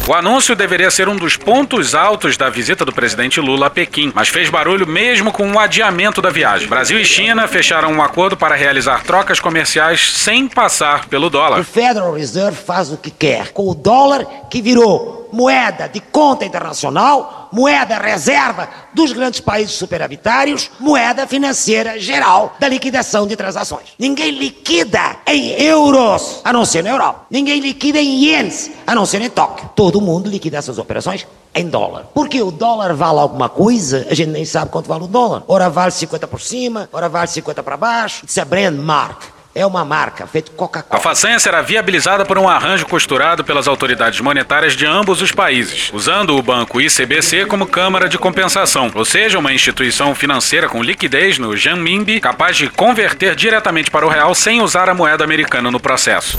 O 0.07 0.13
anúncio 0.13 0.55
deveria 0.55 0.91
ser 0.91 1.09
um 1.09 1.15
dos 1.15 1.35
pontos 1.35 1.95
altos 1.95 2.37
da 2.37 2.47
visita 2.47 2.85
do 2.85 2.93
presidente 2.93 3.41
Lula 3.41 3.65
a 3.65 3.69
Pequim, 3.71 4.11
mas 4.13 4.29
fez 4.29 4.51
barulho 4.51 4.85
mesmo 4.85 5.31
com 5.31 5.51
o 5.51 5.57
adiamento 5.57 6.21
da 6.21 6.29
viagem. 6.29 6.67
Brasil 6.67 6.99
e 6.99 7.03
China 7.03 7.47
fecharam 7.47 7.91
um 7.91 8.03
acordo 8.03 8.37
para 8.37 8.53
realizar 8.53 9.03
trocas 9.03 9.39
comerciais 9.39 10.13
sem 10.13 10.47
passar 10.47 11.07
pelo 11.07 11.25
O 11.25 11.29
dólar. 11.31 11.63
Federal 11.63 12.13
Reserve 12.13 12.55
faz 12.55 12.91
o 12.91 12.97
que 12.97 13.09
quer 13.09 13.51
com 13.51 13.67
o 13.67 13.73
dólar 13.73 14.27
que 14.47 14.61
virou 14.61 15.27
moeda 15.33 15.89
de 15.89 15.99
conta 15.99 16.45
internacional, 16.45 17.44
moeda 17.55 17.97
reserva 17.97 18.67
dos 18.93 19.13
grandes 19.13 19.39
países 19.39 19.75
superavitários, 19.75 20.69
moeda 20.77 21.25
financeira 21.25 21.97
geral 21.97 22.53
da 22.59 22.67
liquidação 22.67 23.25
de 23.25 23.33
transações. 23.37 23.93
Ninguém 23.97 24.31
liquida 24.31 25.15
em 25.25 25.51
euros, 25.61 26.41
a 26.43 26.51
não 26.51 26.65
ser 26.65 26.83
na 26.83 26.89
Europa. 26.89 27.27
Ninguém 27.31 27.61
liquida 27.61 27.97
em 27.97 28.25
ienes, 28.25 28.69
a 28.85 28.93
não 28.93 29.05
ser 29.05 29.21
em 29.21 29.29
Tóquio. 29.29 29.69
Todo 29.73 30.01
mundo 30.01 30.29
liquida 30.29 30.57
essas 30.57 30.77
operações 30.77 31.25
em 31.53 31.69
dólar. 31.69 32.07
Porque 32.13 32.41
o 32.41 32.51
dólar 32.51 32.93
vale 32.93 33.19
alguma 33.19 33.47
coisa, 33.47 34.05
a 34.09 34.13
gente 34.13 34.31
nem 34.31 34.43
sabe 34.43 34.69
quanto 34.69 34.89
vale 34.89 35.05
o 35.05 35.07
dólar. 35.07 35.43
Ora 35.47 35.69
vale 35.69 35.91
50 35.91 36.27
por 36.27 36.41
cima, 36.41 36.89
ora 36.91 37.07
vale 37.07 37.27
50 37.27 37.63
para 37.63 37.77
baixo. 37.77 38.25
Isso 38.25 38.37
é 38.37 38.43
brand 38.43 38.75
mark. 38.75 39.34
É 39.57 39.65
uma 39.65 39.85
marca 39.85 40.27
feita 40.27 40.51
Coca-Cola. 40.51 40.99
A 40.99 41.01
façanha 41.01 41.39
será 41.39 41.61
viabilizada 41.61 42.25
por 42.25 42.37
um 42.37 42.49
arranjo 42.49 42.85
costurado 42.85 43.41
pelas 43.41 43.69
autoridades 43.69 44.19
monetárias 44.19 44.73
de 44.73 44.85
ambos 44.85 45.21
os 45.21 45.31
países, 45.31 45.89
usando 45.93 46.35
o 46.35 46.41
banco 46.41 46.81
ICBC 46.81 47.45
como 47.45 47.65
câmara 47.65 48.09
de 48.09 48.17
compensação, 48.17 48.91
ou 48.93 49.05
seja, 49.05 49.39
uma 49.39 49.53
instituição 49.53 50.13
financeira 50.13 50.67
com 50.67 50.83
liquidez 50.83 51.39
no 51.39 51.55
Janmimbi 51.55 52.19
capaz 52.19 52.57
de 52.57 52.67
converter 52.69 53.33
diretamente 53.33 53.89
para 53.89 54.05
o 54.05 54.09
real 54.09 54.35
sem 54.35 54.61
usar 54.61 54.89
a 54.89 54.93
moeda 54.93 55.23
americana 55.23 55.71
no 55.71 55.79
processo. 55.79 56.37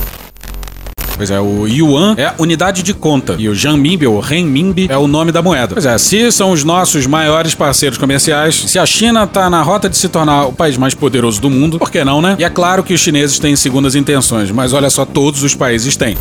Pois 1.17 1.31
é, 1.31 1.41
o 1.41 1.67
Yuan 1.67 2.15
é 2.19 2.33
unidade 2.39 2.83
de 2.83 2.93
conta 2.93 3.37
e 3.39 3.49
o 3.49 3.55
Janmimbi 3.55 4.07
ou 4.07 4.21
Renminbi 4.21 4.87
é 4.91 4.97
o 4.97 5.07
nome 5.07 5.33
da 5.33 5.43
moeda. 5.43 5.75
Pois 5.75 5.87
é, 5.87 5.97
se 5.99 6.31
são 6.31 6.51
os 6.51 6.63
nossos 6.63 7.07
maiores 7.07 7.55
parceiros 7.55 7.99
comerciais, 7.99 8.55
se 8.55 8.79
a 8.79 8.85
China 8.85 9.27
tá 9.27 9.49
na 9.49 9.63
rota 9.63 9.89
de 9.89 9.97
se 9.97 10.09
tornar 10.09 10.47
o 10.47 10.53
país 10.53 10.77
mais 10.77 10.95
poderoso 10.95 11.41
do 11.41 11.49
mundo, 11.49 11.79
por 11.79 11.91
que 11.91 12.05
não, 12.05 12.21
né? 12.21 12.37
E 12.39 12.45
é 12.45 12.51
claro 12.51 12.83
que 12.83 12.93
os 12.95 13.01
chineses 13.01 13.39
têm 13.39 13.57
segundas 13.57 13.95
intenções, 13.95 14.51
mas 14.51 14.73
olha 14.73 14.91
só, 14.91 15.05
todos 15.05 15.43
os 15.43 15.55
países 15.55 15.97
têm. 15.97 16.17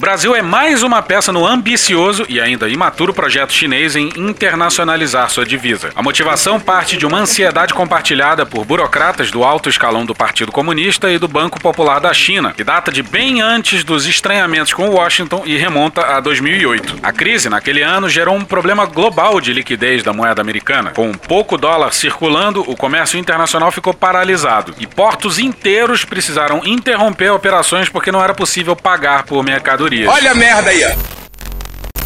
O 0.00 0.08
Brasil 0.10 0.34
é 0.34 0.40
mais 0.40 0.82
uma 0.82 1.02
peça 1.02 1.30
no 1.30 1.46
ambicioso 1.46 2.24
e 2.26 2.40
ainda 2.40 2.70
imaturo 2.70 3.12
projeto 3.12 3.52
chinês 3.52 3.94
em 3.94 4.10
internacionalizar 4.16 5.28
sua 5.28 5.44
divisa. 5.44 5.90
A 5.94 6.02
motivação 6.02 6.58
parte 6.58 6.96
de 6.96 7.04
uma 7.04 7.18
ansiedade 7.18 7.74
compartilhada 7.74 8.46
por 8.46 8.64
burocratas 8.64 9.30
do 9.30 9.44
alto 9.44 9.68
escalão 9.68 10.06
do 10.06 10.14
Partido 10.14 10.50
Comunista 10.50 11.10
e 11.10 11.18
do 11.18 11.28
Banco 11.28 11.60
Popular 11.60 12.00
da 12.00 12.14
China, 12.14 12.54
que 12.54 12.64
data 12.64 12.90
de 12.90 13.02
bem 13.02 13.42
antes 13.42 13.84
dos 13.84 14.06
estranhamentos 14.06 14.72
com 14.72 14.88
Washington 14.88 15.42
e 15.44 15.58
remonta 15.58 16.00
a 16.00 16.18
2008. 16.18 17.00
A 17.02 17.12
crise 17.12 17.50
naquele 17.50 17.82
ano 17.82 18.08
gerou 18.08 18.34
um 18.34 18.44
problema 18.44 18.86
global 18.86 19.38
de 19.38 19.52
liquidez 19.52 20.02
da 20.02 20.14
moeda 20.14 20.40
americana. 20.40 20.92
Com 20.92 21.12
pouco 21.12 21.58
dólar 21.58 21.92
circulando, 21.92 22.62
o 22.62 22.74
comércio 22.74 23.18
internacional 23.18 23.70
ficou 23.70 23.92
paralisado 23.92 24.74
e 24.78 24.86
portos 24.86 25.38
inteiros 25.38 26.06
precisaram 26.06 26.62
interromper 26.64 27.30
operações 27.32 27.90
porque 27.90 28.10
não 28.10 28.24
era 28.24 28.32
possível 28.32 28.74
pagar 28.74 29.24
por 29.24 29.44
mercadorias. 29.90 30.08
Olha 30.08 30.30
a 30.30 30.34
merda 30.34 30.70
aí, 30.70 30.84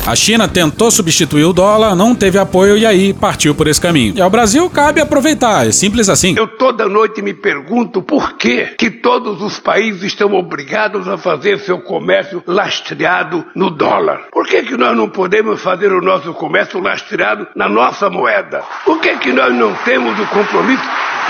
A 0.07 0.14
China 0.14 0.47
tentou 0.47 0.91
substituir 0.91 1.45
o 1.45 1.53
dólar, 1.55 1.95
não 1.97 2.14
teve 2.14 2.39
apoio 2.39 2.76
e 2.76 2.85
aí 2.85 3.14
partiu 3.14 3.55
por 3.55 3.66
esse 3.66 3.80
caminho. 3.80 4.12
E 4.14 4.20
ao 4.20 4.28
Brasil 4.28 4.68
cabe 4.68 5.01
aproveitar, 5.01 5.66
é 5.66 5.72
simples 5.72 6.11
assim. 6.11 6.35
Eu 6.37 6.47
toda 6.47 6.87
noite 6.87 7.22
me 7.22 7.32
pergunto 7.32 8.03
por 8.03 8.37
que 8.37 8.66
que 8.78 8.91
todos 8.91 9.41
os 9.41 9.59
países 9.59 10.03
estão 10.03 10.35
obrigados 10.35 11.09
a 11.09 11.16
fazer 11.16 11.59
seu 11.61 11.80
comércio 11.80 12.43
lastreado 12.47 13.47
no 13.57 13.70
dólar. 13.70 14.26
Por 14.30 14.47
que 14.47 14.62
que 14.62 14.76
nós 14.76 14.95
não 14.95 15.09
podemos 15.09 15.62
fazer 15.62 15.91
o 15.91 16.03
nosso 16.03 16.35
comércio 16.35 16.80
lastreado 16.80 17.47
na 17.57 17.66
nossa 17.66 18.11
moeda? 18.11 18.62
Por 18.85 19.01
que 19.01 19.16
que 19.16 19.32
nós 19.32 19.55
não 19.55 19.72
temos 19.87 20.20
o 20.20 20.26
compromisso 20.26 20.85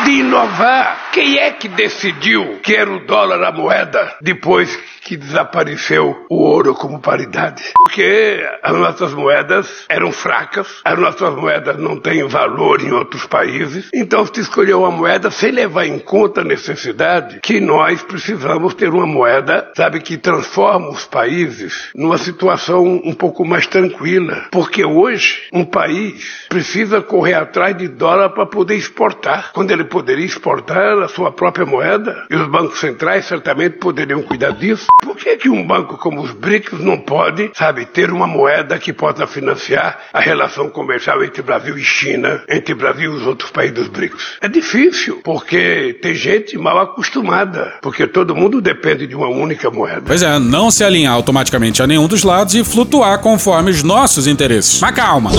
de 0.05 0.11
inovar? 0.19 1.11
Quem 1.13 1.39
é 1.39 1.53
que 1.53 1.69
decidiu 1.69 2.59
que 2.61 2.75
era 2.75 2.93
o 2.93 3.07
dólar 3.07 3.41
a 3.45 3.53
moeda 3.53 4.17
depois 4.21 4.77
que 5.05 5.17
desapareceu 5.17 6.27
o 6.31 6.37
ouro 6.37 6.75
como 6.75 6.99
paridade? 6.99 7.63
Porque 7.77 8.43
as 8.63 8.75
nossas 8.75 9.13
moedas 9.13 9.85
eram 9.89 10.11
fracas, 10.11 10.81
as 10.85 10.99
nossas 10.99 11.35
moedas 11.35 11.79
não 11.79 12.01
têm 12.01 12.27
valor 12.27 12.81
em 12.81 12.93
outros 12.93 13.27
países, 13.27 13.91
então 13.93 14.25
se 14.27 14.41
escolheu 14.41 14.81
uma 14.81 14.91
moeda 14.91 15.31
sem 15.31 15.51
levar 15.51 15.87
em 15.87 15.99
conta 15.99 16.41
a 16.41 16.45
necessidade 16.45 17.41
que 17.41 17.61
nós 17.61 18.03
precisamos 18.03 18.75
ter 18.75 18.89
uma 18.89 19.07
moeda, 19.07 19.71
sabe, 19.77 20.01
que 20.01 20.17
transforma 20.17 20.89
os 20.89 21.05
países 21.05 21.91
numa 21.95 22.19
situação 22.19 22.85
um 23.05 23.13
pouco 23.13 23.45
mais 23.45 23.67
tranquila. 23.67 24.47
Porque 24.51 24.85
hoje 24.85 25.43
um 25.53 25.65
país 25.65 26.47
precisa 26.49 27.03
correr 27.03 27.35
atrás 27.35 27.77
de 27.77 27.89
dólar 27.89 28.31
para 28.31 28.47
poder 28.47 28.77
exportar, 28.77 29.53
quando 29.53 29.71
ele 29.71 29.85
poderia 29.85 30.25
exportar 30.25 30.99
a 31.03 31.09
sua 31.09 31.31
própria 31.31 31.67
moeda, 31.67 32.27
e 32.31 32.37
os 32.37 32.49
bancos 32.49 32.81
centrais 32.81 33.27
certamente 33.27 33.79
poderiam 33.79 34.23
cuidar 34.23 34.53
disso. 34.53 34.87
Por 35.03 35.17
que, 35.17 35.37
que 35.37 35.49
um 35.51 35.67
banco 35.67 35.99
como 35.99 36.23
os 36.23 36.33
BRICS 36.33 36.81
não 36.81 36.99
pode, 36.99 37.51
sabe, 37.55 37.85
ter 37.85 38.11
uma 38.11 38.27
moeda 38.27 38.79
que 38.79 38.93
possa 38.93 39.27
financiar 39.27 39.99
a 40.13 40.21
relação 40.21 40.71
comercial 40.71 41.23
entre 41.23 41.43
Brasil 41.43 41.77
e 41.77 41.85
China, 41.85 42.43
entre 42.49 42.75
Brasil 42.75 43.13
e 43.13 43.17
os 43.17 43.27
outros 43.27 43.51
países 43.51 43.75
dos 43.75 43.89
BRICS? 43.89 44.39
É 44.41 44.49
difícil, 44.49 45.21
porque 45.23 45.99
tem 46.01 46.15
gente 46.15 46.57
mal 46.57 46.79
acostumada, 46.79 47.75
porque 47.83 48.07
todo 48.07 48.35
mundo 48.35 48.63
depende 48.63 49.07
de 49.07 49.15
uma 49.15 49.29
única 49.29 49.71
moeda. 49.71 50.03
Pois 50.07 50.23
é, 50.23 50.39
não 50.39 50.71
se 50.71 50.83
alinhar 50.83 51.13
automaticamente 51.13 51.83
a 51.83 51.87
nenhum 51.87 52.09
dos 52.09 52.23
lados 52.23 52.55
e 52.55 52.65
flutuar 52.65 53.21
conforme 53.21 53.71
os 53.71 53.83
nossos 53.83 54.27
interesses. 54.27 54.81
Mas 54.81 54.95
calma. 54.95 55.33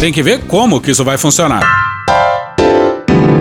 Tem 0.00 0.12
que 0.12 0.22
ver 0.22 0.40
como 0.46 0.80
que 0.80 0.90
isso 0.90 1.04
vai 1.04 1.18
funcionar. 1.18 1.83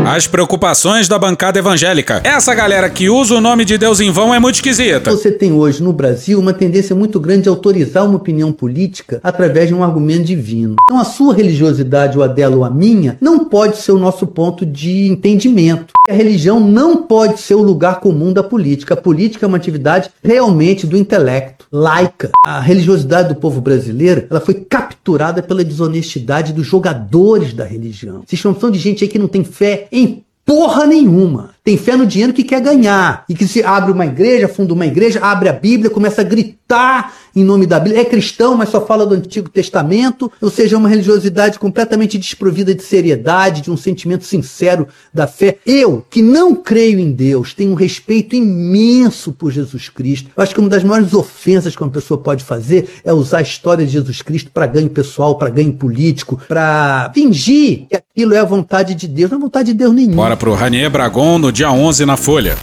As 0.05 0.27
preocupações 0.27 1.07
da 1.07 1.17
bancada 1.17 1.59
evangélica. 1.59 2.21
Essa 2.25 2.53
galera 2.53 2.89
que 2.89 3.09
usa 3.09 3.35
o 3.35 3.41
nome 3.41 3.63
de 3.63 3.77
Deus 3.77 4.01
em 4.01 4.11
vão 4.11 4.33
é 4.33 4.39
muito 4.39 4.55
esquisita. 4.55 5.11
Você 5.11 5.31
tem 5.31 5.53
hoje 5.53 5.81
no 5.81 5.93
Brasil 5.93 6.37
uma 6.39 6.51
tendência 6.51 6.93
muito 6.93 7.21
grande 7.21 7.43
de 7.43 7.49
autorizar 7.49 8.05
uma 8.05 8.17
opinião 8.17 8.51
política 8.51 9.21
através 9.23 9.69
de 9.69 9.73
um 9.73 9.81
argumento 9.81 10.25
divino. 10.25 10.75
Então 10.83 10.99
a 10.99 11.05
sua 11.05 11.33
religiosidade, 11.33 12.17
ou 12.17 12.23
a 12.23 12.27
dela 12.27 12.57
ou 12.57 12.65
a 12.65 12.69
minha, 12.69 13.17
não 13.21 13.45
pode 13.45 13.77
ser 13.77 13.93
o 13.93 13.97
nosso 13.97 14.27
ponto 14.27 14.65
de 14.65 15.07
entendimento. 15.07 15.93
A 16.09 16.13
religião 16.13 16.59
não 16.59 17.03
pode 17.03 17.39
ser 17.39 17.55
o 17.55 17.63
lugar 17.63 18.01
comum 18.01 18.33
da 18.33 18.43
política. 18.43 18.95
A 18.95 18.97
política 18.97 19.45
é 19.45 19.47
uma 19.47 19.57
atividade 19.57 20.09
realmente 20.21 20.85
do 20.85 20.97
intelecto, 20.97 21.65
laica. 21.71 22.31
A 22.45 22.59
religiosidade 22.59 23.29
do 23.29 23.35
povo 23.35 23.61
brasileiro 23.61 24.27
ela 24.29 24.41
foi 24.41 24.55
capturada 24.55 25.41
pela 25.41 25.63
desonestidade 25.63 26.51
dos 26.51 26.67
jogadores 26.67 27.53
da 27.53 27.63
religião. 27.63 28.23
Vocês 28.27 28.41
são 28.41 28.53
de 28.69 28.79
gente 28.79 29.05
aí 29.05 29.09
que 29.09 29.17
não 29.17 29.29
tem 29.29 29.45
fé 29.45 29.87
em 29.93 30.25
porra 30.43 30.87
nenhuma. 30.87 31.52
Tem 31.63 31.77
fé 31.77 31.95
no 31.95 32.05
dinheiro 32.05 32.33
que 32.33 32.43
quer 32.43 32.59
ganhar. 32.59 33.23
E 33.29 33.33
que 33.33 33.47
se 33.47 33.63
abre 33.63 33.91
uma 33.91 34.05
igreja, 34.05 34.49
funda 34.49 34.73
uma 34.73 34.85
igreja, 34.85 35.19
abre 35.21 35.47
a 35.47 35.53
Bíblia, 35.53 35.89
começa 35.89 36.19
a 36.19 36.23
gritar 36.23 37.13
em 37.35 37.43
nome 37.43 37.65
da 37.65 37.79
Bíblia. 37.79 38.01
É 38.01 38.05
cristão, 38.05 38.57
mas 38.57 38.67
só 38.67 38.85
fala 38.85 39.05
do 39.05 39.15
Antigo 39.15 39.49
Testamento. 39.49 40.29
Ou 40.41 40.49
seja, 40.49 40.75
é 40.75 40.79
uma 40.79 40.89
religiosidade 40.89 41.57
completamente 41.57 42.17
desprovida 42.17 42.75
de 42.75 42.83
seriedade, 42.83 43.61
de 43.61 43.71
um 43.71 43.77
sentimento 43.77 44.25
sincero 44.25 44.89
da 45.13 45.25
fé. 45.25 45.57
Eu, 45.65 46.05
que 46.09 46.21
não 46.21 46.53
creio 46.53 46.99
em 46.99 47.11
Deus, 47.11 47.53
tenho 47.53 47.71
um 47.71 47.75
respeito 47.75 48.35
imenso 48.35 49.31
por 49.31 49.49
Jesus 49.49 49.87
Cristo. 49.87 50.31
Eu 50.35 50.43
acho 50.43 50.53
que 50.53 50.59
uma 50.59 50.69
das 50.69 50.83
maiores 50.83 51.13
ofensas 51.13 51.75
que 51.75 51.81
uma 51.81 51.89
pessoa 51.89 52.19
pode 52.19 52.43
fazer 52.43 52.89
é 53.05 53.13
usar 53.13 53.37
a 53.37 53.41
história 53.41 53.85
de 53.85 53.91
Jesus 53.93 54.21
Cristo 54.21 54.51
para 54.51 54.67
ganho 54.67 54.89
pessoal, 54.89 55.37
para 55.37 55.49
ganho 55.49 55.71
político, 55.71 56.41
para 56.45 57.09
fingir 57.13 57.85
que 57.89 57.95
aquilo 57.95 58.33
é 58.33 58.39
a 58.39 58.45
vontade 58.45 58.93
de 58.95 59.07
Deus. 59.07 59.31
Não 59.31 59.37
é 59.37 59.41
vontade 59.41 59.71
de 59.71 59.77
Deus 59.77 59.93
nenhuma. 59.93 60.17
Bora 60.17 60.35
pro 60.35 60.53
Ranier 60.53 60.89
Bragon 60.89 61.39
no 61.39 61.52
dia 61.53 61.71
11 61.71 62.05
na 62.05 62.17
Folha. 62.17 62.57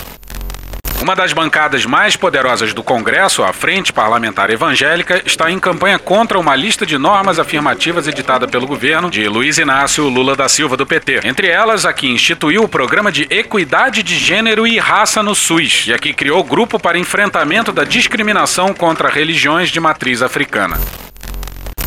Uma 1.01 1.17
das 1.17 1.33
bancadas 1.33 1.87
mais 1.87 2.17
poderosas 2.17 2.75
do 2.75 2.83
Congresso, 2.83 3.43
a 3.43 3.53
Frente 3.53 3.91
Parlamentar 3.91 4.51
Evangélica, 4.51 5.23
está 5.25 5.51
em 5.51 5.59
campanha 5.59 5.99
contra 5.99 6.39
uma 6.39 6.55
lista 6.55 6.85
de 6.85 6.99
normas 6.99 7.39
afirmativas 7.39 8.07
editada 8.07 8.47
pelo 8.47 8.67
governo 8.67 9.09
de 9.09 9.27
Luiz 9.27 9.57
Inácio 9.57 10.07
Lula 10.09 10.37
da 10.37 10.49
Silva 10.49 10.77
do 10.77 10.85
PT. 10.85 11.21
Entre 11.25 11.47
elas, 11.47 11.87
a 11.87 11.93
que 11.93 12.09
instituiu 12.09 12.65
o 12.65 12.69
programa 12.69 13.11
de 13.11 13.27
equidade 13.31 14.03
de 14.03 14.19
gênero 14.19 14.67
e 14.67 14.79
raça 14.79 15.23
no 15.23 15.35
SUS, 15.35 15.87
e 15.87 15.95
a 15.95 15.99
que 15.99 16.13
criou 16.13 16.45
grupo 16.45 16.79
para 16.79 16.99
enfrentamento 16.99 17.73
da 17.73 17.85
discriminação 17.85 18.75
contra 18.75 19.09
religiões 19.09 19.71
de 19.71 19.81
matriz 19.81 20.21
africana. 20.21 20.79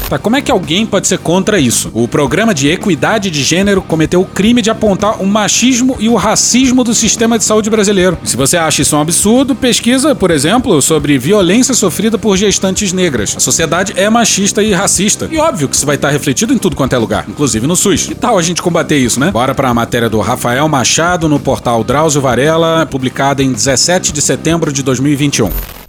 Tá, 0.10 0.20
como 0.20 0.36
é 0.36 0.41
que 0.41 0.51
alguém 0.51 0.86
pode 0.86 1.08
ser 1.08 1.18
contra 1.18 1.60
isso? 1.60 1.89
O 1.93 2.08
programa 2.08 2.54
de 2.54 2.68
equidade 2.70 3.32
de 3.32 3.43
gênero 3.43 3.82
cometeu 3.82 4.22
o 4.22 4.26
crime 4.26 4.62
de 4.62 4.70
apontar 4.70 5.22
o 5.22 5.26
machismo 5.26 5.97
e 5.99 6.10
o 6.10 6.16
racismo 6.16 6.84
do 6.84 6.93
sistema 6.93 7.38
de 7.38 7.43
saúde 7.43 7.70
brasileiro. 7.70 8.18
Se 8.24 8.38
você 8.38 8.58
acha 8.58 8.82
isso 8.82 8.95
um 8.95 9.01
absurdo, 9.01 9.56
pesquisa, 9.56 10.14
por 10.14 10.32
exemplo, 10.32 10.82
sobre 10.82 11.18
violência 11.18 11.74
sofrida 11.74 12.18
por 12.18 12.38
gestantes 12.38 12.93
negras. 12.93 13.36
A 13.36 13.39
sociedade 13.39 13.93
é 13.95 14.10
machista 14.10 14.62
e 14.62 14.72
racista. 14.72 15.28
E 15.32 15.38
óbvio 15.38 15.68
que 15.68 15.76
isso 15.76 15.86
vai 15.86 15.95
estar 15.95 16.10
refletido 16.10 16.54
em 16.54 16.58
tudo 16.58 16.76
quanto 16.76 16.93
é 16.93 16.97
lugar, 16.97 17.26
inclusive 17.28 17.66
no 17.66 17.76
SUS. 17.76 18.08
Que 18.08 18.16
tal 18.16 18.38
a 18.38 18.41
gente 18.41 18.62
combater 18.62 18.97
isso, 18.97 19.20
né? 19.20 19.32
Bora 19.32 19.56
para 19.56 19.70
a 19.70 19.74
matéria 19.74 20.10
do 20.10 20.20
Rafael 20.20 20.68
Machado 20.68 21.28
no 21.28 21.39
portal 21.39 21.84
Drauzio 21.84 22.22
Varela, 22.22 22.86
publicada 22.86 23.41
em 23.41 23.51
17 23.51 24.12
de 24.12 24.22
setembro 24.22 24.72
de 24.72 24.84
2021. 24.84 25.82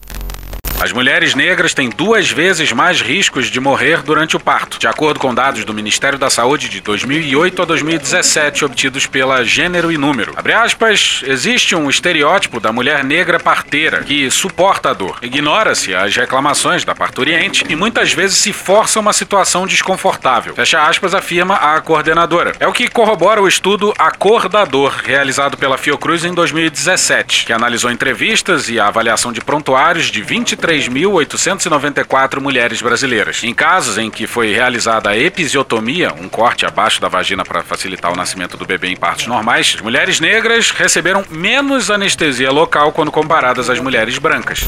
As 0.85 0.93
mulheres 0.93 1.35
negras 1.35 1.73
têm 1.73 1.89
duas 1.89 2.31
vezes 2.31 2.71
mais 2.71 3.01
riscos 3.01 3.47
de 3.47 3.59
morrer 3.59 4.03
durante 4.03 4.37
o 4.37 4.39
parto, 4.39 4.79
de 4.79 4.87
acordo 4.87 5.19
com 5.19 5.35
dados 5.35 5.65
do 5.65 5.73
Ministério 5.73 6.19
da 6.19 6.29
Saúde 6.29 6.69
de 6.69 6.83
2008 6.83 7.63
a 7.63 7.65
2017, 7.65 8.67
obtidos 8.67 9.07
pela 9.07 9.43
Gênero 9.43 9.91
e 9.91 9.97
Número. 9.97 10.35
Abre 10.37 10.53
aspas, 10.53 11.23
existe 11.27 11.75
um 11.75 11.89
estereótipo 11.89 12.61
da 12.61 12.71
mulher 12.71 13.03
negra 13.03 13.41
parteira 13.41 14.05
que 14.05 14.31
suporta 14.31 14.91
a 14.91 14.93
dor. 14.93 15.17
Ignora-se 15.23 15.95
as 15.95 16.15
reclamações 16.15 16.85
da 16.85 16.95
parturiente 16.95 17.65
e 17.67 17.75
muitas 17.75 18.13
vezes 18.13 18.37
se 18.37 18.53
força 18.53 19.01
uma 19.01 19.15
situação 19.15 19.67
desconfortável. 19.67 20.55
Fecha 20.55 20.87
aspas, 20.87 21.15
afirma 21.15 21.55
a 21.55 21.81
coordenadora. 21.81 22.53
É 22.61 22.69
o 22.69 22.75
que 22.75 22.89
corrobora 22.89 23.41
o 23.41 23.49
estudo 23.49 23.95
A 23.99 24.11
Cor 24.11 24.51
da 24.51 24.67
Dor, 24.67 25.01
realizado 25.03 25.57
pela 25.57 25.79
Fiocruz 25.79 26.27
em 26.27 26.35
2017, 26.35 27.47
que 27.47 27.55
analisou 27.55 27.91
entrevistas 27.91 28.69
e 28.69 28.79
a 28.79 28.89
avaliação 28.89 29.33
de 29.33 29.41
prontuários 29.41 30.09
de 30.09 30.21
23 30.21 30.74
3.894 30.75 32.41
mulheres 32.41 32.83
brasileiras. 32.83 33.43
Em 33.45 33.55
casos 33.55 33.97
em 33.97 34.11
que 34.11 34.27
foi 34.27 34.53
realizada 34.53 35.11
a 35.11 35.17
episiotomia, 35.17 36.13
um 36.21 36.29
corte 36.29 36.67
abaixo 36.67 37.01
da 37.01 37.09
vagina 37.09 37.45
para 37.45 37.63
facilitar 37.63 38.13
o 38.13 38.17
nascimento 38.17 38.57
do 38.57 38.67
bebê 38.67 38.89
em 38.89 38.97
partos 38.97 39.27
normais, 39.27 39.75
as 39.77 39.81
mulheres 39.81 40.19
negras 40.19 40.71
receberam 40.71 41.25
menos 41.31 41.91
anestesia 41.91 42.51
local 42.51 42.91
quando 42.93 43.13
comparadas 43.13 43.71
às 43.71 43.79
mulheres 43.79 44.19
brancas. 44.19 44.67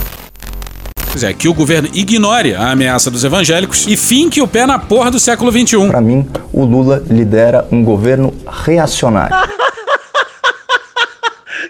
Pois 1.11 1.25
é, 1.25 1.33
que 1.33 1.49
o 1.49 1.55
governo 1.55 1.89
ignore 1.93 2.55
a 2.55 2.71
ameaça 2.71 3.11
dos 3.11 3.25
evangélicos 3.25 3.87
e 3.89 3.97
finque 3.97 4.41
o 4.41 4.47
pé 4.47 4.67
na 4.67 4.79
porra 4.79 5.11
do 5.11 5.19
século 5.19 5.51
XXI. 5.51 5.89
Para 5.89 6.01
mim, 6.01 6.29
o 6.53 6.65
Lula 6.65 7.03
lidera 7.09 7.67
um 7.73 7.83
governo 7.83 8.35
reacionário. 8.47 9.35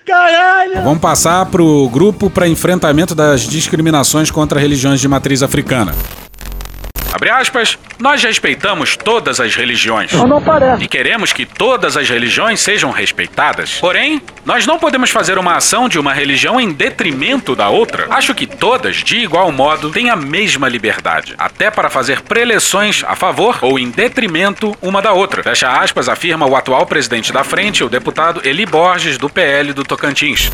Caralho! 0.06 0.84
Vamos 0.84 1.00
passar 1.00 1.44
pro 1.46 1.88
grupo 1.88 2.30
para 2.30 2.46
enfrentamento 2.46 3.12
das 3.12 3.40
discriminações 3.40 4.30
contra 4.30 4.60
religiões 4.60 5.00
de 5.00 5.08
matriz 5.08 5.42
africana. 5.42 5.92
Abre 7.16 7.30
aspas, 7.30 7.78
nós 7.98 8.22
respeitamos 8.22 8.94
todas 8.94 9.40
as 9.40 9.54
religiões. 9.54 10.12
E 10.78 10.86
queremos 10.86 11.32
que 11.32 11.46
todas 11.46 11.96
as 11.96 12.10
religiões 12.10 12.60
sejam 12.60 12.90
respeitadas. 12.90 13.78
Porém, 13.80 14.20
nós 14.44 14.66
não 14.66 14.78
podemos 14.78 15.08
fazer 15.08 15.38
uma 15.38 15.56
ação 15.56 15.88
de 15.88 15.98
uma 15.98 16.12
religião 16.12 16.60
em 16.60 16.70
detrimento 16.70 17.56
da 17.56 17.70
outra. 17.70 18.06
Acho 18.10 18.34
que 18.34 18.46
todas, 18.46 18.96
de 18.96 19.16
igual 19.16 19.50
modo, 19.50 19.90
têm 19.90 20.10
a 20.10 20.14
mesma 20.14 20.68
liberdade, 20.68 21.34
até 21.38 21.70
para 21.70 21.88
fazer 21.88 22.20
preleções 22.20 23.02
a 23.08 23.16
favor 23.16 23.60
ou 23.62 23.78
em 23.78 23.88
detrimento 23.88 24.76
uma 24.82 25.00
da 25.00 25.14
outra. 25.14 25.42
Fecha 25.42 25.70
aspas, 25.70 26.10
afirma 26.10 26.44
o 26.44 26.54
atual 26.54 26.84
presidente 26.84 27.32
da 27.32 27.42
frente, 27.42 27.82
o 27.82 27.88
deputado 27.88 28.42
Eli 28.44 28.66
Borges, 28.66 29.16
do 29.16 29.30
PL 29.30 29.72
do 29.72 29.84
Tocantins. 29.84 30.52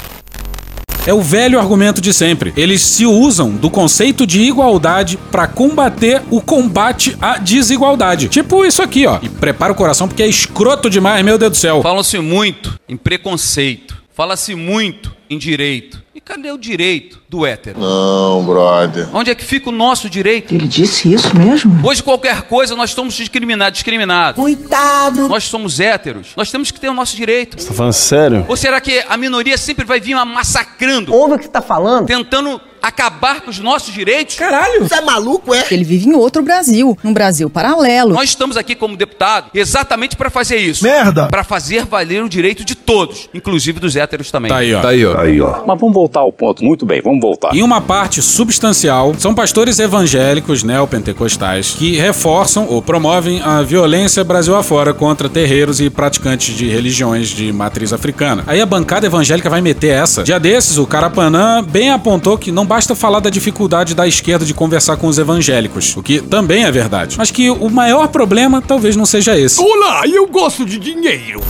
É 1.05 1.13
o 1.13 1.21
velho 1.21 1.59
argumento 1.59 2.01
de 2.01 2.15
sempre. 2.15 2.53
Eles 2.57 2.81
se 2.81 3.05
usam 3.05 3.51
do 3.51 3.69
conceito 3.69 4.25
de 4.25 4.41
igualdade 4.41 5.17
para 5.33 5.49
combater 5.49 6.23
o 6.31 6.41
combate 6.41 7.17
à 7.21 7.39
desigualdade. 7.39 8.29
Tipo 8.29 8.65
isso 8.65 8.81
aqui, 8.83 9.05
ó. 9.05 9.19
E 9.21 9.29
prepara 9.29 9.73
o 9.73 9.77
coração 9.77 10.07
porque 10.07 10.23
é 10.23 10.29
escroto 10.29 10.89
demais, 10.89 11.25
meu 11.25 11.37
Deus 11.37 11.53
do 11.53 11.57
céu. 11.57 11.83
Fala-se 11.83 12.19
muito 12.21 12.79
em 12.89 12.97
preconceito. 12.97 14.01
Fala-se 14.15 14.55
muito 14.55 15.13
em 15.29 15.39
direito. 15.39 16.02
Cadê 16.25 16.53
o 16.53 16.57
direito 16.59 17.21
do 17.29 17.45
hétero? 17.45 17.81
Não, 17.81 18.45
brother. 18.45 19.09
Onde 19.13 19.31
é 19.31 19.35
que 19.35 19.45
fica 19.45 19.71
o 19.71 19.73
nosso 19.73 20.09
direito? 20.09 20.55
Ele 20.55 20.69
disse 20.69 21.13
isso 21.13 21.37
mesmo? 21.37 21.85
Hoje, 21.87 22.01
qualquer 22.01 22.43
coisa, 22.43 22.77
nós 22.77 22.91
estamos 22.91 23.15
discriminados. 23.15 23.73
discriminados. 23.75 24.41
Coitado! 24.41 25.29
Nós 25.29 25.45
somos 25.45 25.81
héteros. 25.81 26.29
Nós 26.37 26.51
temos 26.51 26.71
que 26.71 26.79
ter 26.79 26.89
o 26.89 26.95
nosso 26.95 27.17
direito. 27.17 27.61
Você 27.61 27.69
tá 27.69 27.75
falando 27.75 27.93
sério? 27.93 28.47
Ou 28.49 28.57
será 28.57 28.81
que 28.81 29.05
a 29.09 29.17
minoria 29.17 29.59
sempre 29.59 29.85
vai 29.85 30.01
vir 30.01 30.15
massacrando? 30.25 31.13
Ouve 31.13 31.35
o 31.35 31.39
que 31.39 31.45
você 31.45 31.51
tá 31.51 31.61
falando? 31.63 32.07
Tentando 32.07 32.61
acabar 32.83 33.41
com 33.41 33.51
os 33.51 33.59
nossos 33.59 33.93
direitos? 33.93 34.35
Caralho! 34.37 34.81
Você 34.81 34.97
é 34.97 35.01
maluco, 35.01 35.55
é? 35.55 35.65
Ele 35.71 35.85
vive 35.85 36.09
em 36.09 36.15
outro 36.15 36.43
Brasil, 36.43 36.99
num 37.03 37.13
Brasil 37.13 37.49
paralelo. 37.49 38.15
Nós 38.15 38.31
estamos 38.31 38.57
aqui 38.57 38.75
como 38.75 38.97
deputado 38.97 39.51
exatamente 39.55 40.17
para 40.17 40.31
fazer 40.31 40.57
isso. 40.57 40.83
Merda! 40.85 41.29
Para 41.29 41.45
fazer 41.45 41.85
valer 41.85 42.23
o 42.23 42.29
direito 42.29 42.65
de 42.65 42.75
todos, 42.75 43.29
inclusive 43.33 43.79
dos 43.79 43.97
héteros 43.97 44.31
também. 44.31 44.51
Tá 44.51 44.59
aí, 44.59 44.75
ó. 44.75 44.81
Tá 44.81 44.89
aí, 44.89 45.07
ó. 45.07 45.19
Aí, 45.19 45.41
ó. 45.41 45.65
Mas 45.67 45.79
vamos 45.79 45.95
voltar 45.95 46.21
ao 46.21 46.33
ponto. 46.33 46.65
Muito 46.65 46.85
bem, 46.85 47.01
vamos 47.01 47.21
voltar. 47.21 47.55
Em 47.55 47.63
uma 47.63 47.81
parte 47.81 48.21
substancial, 48.21 49.15
são 49.19 49.35
pastores 49.35 49.79
evangélicos 49.79 50.63
neopentecostais 50.63 51.71
que 51.73 51.97
reforçam 51.97 52.67
ou 52.69 52.83
promovem 52.83 53.41
a 53.43 53.63
violência 53.63 54.25
Brasil 54.25 54.57
afora 54.57 54.93
contra 54.93 55.29
terreiros 55.29 55.81
e 55.81 55.89
praticantes 55.91 56.57
de 56.57 56.69
religiões 56.69 57.29
de 57.29 57.53
matriz 57.53 57.93
africana. 57.93 58.45
Aí 58.47 58.61
a 58.61 58.67
bancada 58.67 59.07
evangélica 59.07 59.51
vai 59.51 59.61
meter 59.61 59.89
essa. 59.89 60.23
Dia 60.23 60.41
desses, 60.41 60.79
o 60.79 60.87
Carapanã 60.87 61.63
bem 61.63 61.91
apontou 61.91 62.39
que 62.39 62.51
não 62.51 62.67
basta 62.73 62.95
falar 62.95 63.21
da 63.21 63.29
dificuldade 63.29 63.95
da 63.95 64.09
esquerda 64.09 64.47
de 64.47 64.55
conversar 64.55 64.97
com 64.97 65.07
os 65.07 65.19
evangélicos, 65.19 65.95
o 65.95 66.03
que 66.03 66.23
também 66.23 66.65
é 66.65 66.73
verdade. 66.73 67.17
Mas 67.19 67.31
que 67.31 67.51
o 67.51 67.69
maior 67.69 68.09
problema 68.09 68.63
talvez 68.63 68.97
não 68.97 69.05
seja 69.05 69.39
esse. 69.39 69.61
Olá, 69.61 70.07
eu 70.07 70.27
gosto 70.27 70.65
de 70.65 70.79
dinheiro. 70.79 71.43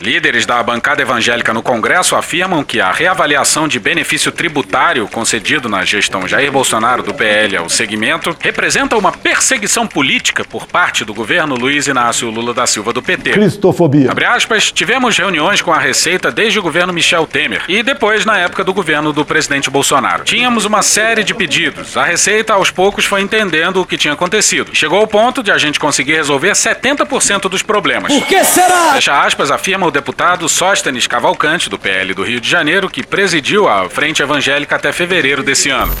Líderes 0.00 0.46
da 0.46 0.62
bancada 0.62 1.02
evangélica 1.02 1.52
no 1.52 1.62
Congresso 1.62 2.14
afirmam 2.14 2.62
que 2.62 2.80
a 2.80 2.92
reavaliação 2.92 3.66
de 3.66 3.80
benefício 3.80 4.30
tributário 4.30 5.08
concedido 5.08 5.68
na 5.68 5.84
gestão 5.84 6.26
Jair 6.28 6.52
Bolsonaro 6.52 7.02
do 7.02 7.12
PL 7.12 7.56
ao 7.56 7.68
segmento 7.68 8.36
representa 8.38 8.96
uma 8.96 9.10
perseguição 9.10 9.86
política 9.86 10.44
por 10.44 10.66
parte 10.66 11.04
do 11.04 11.12
governo 11.12 11.56
Luiz 11.56 11.88
Inácio 11.88 12.30
Lula 12.30 12.54
da 12.54 12.66
Silva 12.66 12.92
do 12.92 13.02
PT. 13.02 13.32
Cristofobia. 13.32 14.10
Abre 14.10 14.24
aspas, 14.24 14.70
tivemos 14.70 15.18
reuniões 15.18 15.60
com 15.60 15.72
a 15.72 15.78
Receita 15.78 16.30
desde 16.30 16.60
o 16.60 16.62
governo 16.62 16.92
Michel 16.92 17.26
Temer 17.26 17.62
e 17.68 17.82
depois 17.82 18.24
na 18.24 18.38
época 18.38 18.62
do 18.62 18.72
governo 18.72 19.12
do 19.12 19.24
presidente 19.24 19.68
Bolsonaro. 19.68 20.22
Tínhamos 20.22 20.64
uma 20.64 20.82
série 20.82 21.24
de 21.24 21.34
pedidos. 21.34 21.96
A 21.96 22.04
Receita 22.04 22.52
aos 22.52 22.70
poucos 22.70 23.04
foi 23.04 23.20
entendendo 23.20 23.80
o 23.80 23.86
que 23.86 23.98
tinha 23.98 24.14
acontecido. 24.14 24.70
Chegou 24.74 25.00
ao 25.00 25.06
ponto 25.08 25.42
de 25.42 25.50
a 25.50 25.58
gente 25.58 25.80
conseguir 25.80 26.14
resolver 26.14 26.52
70% 26.52 27.48
dos 27.48 27.62
problemas. 27.62 28.12
Por 28.12 28.26
que 28.26 28.44
será? 28.44 28.92
Fecha 28.92 29.20
aspas, 29.20 29.50
afirma 29.50 29.87
o 29.88 29.90
deputado 29.90 30.48
Sóstenes 30.48 31.06
Cavalcante, 31.06 31.68
do 31.68 31.78
PL 31.78 32.14
do 32.14 32.22
Rio 32.22 32.40
de 32.40 32.48
Janeiro, 32.48 32.88
que 32.88 33.02
presidiu 33.02 33.68
a 33.68 33.88
Frente 33.88 34.22
Evangélica 34.22 34.76
até 34.76 34.92
fevereiro 34.92 35.42
desse 35.42 35.70
ano. 35.70 35.94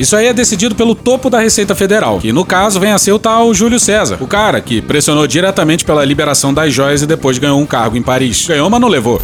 Isso 0.00 0.16
aí 0.16 0.26
é 0.26 0.32
decidido 0.32 0.74
pelo 0.74 0.94
topo 0.94 1.30
da 1.30 1.38
Receita 1.38 1.74
Federal, 1.74 2.18
que 2.18 2.32
no 2.32 2.44
caso 2.44 2.80
vem 2.80 2.92
a 2.92 2.98
ser 2.98 3.12
o 3.12 3.18
tal 3.18 3.54
Júlio 3.54 3.78
César, 3.78 4.18
o 4.20 4.26
cara 4.26 4.60
que 4.60 4.82
pressionou 4.82 5.26
diretamente 5.26 5.84
pela 5.84 6.04
liberação 6.04 6.52
das 6.52 6.72
joias 6.72 7.02
e 7.02 7.06
depois 7.06 7.38
ganhou 7.38 7.60
um 7.60 7.66
cargo 7.66 7.96
em 7.96 8.02
Paris. 8.02 8.46
Ganhou, 8.46 8.68
mas 8.68 8.80
não 8.80 8.88
levou. 8.88 9.22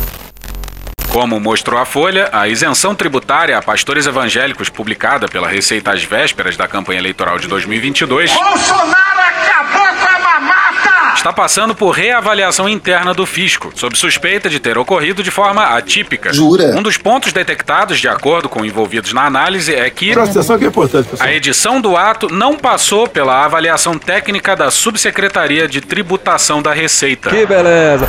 Como 1.11 1.41
mostrou 1.41 1.81
a 1.81 1.85
Folha, 1.85 2.29
a 2.33 2.47
isenção 2.47 2.95
tributária 2.95 3.59
a 3.59 3.63
pastores 3.63 4.07
evangélicos 4.07 4.69
publicada 4.69 5.27
pela 5.27 5.49
Receita 5.49 5.91
às 5.91 6.05
vésperas 6.05 6.57
da 6.57 6.69
campanha 6.69 7.01
eleitoral 7.01 7.39
de 7.39 7.49
2022 7.49 8.33
Bolsonaro 8.33 9.21
acabou 9.21 9.89
com 9.97 10.07
a 10.07 10.19
mamata! 10.21 11.08
Está 11.19 11.33
passando 11.33 11.75
por 11.75 11.91
reavaliação 11.91 12.69
interna 12.69 13.13
do 13.13 13.27
fisco, 13.27 13.73
sob 13.75 13.99
suspeita 13.99 14.49
de 14.49 14.61
ter 14.61 14.79
ocorrido 14.79 15.21
de 15.23 15.31
forma 15.33 15.65
atípica. 15.65 16.33
Jura? 16.33 16.77
Um 16.77 16.83
dos 16.83 16.97
pontos 16.97 17.33
detectados, 17.33 17.99
de 17.99 18.07
acordo 18.09 18.49
com 18.49 18.65
envolvidos 18.65 19.13
na 19.13 19.25
análise, 19.25 19.75
é 19.75 19.91
que 19.91 20.13
Presta 20.13 20.39
atenção 20.39 20.59
que 20.59 20.65
é 20.65 20.69
importante, 20.69 21.09
pessoal. 21.09 21.29
a 21.29 21.33
edição 21.33 21.81
do 21.81 21.97
ato 21.97 22.29
não 22.33 22.57
passou 22.57 23.09
pela 23.09 23.45
avaliação 23.45 23.99
técnica 23.99 24.55
da 24.55 24.71
Subsecretaria 24.71 25.67
de 25.67 25.81
Tributação 25.81 26.63
da 26.63 26.73
Receita. 26.73 27.31
beleza. 27.31 28.09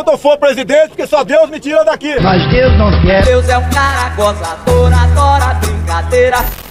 Enquanto 0.00 0.12
eu 0.12 0.18
for 0.18 0.38
presidente, 0.38 0.88
porque 0.88 1.06
só 1.06 1.22
Deus 1.22 1.50
me 1.50 1.60
tira 1.60 1.84
daqui. 1.84 2.18
Mas 2.22 2.50
Deus 2.50 2.72
não 2.78 2.90
quer. 3.02 3.22
Deus 3.22 3.46
é 3.50 3.58
um 3.58 3.68
cara 3.68 4.08
gozador, 4.16 4.90
adora 4.94 5.54
brincadeira. 5.60 6.69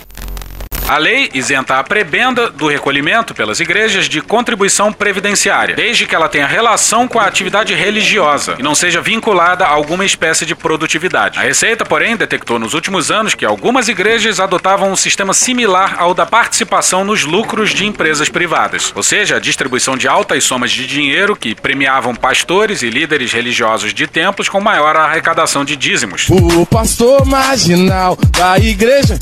A 0.89 0.97
lei 0.97 1.29
isenta 1.35 1.77
a 1.77 1.83
prebenda 1.83 2.49
do 2.49 2.67
recolhimento 2.67 3.35
pelas 3.35 3.59
igrejas 3.59 4.09
de 4.09 4.21
contribuição 4.21 4.91
previdenciária, 4.91 5.75
desde 5.75 6.07
que 6.07 6.15
ela 6.15 6.27
tenha 6.27 6.47
relação 6.47 7.07
com 7.07 7.19
a 7.19 7.25
atividade 7.25 7.75
religiosa 7.75 8.55
e 8.57 8.63
não 8.63 8.73
seja 8.73 8.99
vinculada 8.99 9.65
a 9.65 9.69
alguma 9.69 10.03
espécie 10.03 10.47
de 10.47 10.55
produtividade. 10.55 11.37
A 11.37 11.43
Receita, 11.43 11.85
porém, 11.85 12.17
detectou 12.17 12.57
nos 12.57 12.73
últimos 12.73 13.11
anos 13.11 13.35
que 13.35 13.45
algumas 13.45 13.87
igrejas 13.87 14.39
adotavam 14.39 14.91
um 14.91 14.95
sistema 14.95 15.31
similar 15.31 15.93
ao 15.99 16.15
da 16.15 16.25
participação 16.25 17.05
nos 17.05 17.23
lucros 17.23 17.69
de 17.69 17.85
empresas 17.85 18.27
privadas, 18.27 18.91
ou 18.95 19.03
seja, 19.03 19.35
a 19.35 19.39
distribuição 19.39 19.95
de 19.95 20.07
altas 20.07 20.43
somas 20.43 20.71
de 20.71 20.87
dinheiro 20.87 21.35
que 21.35 21.53
premiavam 21.53 22.15
pastores 22.15 22.81
e 22.81 22.89
líderes 22.89 23.31
religiosos 23.31 23.93
de 23.93 24.07
templos 24.07 24.49
com 24.49 24.59
maior 24.59 24.95
arrecadação 24.95 25.63
de 25.63 25.75
dízimos. 25.75 26.27
O 26.31 26.65
pastor 26.65 27.27
marginal 27.27 28.17
da 28.31 28.57
igreja 28.57 29.19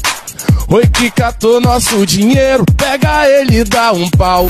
Oi 0.70 0.86
que 0.86 1.09
catou 1.09 1.57
nosso 1.60 2.05
dinheiro 2.05 2.66
Pega 2.76 3.28
ele 3.28 3.60
e 3.60 3.64
dá 3.64 3.91
um 3.91 4.10
pau 4.10 4.49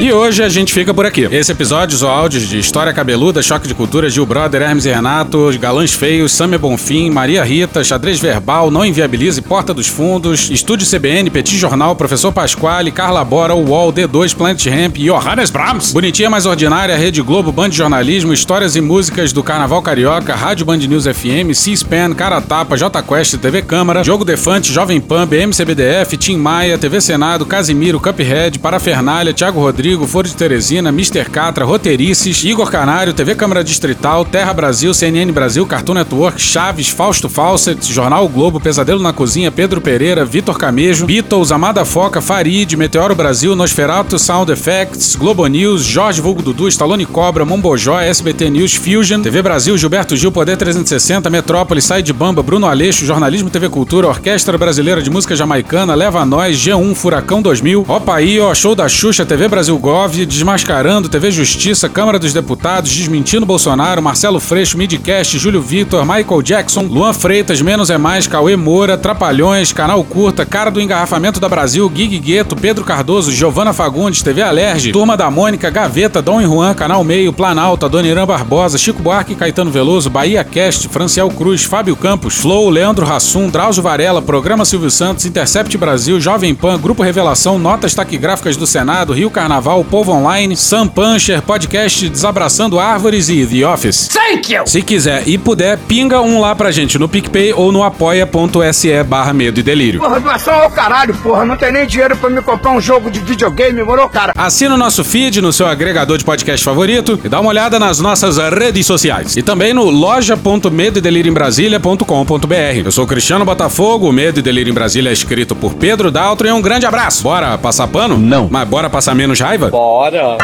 E 0.00 0.12
hoje 0.12 0.42
a 0.42 0.48
gente 0.48 0.72
fica 0.72 0.94
por 0.94 1.04
aqui. 1.04 1.22
Esse 1.30 1.50
episódio 1.50 1.94
usou 1.96 2.08
áudios 2.08 2.48
de 2.48 2.58
História 2.58 2.92
Cabeluda, 2.92 3.42
Choque 3.42 3.66
de 3.66 3.74
Cultura, 3.74 4.08
Gil 4.08 4.24
Brother, 4.24 4.62
Hermes 4.62 4.86
e 4.86 4.90
Renato, 4.90 5.50
Galãs 5.58 5.92
Feios, 5.92 6.30
Samia 6.32 6.58
Bonfim, 6.58 7.10
Maria 7.10 7.42
Rita, 7.42 7.82
Xadrez 7.82 8.20
Verbal, 8.20 8.70
Não 8.70 8.84
Inviabilize, 8.84 9.42
Porta 9.42 9.74
dos 9.74 9.88
Fundos, 9.88 10.48
Estúdio 10.50 10.86
CBN, 10.86 11.28
Petit 11.30 11.56
Jornal, 11.58 11.96
Professor 11.96 12.30
Pasquale, 12.32 12.92
Carla 12.92 13.24
Bora, 13.24 13.54
UOL, 13.54 13.92
D2, 13.92 14.34
Planet 14.36 14.64
Ramp, 14.66 14.96
Johannes 14.96 15.50
Brahms, 15.50 15.92
Bonitinha 15.92 16.30
Mais 16.30 16.46
Ordinária, 16.46 16.96
Rede 16.96 17.20
Globo, 17.20 17.50
Band 17.50 17.70
de 17.70 17.76
Jornalismo, 17.78 18.32
Histórias 18.32 18.76
e 18.76 18.80
Músicas 18.80 19.32
do 19.32 19.42
Carnaval 19.42 19.82
Carioca, 19.82 20.34
Rádio 20.34 20.64
Band 20.64 20.78
News 20.78 21.04
FM, 21.04 21.52
C-SPAN, 21.52 22.12
Cara 22.14 22.40
Tapa, 22.40 22.76
J 22.76 23.02
Quest, 23.02 23.38
TV 23.38 23.60
Câmara, 23.62 24.04
Jogo 24.04 24.24
Defante, 24.24 24.72
Jovem 24.72 25.00
Pan, 25.00 25.26
BMCBDF, 25.26 26.16
Tim 26.16 26.36
Maia, 26.36 26.59
Maia, 26.60 26.76
TV 26.76 27.00
Senado, 27.00 27.46
Casimiro, 27.46 27.98
Cuphead, 27.98 28.58
Parafernália, 28.58 29.32
Thiago 29.32 29.62
Rodrigo, 29.62 30.06
Foro 30.06 30.28
de 30.28 30.34
Teresina, 30.36 30.92
Mr. 30.92 31.24
Catra, 31.30 31.64
Roteirices, 31.64 32.44
Igor 32.44 32.70
Canário, 32.70 33.14
TV 33.14 33.34
Câmara 33.34 33.64
Distrital, 33.64 34.26
Terra 34.26 34.52
Brasil, 34.52 34.92
CNN 34.92 35.32
Brasil, 35.32 35.64
Cartoon 35.64 35.94
Network, 35.94 36.38
Chaves, 36.38 36.90
Fausto 36.90 37.30
Fawcett, 37.30 37.90
Jornal 37.90 38.26
o 38.26 38.28
Globo, 38.28 38.60
Pesadelo 38.60 39.00
na 39.00 39.10
Cozinha, 39.10 39.50
Pedro 39.50 39.80
Pereira, 39.80 40.22
Vitor 40.22 40.58
Camejo, 40.58 41.06
Beatles, 41.06 41.50
Amada 41.50 41.82
Foca, 41.86 42.20
Farid, 42.20 42.76
Meteoro 42.76 43.14
Brasil, 43.14 43.56
Nosferatu, 43.56 44.18
Sound 44.18 44.50
Effects, 44.50 45.16
Globo 45.16 45.46
News, 45.46 45.90
Jorge 45.96 46.20
Vulgo 46.20 46.42
Dudu, 46.42 46.68
Stallone 46.68 47.06
Cobra, 47.06 47.46
Mombojó, 47.46 47.98
SBT 48.02 48.50
News, 48.50 48.74
Fusion, 48.74 49.22
TV 49.22 49.40
Brasil, 49.40 49.78
Gilberto 49.78 50.14
Gil, 50.14 50.30
Poder 50.30 50.58
360, 50.58 51.30
Metrópole, 51.30 51.80
Sai 51.80 52.02
de 52.02 52.12
Bamba, 52.12 52.42
Bruno 52.42 52.66
Aleixo, 52.66 53.06
Jornalismo 53.06 53.48
TV 53.48 53.70
Cultura, 53.70 54.08
Orquestra 54.08 54.58
Brasileira 54.58 55.00
de 55.00 55.08
Música 55.08 55.34
Jamaicana, 55.34 55.94
Leva 55.94 56.26
Nós, 56.26 56.49
G1, 56.52 56.94
Furacão 56.94 57.42
2000, 57.42 57.84
Opaí, 57.88 58.40
ó, 58.40 58.54
Show 58.54 58.74
da 58.74 58.88
Xuxa, 58.88 59.24
TV 59.26 59.48
Brasil 59.48 59.76
Gov, 59.78 60.24
Desmascarando, 60.26 61.08
TV 61.08 61.30
Justiça, 61.30 61.88
Câmara 61.88 62.18
dos 62.18 62.32
Deputados, 62.32 62.94
Desmentindo 62.94 63.44
Bolsonaro, 63.46 64.02
Marcelo 64.02 64.40
Freixo, 64.40 64.78
Midcast, 64.78 65.38
Júlio 65.38 65.60
Vitor, 65.60 66.04
Michael 66.04 66.42
Jackson, 66.42 66.82
Luan 66.82 67.12
Freitas, 67.12 67.60
Menos 67.60 67.90
é 67.90 67.98
Mais, 67.98 68.26
Cauê 68.26 68.56
Moura, 68.56 68.96
Trapalhões, 68.96 69.72
Canal 69.72 70.02
Curta, 70.04 70.46
Cara 70.46 70.70
do 70.70 70.80
Engarrafamento 70.80 71.38
da 71.38 71.48
Brasil, 71.48 71.90
Gig 71.94 72.18
Gueto, 72.18 72.56
Pedro 72.56 72.84
Cardoso, 72.84 73.30
Giovana 73.30 73.72
Fagundes, 73.72 74.22
TV 74.22 74.40
Alerge, 74.40 74.92
Turma 74.92 75.16
da 75.16 75.30
Mônica, 75.30 75.68
Gaveta, 75.68 76.22
Dom 76.22 76.40
e 76.40 76.46
Juan, 76.46 76.74
Canal 76.74 77.04
Meio, 77.04 77.32
Planalto, 77.32 77.84
Adoniran 77.84 78.26
Barbosa, 78.26 78.78
Chico 78.78 79.02
Buarque, 79.02 79.34
Caetano 79.34 79.70
Veloso, 79.70 80.08
Bahia 80.08 80.42
Cast, 80.42 80.88
Franciel 80.88 81.28
Cruz, 81.30 81.64
Fábio 81.64 81.96
Campos, 81.96 82.36
Flow, 82.36 82.70
Leandro 82.70 83.04
Rassum, 83.04 83.50
Drauzio 83.50 83.82
Varela, 83.82 84.22
Programa 84.22 84.64
Silvio 84.64 84.90
Santos, 84.90 85.26
Intercept 85.26 85.76
Brasil, 85.76 86.18
Jovem 86.20 86.39
Pan, 86.54 86.78
Grupo 86.78 87.02
Revelação, 87.02 87.58
Notas 87.58 87.94
Taquigráficas 87.94 88.56
do 88.56 88.66
Senado, 88.66 89.12
Rio 89.12 89.30
Carnaval, 89.30 89.84
Povo 89.84 90.12
Online, 90.12 90.56
Sam 90.56 90.88
Puncher, 90.88 91.42
Podcast 91.42 92.08
Desabraçando 92.08 92.80
Árvores 92.80 93.28
e 93.28 93.46
The 93.46 93.66
Office. 93.66 94.08
Thank 94.08 94.54
you! 94.54 94.66
Se 94.66 94.80
quiser 94.82 95.24
e 95.26 95.36
puder, 95.36 95.76
pinga 95.78 96.20
um 96.20 96.40
lá 96.40 96.54
pra 96.54 96.70
gente 96.70 96.98
no 96.98 97.08
PicPay 97.08 97.52
ou 97.52 97.70
no 97.70 97.84
apoia.se 97.84 99.02
barra 99.04 99.34
medo 99.34 99.60
e 99.60 99.62
delírio. 99.62 100.00
Porra, 100.00 100.18
doação 100.18 100.54
ao 100.54 100.70
caralho, 100.70 101.14
porra. 101.14 101.44
Não 101.44 101.56
tem 101.56 101.70
nem 101.72 101.86
dinheiro 101.86 102.16
pra 102.16 102.30
me 102.30 102.40
comprar 102.42 102.72
um 102.72 102.80
jogo 102.80 103.10
de 103.10 103.20
videogame, 103.20 103.82
moro, 103.82 104.08
cara? 104.08 104.32
Assina 104.36 104.74
o 104.74 104.78
nosso 104.78 105.04
feed 105.04 105.42
no 105.42 105.52
seu 105.52 105.66
agregador 105.66 106.16
de 106.16 106.24
podcast 106.24 106.64
favorito 106.64 107.20
e 107.22 107.28
dá 107.28 107.38
uma 107.40 107.50
olhada 107.50 107.78
nas 107.78 108.00
nossas 108.00 108.38
redes 108.38 108.86
sociais. 108.86 109.36
E 109.36 109.42
também 109.42 109.74
no 109.74 109.90
loja.medoedelirioembrasilha.com.br. 109.90 112.84
Eu 112.84 112.92
sou 112.92 113.06
Cristiano 113.06 113.44
Botafogo, 113.44 114.08
o 114.08 114.12
Medo 114.12 114.38
e 114.38 114.42
Delírio 114.42 114.70
em 114.70 114.74
Brasília 114.74 115.10
é 115.10 115.12
escrito 115.12 115.54
por 115.54 115.74
Pedro 115.74 116.10
Daltro 116.30 116.46
e 116.46 116.52
um 116.52 116.62
grande 116.62 116.86
abraço. 116.86 117.24
Bora 117.24 117.58
passar 117.58 117.88
pano? 117.88 118.16
Não. 118.16 118.48
Mas 118.48 118.68
bora 118.68 118.88
passar 118.88 119.16
menos 119.16 119.40
raiva? 119.40 119.68
Bora. 119.68 120.38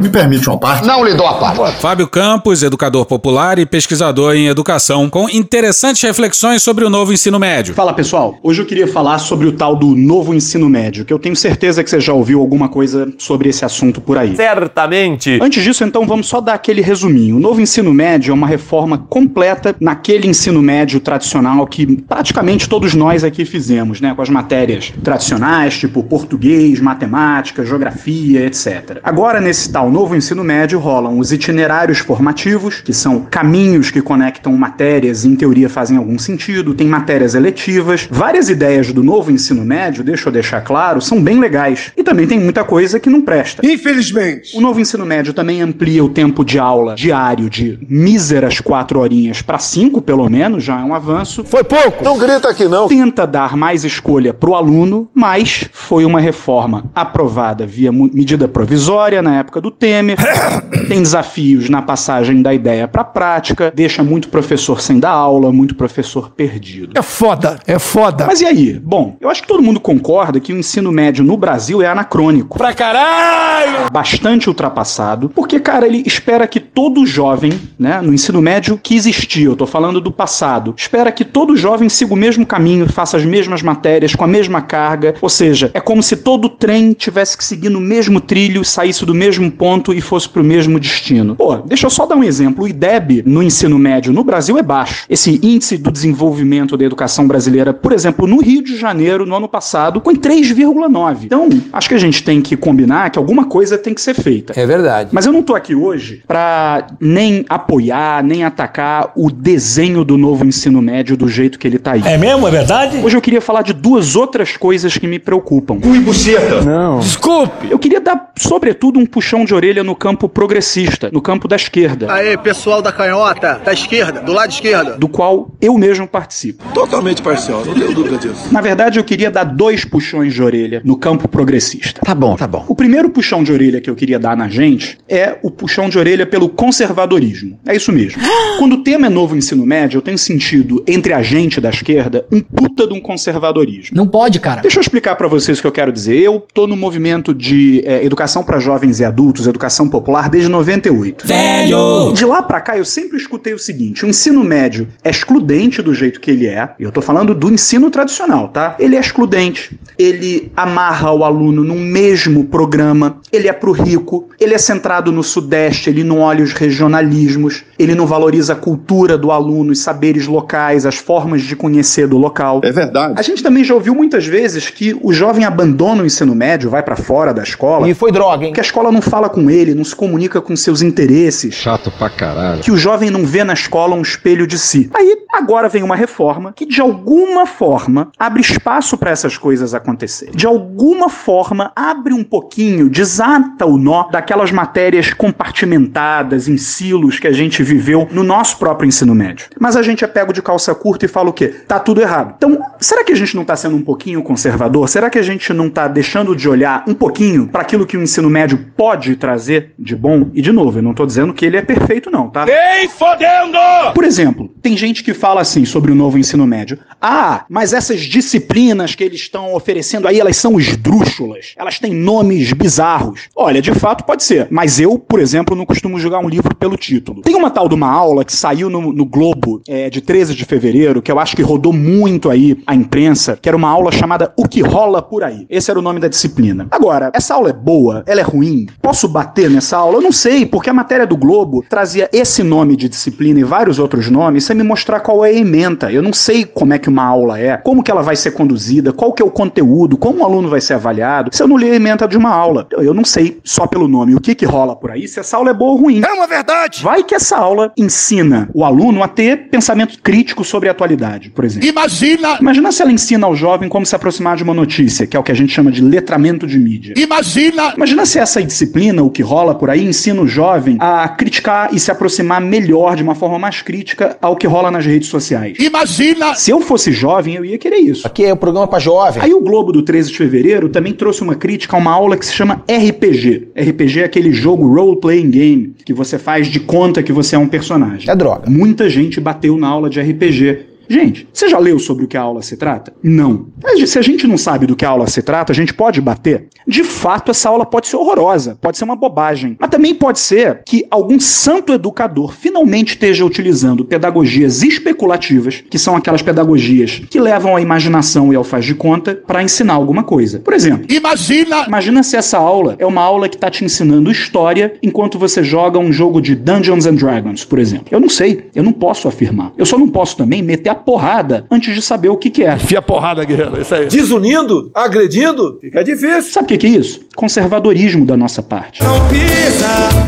Me 0.00 0.08
permite 0.08 0.48
uma 0.48 0.56
parte? 0.56 0.86
Não 0.86 1.04
lhe 1.04 1.12
dou 1.12 1.26
a 1.26 1.34
parte. 1.34 1.78
Fábio 1.78 2.08
Campos, 2.08 2.62
educador 2.62 3.04
popular 3.04 3.58
e 3.58 3.66
pesquisador 3.66 4.34
em 4.34 4.46
educação, 4.46 5.10
com 5.10 5.28
interessantes 5.28 6.00
reflexões 6.00 6.62
sobre 6.62 6.86
o 6.86 6.90
novo 6.90 7.12
ensino 7.12 7.38
médio. 7.38 7.74
Fala 7.74 7.92
pessoal, 7.92 8.38
hoje 8.42 8.62
eu 8.62 8.66
queria 8.66 8.88
falar 8.88 9.18
sobre 9.18 9.46
o 9.46 9.52
tal 9.52 9.76
do 9.76 9.94
novo 9.94 10.32
ensino 10.32 10.70
médio, 10.70 11.04
que 11.04 11.12
eu 11.12 11.18
tenho 11.18 11.36
certeza 11.36 11.84
que 11.84 11.90
você 11.90 12.00
já 12.00 12.14
ouviu 12.14 12.40
alguma 12.40 12.66
coisa 12.70 13.12
sobre 13.18 13.50
esse 13.50 13.62
assunto 13.62 14.00
por 14.00 14.16
aí. 14.16 14.34
Certamente. 14.34 15.38
Antes 15.42 15.62
disso, 15.62 15.84
então, 15.84 16.06
vamos 16.06 16.28
só 16.28 16.40
dar 16.40 16.54
aquele 16.54 16.80
resuminho. 16.80 17.36
O 17.36 17.40
novo 17.40 17.60
ensino 17.60 17.92
médio 17.92 18.30
é 18.30 18.34
uma 18.34 18.46
reforma 18.46 18.96
completa 18.96 19.76
naquele 19.78 20.26
ensino 20.26 20.62
médio 20.62 20.98
tradicional 21.00 21.66
que 21.66 22.00
praticamente 22.02 22.66
todos 22.70 22.94
nós 22.94 23.22
aqui 23.22 23.44
fizemos, 23.44 24.00
né? 24.00 24.14
Com 24.14 24.22
as 24.22 24.30
matérias 24.30 24.94
tradicionais, 25.04 25.78
tipo 25.78 26.02
português, 26.02 26.80
matemática, 26.80 27.66
geografia, 27.66 28.46
etc. 28.46 28.98
Agora, 29.02 29.42
nesse 29.42 29.70
tal 29.70 29.89
novo 29.90 30.16
ensino 30.16 30.44
médio, 30.44 30.78
rolam 30.78 31.18
os 31.18 31.32
itinerários 31.32 31.98
formativos, 31.98 32.80
que 32.80 32.92
são 32.92 33.26
caminhos 33.30 33.90
que 33.90 34.00
conectam 34.02 34.56
matérias 34.56 35.24
e, 35.24 35.28
em 35.28 35.36
teoria, 35.36 35.68
fazem 35.68 35.96
algum 35.96 36.18
sentido, 36.18 36.74
tem 36.74 36.86
matérias 36.86 37.34
eletivas. 37.34 38.08
Várias 38.10 38.48
ideias 38.48 38.92
do 38.92 39.02
novo 39.02 39.30
ensino 39.30 39.64
médio, 39.64 40.04
deixa 40.04 40.28
eu 40.28 40.32
deixar 40.32 40.60
claro, 40.62 41.00
são 41.00 41.22
bem 41.22 41.38
legais. 41.38 41.92
E 41.96 42.02
também 42.02 42.26
tem 42.26 42.38
muita 42.38 42.64
coisa 42.64 43.00
que 43.00 43.10
não 43.10 43.22
presta. 43.22 43.66
Infelizmente. 43.66 44.56
O 44.56 44.60
novo 44.60 44.80
ensino 44.80 45.04
médio 45.04 45.32
também 45.32 45.62
amplia 45.62 46.04
o 46.04 46.08
tempo 46.08 46.44
de 46.44 46.58
aula 46.58 46.94
diário 46.94 47.48
de 47.48 47.78
míseras 47.88 48.60
quatro 48.60 49.00
horinhas 49.00 49.42
para 49.42 49.58
cinco, 49.58 50.00
pelo 50.00 50.28
menos, 50.28 50.64
já 50.64 50.80
é 50.80 50.84
um 50.84 50.94
avanço. 50.94 51.44
Foi 51.44 51.64
pouco. 51.64 52.04
Não 52.04 52.18
grita 52.18 52.48
aqui 52.50 52.66
não. 52.66 52.88
Tenta 52.88 53.26
dar 53.26 53.56
mais 53.56 53.84
escolha 53.84 54.32
para 54.32 54.50
o 54.50 54.54
aluno, 54.54 55.08
mas 55.14 55.68
foi 55.72 56.04
uma 56.04 56.20
reforma 56.20 56.90
aprovada 56.94 57.66
via 57.66 57.92
medida 57.92 58.46
provisória 58.48 59.22
na 59.22 59.38
época 59.38 59.60
do 59.60 59.70
Temer. 59.80 60.18
Tem 60.86 61.02
desafios 61.02 61.70
na 61.70 61.80
passagem 61.80 62.42
da 62.42 62.52
ideia 62.52 62.86
para 62.86 63.00
a 63.00 63.04
prática, 63.04 63.72
deixa 63.74 64.02
muito 64.02 64.28
professor 64.28 64.80
sem 64.80 65.00
dar 65.00 65.10
aula, 65.10 65.50
muito 65.50 65.74
professor 65.74 66.30
perdido. 66.30 66.92
É 66.94 67.02
foda, 67.02 67.58
é 67.66 67.78
foda. 67.78 68.26
Mas 68.26 68.42
e 68.42 68.46
aí? 68.46 68.78
Bom, 68.78 69.16
eu 69.20 69.30
acho 69.30 69.42
que 69.42 69.48
todo 69.48 69.62
mundo 69.62 69.80
concorda 69.80 70.38
que 70.38 70.52
o 70.52 70.58
ensino 70.58 70.92
médio 70.92 71.24
no 71.24 71.36
Brasil 71.36 71.80
é 71.80 71.86
anacrônico. 71.86 72.58
Pra 72.58 72.74
caralho! 72.74 73.90
Bastante 73.90 74.48
ultrapassado, 74.48 75.30
porque, 75.30 75.58
cara, 75.58 75.86
ele 75.86 76.02
espera 76.04 76.46
que 76.46 76.60
todo 76.60 77.06
jovem, 77.06 77.52
né, 77.78 78.00
no 78.02 78.12
ensino 78.12 78.42
médio 78.42 78.78
que 78.82 78.94
existia, 78.94 79.46
eu 79.46 79.56
tô 79.56 79.66
falando 79.66 80.00
do 80.00 80.12
passado, 80.12 80.74
espera 80.76 81.10
que 81.10 81.24
todo 81.24 81.56
jovem 81.56 81.88
siga 81.88 82.12
o 82.12 82.16
mesmo 82.16 82.44
caminho, 82.44 82.92
faça 82.92 83.16
as 83.16 83.24
mesmas 83.24 83.62
matérias, 83.62 84.14
com 84.14 84.24
a 84.24 84.28
mesma 84.28 84.60
carga, 84.60 85.14
ou 85.22 85.28
seja, 85.28 85.70
é 85.72 85.80
como 85.80 86.02
se 86.02 86.16
todo 86.16 86.48
trem 86.48 86.92
tivesse 86.92 87.38
que 87.38 87.44
seguir 87.44 87.70
no 87.70 87.80
mesmo 87.80 88.20
trilho, 88.20 88.64
saísse 88.64 89.06
do 89.06 89.14
mesmo 89.14 89.50
ponto 89.50 89.69
e 89.94 90.00
fosse 90.00 90.28
pro 90.28 90.42
mesmo 90.42 90.80
destino. 90.80 91.36
Pô, 91.36 91.56
deixa 91.56 91.86
eu 91.86 91.90
só 91.90 92.06
dar 92.06 92.16
um 92.16 92.24
exemplo. 92.24 92.64
O 92.64 92.68
IDEB 92.68 93.22
no 93.24 93.42
ensino 93.42 93.78
médio 93.78 94.12
no 94.12 94.24
Brasil 94.24 94.58
é 94.58 94.62
baixo. 94.62 95.04
Esse 95.08 95.38
índice 95.42 95.76
do 95.76 95.90
desenvolvimento 95.90 96.76
da 96.76 96.84
educação 96.84 97.26
brasileira, 97.26 97.72
por 97.72 97.92
exemplo, 97.92 98.26
no 98.26 98.40
Rio 98.40 98.62
de 98.62 98.76
Janeiro, 98.76 99.24
no 99.24 99.34
ano 99.34 99.48
passado, 99.48 100.00
com 100.00 100.12
3,9. 100.12 101.24
Então, 101.24 101.48
acho 101.72 101.88
que 101.88 101.94
a 101.94 101.98
gente 101.98 102.24
tem 102.24 102.40
que 102.40 102.56
combinar 102.56 103.10
que 103.10 103.18
alguma 103.18 103.44
coisa 103.44 103.78
tem 103.78 103.94
que 103.94 104.00
ser 104.00 104.14
feita. 104.14 104.52
É 104.56 104.66
verdade. 104.66 105.10
Mas 105.12 105.26
eu 105.26 105.32
não 105.32 105.42
tô 105.42 105.54
aqui 105.54 105.74
hoje 105.74 106.22
pra 106.26 106.86
nem 107.00 107.44
apoiar, 107.48 108.22
nem 108.24 108.44
atacar 108.44 109.12
o 109.14 109.30
desenho 109.30 110.04
do 110.04 110.18
novo 110.18 110.44
ensino 110.44 110.82
médio 110.82 111.16
do 111.16 111.28
jeito 111.28 111.58
que 111.58 111.66
ele 111.66 111.78
tá 111.78 111.92
aí. 111.92 112.02
É 112.04 112.18
mesmo? 112.18 112.46
É 112.46 112.50
verdade? 112.50 112.98
Hoje 112.98 113.16
eu 113.16 113.20
queria 113.20 113.40
falar 113.40 113.62
de 113.62 113.72
duas 113.72 114.16
outras 114.16 114.56
coisas 114.56 114.96
que 114.96 115.06
me 115.06 115.18
preocupam. 115.18 115.78
Cu 115.78 115.94
e 115.94 116.00
buceta. 116.00 116.62
Não. 116.62 116.98
Desculpe. 116.98 117.70
Eu 117.70 117.78
queria 117.78 118.00
dar, 118.00 118.32
sobretudo, 118.36 118.98
um 118.98 119.06
puxão 119.06 119.44
de 119.44 119.54
orelha 119.54 119.59
no 119.60 119.94
campo 119.94 120.28
progressista, 120.28 121.10
no 121.12 121.20
campo 121.20 121.46
da 121.46 121.56
esquerda, 121.56 122.10
Aê, 122.12 122.36
pessoal 122.36 122.80
da 122.80 122.90
canhota, 122.90 123.60
da 123.64 123.72
esquerda, 123.72 124.20
do 124.20 124.32
lado 124.32 124.50
esquerdo. 124.50 124.98
do 124.98 125.06
qual 125.08 125.50
eu 125.60 125.76
mesmo 125.76 126.06
participo. 126.08 126.64
Totalmente 126.72 127.20
parcial, 127.22 127.64
não 127.64 127.74
tenho 127.74 127.94
dúvida 127.94 128.16
disso. 128.16 128.48
Na 128.50 128.60
verdade, 128.60 128.98
eu 128.98 129.04
queria 129.04 129.30
dar 129.30 129.44
dois 129.44 129.84
puxões 129.84 130.32
de 130.32 130.42
orelha 130.42 130.80
no 130.84 130.96
campo 130.96 131.28
progressista. 131.28 132.00
Tá 132.04 132.14
bom, 132.14 132.36
tá 132.36 132.46
bom. 132.46 132.64
O 132.68 132.74
primeiro 132.74 133.10
puxão 133.10 133.44
de 133.44 133.52
orelha 133.52 133.80
que 133.80 133.90
eu 133.90 133.94
queria 133.94 134.18
dar 134.18 134.36
na 134.36 134.48
gente 134.48 134.98
é 135.08 135.38
o 135.42 135.50
puxão 135.50 135.88
de 135.88 135.98
orelha 135.98 136.26
pelo 136.26 136.48
conservadorismo. 136.48 137.58
É 137.66 137.76
isso 137.76 137.92
mesmo. 137.92 138.20
Quando 138.58 138.74
o 138.74 138.82
tema 138.82 139.06
é 139.06 139.10
novo 139.10 139.36
ensino 139.36 139.64
médio, 139.66 139.98
eu 139.98 140.02
tenho 140.02 140.18
sentido 140.18 140.82
entre 140.86 141.12
a 141.12 141.22
gente 141.22 141.60
da 141.60 141.68
esquerda 141.70 142.26
um 142.32 142.40
puta 142.40 142.86
de 142.86 142.94
um 142.94 143.00
conservadorismo. 143.00 143.96
Não 143.96 144.06
pode, 144.06 144.40
cara. 144.40 144.60
Deixa 144.62 144.78
eu 144.78 144.80
explicar 144.80 145.14
pra 145.16 145.28
vocês 145.28 145.58
o 145.58 145.60
que 145.60 145.66
eu 145.66 145.72
quero 145.72 145.92
dizer. 145.92 146.16
Eu 146.18 146.44
tô 146.54 146.66
no 146.66 146.76
movimento 146.76 147.34
de 147.34 147.82
eh, 147.84 148.04
educação 148.04 148.42
pra 148.42 148.58
jovens 148.58 149.00
e 149.00 149.04
adultos, 149.04 149.39
educação 149.48 149.88
popular, 149.88 150.28
desde 150.28 150.48
98. 150.48 151.26
Velho! 151.26 152.12
De 152.12 152.24
lá 152.24 152.42
pra 152.42 152.60
cá, 152.60 152.76
eu 152.76 152.84
sempre 152.84 153.16
escutei 153.16 153.54
o 153.54 153.58
seguinte: 153.58 154.04
o 154.04 154.08
ensino 154.08 154.42
médio 154.44 154.88
é 155.02 155.10
excludente 155.10 155.82
do 155.82 155.94
jeito 155.94 156.20
que 156.20 156.30
ele 156.30 156.46
é. 156.46 156.70
E 156.78 156.82
eu 156.82 156.92
tô 156.92 157.00
falando 157.00 157.34
do 157.34 157.50
ensino 157.50 157.90
tradicional, 157.90 158.48
tá? 158.48 158.76
Ele 158.78 158.96
é 158.96 159.00
excludente. 159.00 159.78
Ele 159.98 160.50
amarra 160.56 161.12
o 161.12 161.24
aluno 161.24 161.62
num 161.62 161.80
mesmo 161.80 162.44
programa. 162.44 163.18
Ele 163.32 163.48
é 163.48 163.52
pro 163.52 163.72
rico. 163.72 164.28
Ele 164.38 164.54
é 164.54 164.58
centrado 164.58 165.12
no 165.12 165.22
Sudeste. 165.22 165.90
Ele 165.90 166.04
não 166.04 166.20
olha 166.20 166.42
os 166.42 166.52
regionalismos. 166.52 167.64
Ele 167.78 167.94
não 167.94 168.06
valoriza 168.06 168.52
a 168.52 168.56
cultura 168.56 169.16
do 169.16 169.30
aluno, 169.30 169.72
os 169.72 169.80
saberes 169.80 170.26
locais, 170.26 170.84
as 170.84 170.96
formas 170.96 171.42
de 171.42 171.56
conhecer 171.56 172.06
do 172.06 172.18
local. 172.18 172.60
É 172.62 172.70
verdade. 172.70 173.14
A 173.16 173.22
gente 173.22 173.42
também 173.42 173.64
já 173.64 173.74
ouviu 173.74 173.94
muitas 173.94 174.26
vezes 174.26 174.68
que 174.68 174.98
o 175.02 175.12
jovem 175.12 175.44
abandona 175.44 176.02
o 176.02 176.06
ensino 176.06 176.34
médio, 176.34 176.68
vai 176.68 176.82
pra 176.82 176.96
fora 176.96 177.32
da 177.32 177.42
escola. 177.42 177.88
E 177.88 177.94
foi 177.94 178.12
droga, 178.12 178.44
hein? 178.44 178.50
Porque 178.50 178.60
a 178.60 178.64
escola 178.64 178.92
não 178.92 179.00
fala 179.00 179.29
com 179.30 179.50
ele, 179.50 179.74
não 179.74 179.84
se 179.84 179.94
comunica 179.96 180.40
com 180.40 180.54
seus 180.54 180.82
interesses. 180.82 181.54
Chato 181.54 181.90
pra 181.90 182.10
caralho. 182.10 182.62
Que 182.62 182.70
o 182.70 182.76
jovem 182.76 183.10
não 183.10 183.24
vê 183.24 183.44
na 183.44 183.54
escola 183.54 183.94
um 183.94 184.02
espelho 184.02 184.46
de 184.46 184.58
si. 184.58 184.90
Aí, 184.92 185.16
agora 185.32 185.68
vem 185.68 185.82
uma 185.82 185.96
reforma 185.96 186.52
que, 186.54 186.66
de 186.66 186.80
alguma 186.80 187.46
forma, 187.46 188.10
abre 188.18 188.40
espaço 188.40 188.98
para 188.98 189.10
essas 189.10 189.36
coisas 189.36 189.74
acontecerem. 189.74 190.34
De 190.34 190.46
alguma 190.46 191.08
forma, 191.08 191.72
abre 191.74 192.12
um 192.12 192.24
pouquinho, 192.24 192.88
desata 192.88 193.64
o 193.64 193.78
nó 193.78 194.08
daquelas 194.10 194.50
matérias 194.50 195.14
compartimentadas 195.14 196.48
em 196.48 196.56
silos 196.56 197.18
que 197.18 197.26
a 197.26 197.32
gente 197.32 197.62
viveu 197.62 198.08
no 198.10 198.22
nosso 198.22 198.58
próprio 198.58 198.88
ensino 198.88 199.14
médio. 199.14 199.46
Mas 199.58 199.76
a 199.76 199.82
gente 199.82 200.04
é 200.04 200.06
pego 200.06 200.32
de 200.32 200.42
calça 200.42 200.74
curta 200.74 201.04
e 201.04 201.08
fala 201.08 201.30
o 201.30 201.32
quê? 201.32 201.48
Tá 201.48 201.78
tudo 201.78 202.00
errado. 202.00 202.34
Então, 202.36 202.58
será 202.78 203.04
que 203.04 203.12
a 203.12 203.16
gente 203.16 203.36
não 203.36 203.44
tá 203.44 203.56
sendo 203.56 203.76
um 203.76 203.82
pouquinho 203.82 204.22
conservador? 204.22 204.88
Será 204.88 205.08
que 205.08 205.18
a 205.18 205.22
gente 205.22 205.52
não 205.52 205.70
tá 205.70 205.88
deixando 205.88 206.34
de 206.34 206.48
olhar 206.48 206.84
um 206.86 206.94
pouquinho 206.94 207.46
para 207.46 207.62
aquilo 207.62 207.86
que 207.86 207.96
o 207.96 208.02
ensino 208.02 208.28
médio 208.28 208.58
pode 208.76 209.16
trazer 209.20 209.72
de 209.78 209.94
bom? 209.94 210.30
E 210.34 210.42
de 210.42 210.50
novo, 210.50 210.78
eu 210.78 210.82
não 210.82 210.94
tô 210.94 211.06
dizendo 211.06 211.32
que 211.32 211.44
ele 211.44 211.56
é 211.56 211.62
perfeito 211.62 212.10
não, 212.10 212.28
tá? 212.28 212.46
Nem 212.46 212.88
fodendo! 212.88 213.58
Por 213.94 214.04
exemplo, 214.04 214.50
tem 214.62 214.76
gente 214.76 215.04
que 215.04 215.14
fala 215.14 215.40
assim 215.40 215.64
sobre 215.64 215.92
o 215.92 215.94
novo 215.94 216.18
ensino 216.18 216.46
médio. 216.46 216.78
Ah, 217.00 217.44
mas 217.48 217.72
essas 217.72 218.00
disciplinas 218.00 218.94
que 218.94 219.04
eles 219.04 219.20
estão 219.20 219.54
oferecendo 219.54 220.08
aí, 220.08 220.18
elas 220.18 220.36
são 220.36 220.58
esdrúxulas. 220.58 221.54
Elas 221.56 221.78
têm 221.78 221.94
nomes 221.94 222.52
bizarros. 222.52 223.28
Olha, 223.36 223.60
de 223.60 223.72
fato 223.72 224.04
pode 224.04 224.22
ser. 224.24 224.48
Mas 224.50 224.80
eu, 224.80 224.98
por 224.98 225.20
exemplo, 225.20 225.54
não 225.54 225.66
costumo 225.66 225.98
julgar 225.98 226.20
um 226.20 226.28
livro 226.28 226.54
pelo 226.54 226.76
título. 226.76 227.22
Tem 227.22 227.36
uma 227.36 227.50
tal 227.50 227.68
de 227.68 227.74
uma 227.74 227.90
aula 227.90 228.24
que 228.24 228.32
saiu 228.32 228.70
no, 228.70 228.92
no 228.92 229.04
Globo 229.04 229.62
é, 229.68 229.90
de 229.90 230.00
13 230.00 230.34
de 230.34 230.44
fevereiro, 230.44 231.02
que 231.02 231.12
eu 231.12 231.18
acho 231.18 231.36
que 231.36 231.42
rodou 231.42 231.72
muito 231.72 232.30
aí 232.30 232.56
a 232.66 232.74
imprensa, 232.74 233.38
que 233.40 233.48
era 233.48 233.56
uma 233.56 233.68
aula 233.68 233.92
chamada 233.92 234.32
O 234.36 234.48
que 234.48 234.60
rola 234.60 235.02
por 235.02 235.22
aí. 235.22 235.46
Esse 235.48 235.70
era 235.70 235.78
o 235.78 235.82
nome 235.82 236.00
da 236.00 236.08
disciplina. 236.08 236.66
Agora, 236.70 237.10
essa 237.14 237.34
aula 237.34 237.50
é 237.50 237.52
boa? 237.52 238.02
Ela 238.06 238.20
é 238.20 238.24
ruim? 238.24 238.66
Posso 238.80 239.08
bater 239.10 239.50
nessa 239.50 239.76
aula? 239.76 239.98
Eu 239.98 240.02
não 240.02 240.12
sei, 240.12 240.46
porque 240.46 240.70
a 240.70 240.74
matéria 240.74 241.06
do 241.06 241.16
Globo 241.16 241.64
trazia 241.68 242.08
esse 242.12 242.42
nome 242.42 242.76
de 242.76 242.88
disciplina 242.88 243.40
e 243.40 243.44
vários 243.44 243.78
outros 243.78 244.08
nomes 244.08 244.44
sem 244.44 244.56
me 244.56 244.62
mostrar 244.62 245.00
qual 245.00 245.24
é 245.24 245.30
a 245.30 245.32
ementa. 245.32 245.92
Eu 245.92 246.02
não 246.02 246.12
sei 246.12 246.44
como 246.44 246.72
é 246.72 246.78
que 246.78 246.88
uma 246.88 247.04
aula 247.04 247.38
é, 247.38 247.56
como 247.56 247.82
que 247.82 247.90
ela 247.90 248.02
vai 248.02 248.16
ser 248.16 248.30
conduzida, 248.32 248.92
qual 248.92 249.12
que 249.12 249.22
é 249.22 249.26
o 249.26 249.30
conteúdo, 249.30 249.96
como 249.96 250.20
o 250.20 250.24
aluno 250.24 250.48
vai 250.48 250.60
ser 250.60 250.74
avaliado, 250.74 251.30
se 251.32 251.42
eu 251.42 251.48
não 251.48 251.56
li 251.56 251.70
a 251.70 251.74
ementa 251.74 252.06
de 252.06 252.16
uma 252.16 252.30
aula. 252.30 252.66
Eu 252.72 252.94
não 252.94 253.04
sei 253.04 253.40
só 253.44 253.66
pelo 253.66 253.88
nome 253.88 254.14
o 254.14 254.20
que 254.20 254.34
que 254.34 254.44
rola 254.44 254.76
por 254.76 254.90
aí, 254.90 255.06
se 255.08 255.20
essa 255.20 255.36
aula 255.36 255.50
é 255.50 255.54
boa 255.54 255.72
ou 255.72 255.78
ruim. 255.78 256.02
É 256.04 256.12
uma 256.12 256.26
verdade! 256.26 256.82
Vai 256.82 257.02
que 257.02 257.14
essa 257.14 257.36
aula 257.36 257.72
ensina 257.76 258.48
o 258.54 258.64
aluno 258.64 259.02
a 259.02 259.08
ter 259.08 259.48
pensamento 259.48 260.00
crítico 260.02 260.44
sobre 260.44 260.68
a 260.68 260.72
atualidade, 260.72 261.30
por 261.30 261.44
exemplo. 261.44 261.68
Imagina! 261.68 262.38
Imagina 262.40 262.72
se 262.72 262.82
ela 262.82 262.92
ensina 262.92 263.26
ao 263.26 263.34
jovem 263.34 263.68
como 263.68 263.84
se 263.84 263.94
aproximar 263.94 264.36
de 264.36 264.42
uma 264.42 264.54
notícia, 264.54 265.06
que 265.06 265.16
é 265.16 265.20
o 265.20 265.22
que 265.22 265.32
a 265.32 265.34
gente 265.34 265.52
chama 265.52 265.70
de 265.70 265.82
letramento 265.82 266.46
de 266.46 266.58
mídia. 266.58 266.94
Imagina! 266.96 267.74
Imagina 267.76 268.06
se 268.06 268.18
essa 268.18 268.42
disciplina, 268.42 268.99
o 269.06 269.10
que 269.10 269.22
rola 269.22 269.54
por 269.54 269.70
aí, 269.70 269.84
ensina 269.84 270.20
o 270.20 270.26
jovem 270.26 270.76
a 270.80 271.08
criticar 271.08 271.72
e 271.72 271.80
se 271.80 271.90
aproximar 271.90 272.40
melhor, 272.40 272.96
de 272.96 273.02
uma 273.02 273.14
forma 273.14 273.38
mais 273.38 273.62
crítica, 273.62 274.16
ao 274.20 274.36
que 274.36 274.46
rola 274.46 274.70
nas 274.70 274.84
redes 274.86 275.08
sociais. 275.08 275.58
Imagina! 275.58 276.34
Se 276.34 276.50
eu 276.50 276.60
fosse 276.60 276.92
jovem, 276.92 277.34
eu 277.34 277.44
ia 277.44 277.58
querer 277.58 277.78
isso. 277.78 278.06
Aqui 278.06 278.24
é 278.24 278.32
o 278.32 278.36
programa 278.36 278.66
pra 278.66 278.78
jovem. 278.78 279.22
Aí 279.22 279.34
o 279.34 279.40
Globo 279.40 279.72
do 279.72 279.82
13 279.82 280.10
de 280.10 280.16
fevereiro 280.16 280.68
também 280.68 280.92
trouxe 280.92 281.22
uma 281.22 281.34
crítica 281.34 281.76
a 281.76 281.78
uma 281.78 281.92
aula 281.92 282.16
que 282.16 282.26
se 282.26 282.32
chama 282.32 282.62
RPG. 282.68 283.48
RPG 283.56 284.00
é 284.00 284.04
aquele 284.04 284.32
jogo 284.32 284.66
role-playing 284.66 285.30
game 285.30 285.74
que 285.84 285.92
você 285.92 286.18
faz 286.18 286.48
de 286.48 286.60
conta 286.60 287.02
que 287.02 287.12
você 287.12 287.36
é 287.36 287.38
um 287.38 287.48
personagem. 287.48 288.10
É 288.10 288.16
droga. 288.16 288.48
Muita 288.48 288.88
gente 288.88 289.20
bateu 289.20 289.56
na 289.56 289.68
aula 289.68 289.90
de 289.90 290.00
RPG. 290.00 290.69
Gente, 290.90 291.28
você 291.32 291.48
já 291.48 291.56
leu 291.56 291.78
sobre 291.78 292.04
o 292.04 292.08
que 292.08 292.16
a 292.16 292.20
aula 292.20 292.42
se 292.42 292.56
trata? 292.56 292.92
Não. 293.00 293.46
Mas 293.62 293.88
se 293.88 293.96
a 293.96 294.02
gente 294.02 294.26
não 294.26 294.36
sabe 294.36 294.66
do 294.66 294.74
que 294.74 294.84
a 294.84 294.88
aula 294.88 295.06
se 295.06 295.22
trata, 295.22 295.52
a 295.52 295.54
gente 295.54 295.72
pode 295.72 296.00
bater? 296.00 296.48
De 296.66 296.82
fato, 296.82 297.30
essa 297.30 297.48
aula 297.48 297.64
pode 297.64 297.86
ser 297.86 297.94
horrorosa, 297.94 298.58
pode 298.60 298.76
ser 298.76 298.82
uma 298.82 298.96
bobagem. 298.96 299.56
Mas 299.60 299.70
também 299.70 299.94
pode 299.94 300.18
ser 300.18 300.62
que 300.66 300.84
algum 300.90 301.20
santo 301.20 301.72
educador 301.72 302.34
finalmente 302.34 302.94
esteja 302.94 303.24
utilizando 303.24 303.84
pedagogias 303.84 304.64
especulativas, 304.64 305.62
que 305.70 305.78
são 305.78 305.94
aquelas 305.94 306.22
pedagogias 306.22 307.02
que 307.08 307.20
levam 307.20 307.54
à 307.54 307.60
imaginação 307.60 308.32
e 308.32 308.36
ao 308.36 308.42
faz 308.42 308.64
de 308.64 308.74
conta, 308.74 309.14
para 309.14 309.44
ensinar 309.44 309.74
alguma 309.74 310.02
coisa. 310.02 310.40
Por 310.40 310.54
exemplo, 310.54 310.86
imagina! 310.90 311.66
Imagina 311.68 312.02
se 312.02 312.16
essa 312.16 312.36
aula 312.36 312.74
é 312.80 312.86
uma 312.86 313.02
aula 313.02 313.28
que 313.28 313.36
está 313.36 313.48
te 313.48 313.64
ensinando 313.64 314.10
história 314.10 314.74
enquanto 314.82 315.20
você 315.20 315.44
joga 315.44 315.78
um 315.78 315.92
jogo 315.92 316.20
de 316.20 316.34
Dungeons 316.34 316.84
and 316.84 316.96
Dragons, 316.96 317.44
por 317.44 317.60
exemplo. 317.60 317.86
Eu 317.92 318.00
não 318.00 318.08
sei, 318.08 318.50
eu 318.56 318.64
não 318.64 318.72
posso 318.72 319.06
afirmar. 319.06 319.52
Eu 319.56 319.64
só 319.64 319.78
não 319.78 319.88
posso 319.88 320.16
também 320.16 320.42
meter 320.42 320.70
a 320.70 320.79
porrada 320.80 321.44
antes 321.50 321.74
de 321.74 321.82
saber 321.82 322.08
o 322.08 322.16
que, 322.16 322.30
que 322.30 322.44
é. 322.44 322.54
Enfia 322.54 322.82
porrada, 322.82 323.24
guerreiro. 323.24 323.60
Isso 323.60 323.74
aí. 323.74 323.86
Desunindo, 323.86 324.70
agredindo, 324.74 325.58
fica 325.60 325.84
difícil. 325.84 326.32
Sabe 326.32 326.44
o 326.44 326.48
que, 326.48 326.58
que 326.58 326.66
é 326.66 326.70
isso? 326.70 327.00
Conservadorismo 327.14 328.04
da 328.04 328.16
nossa 328.16 328.42
parte. 328.42 328.80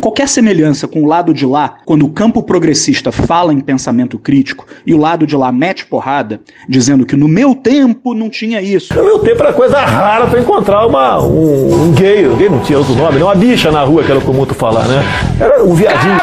Qualquer 0.00 0.28
semelhança 0.28 0.88
com 0.88 1.02
o 1.02 1.06
lado 1.06 1.32
de 1.32 1.46
lá, 1.46 1.76
quando 1.84 2.04
o 2.04 2.10
campo 2.10 2.42
progressista 2.42 3.12
fala 3.12 3.52
em 3.52 3.60
pensamento 3.60 4.18
crítico 4.18 4.66
e 4.86 4.94
o 4.94 4.98
lado 4.98 5.26
de 5.26 5.36
lá 5.36 5.52
mete 5.52 5.86
porrada, 5.86 6.40
dizendo 6.68 7.04
que 7.06 7.16
no 7.16 7.28
meu 7.28 7.54
tempo 7.54 8.14
não 8.14 8.28
tinha 8.28 8.60
isso. 8.60 8.94
No 8.94 9.04
meu 9.04 9.18
tempo 9.18 9.42
era 9.42 9.52
coisa 9.52 9.78
rara 9.80 10.26
pra 10.26 10.40
encontrar 10.40 10.86
uma, 10.86 11.22
um, 11.22 11.86
um 11.88 11.92
gay. 11.92 12.28
Gay 12.36 12.48
não 12.48 12.60
tinha 12.60 12.78
outro 12.78 12.94
nome, 12.94 13.18
não 13.18 13.26
uma 13.26 13.34
bicha 13.34 13.70
na 13.70 13.82
rua, 13.82 14.02
que 14.02 14.10
era 14.10 14.20
comum 14.20 14.44
tu 14.44 14.54
falar, 14.54 14.86
né? 14.88 15.02
Era 15.40 15.64
um 15.64 15.74
viadinho. 15.74 16.20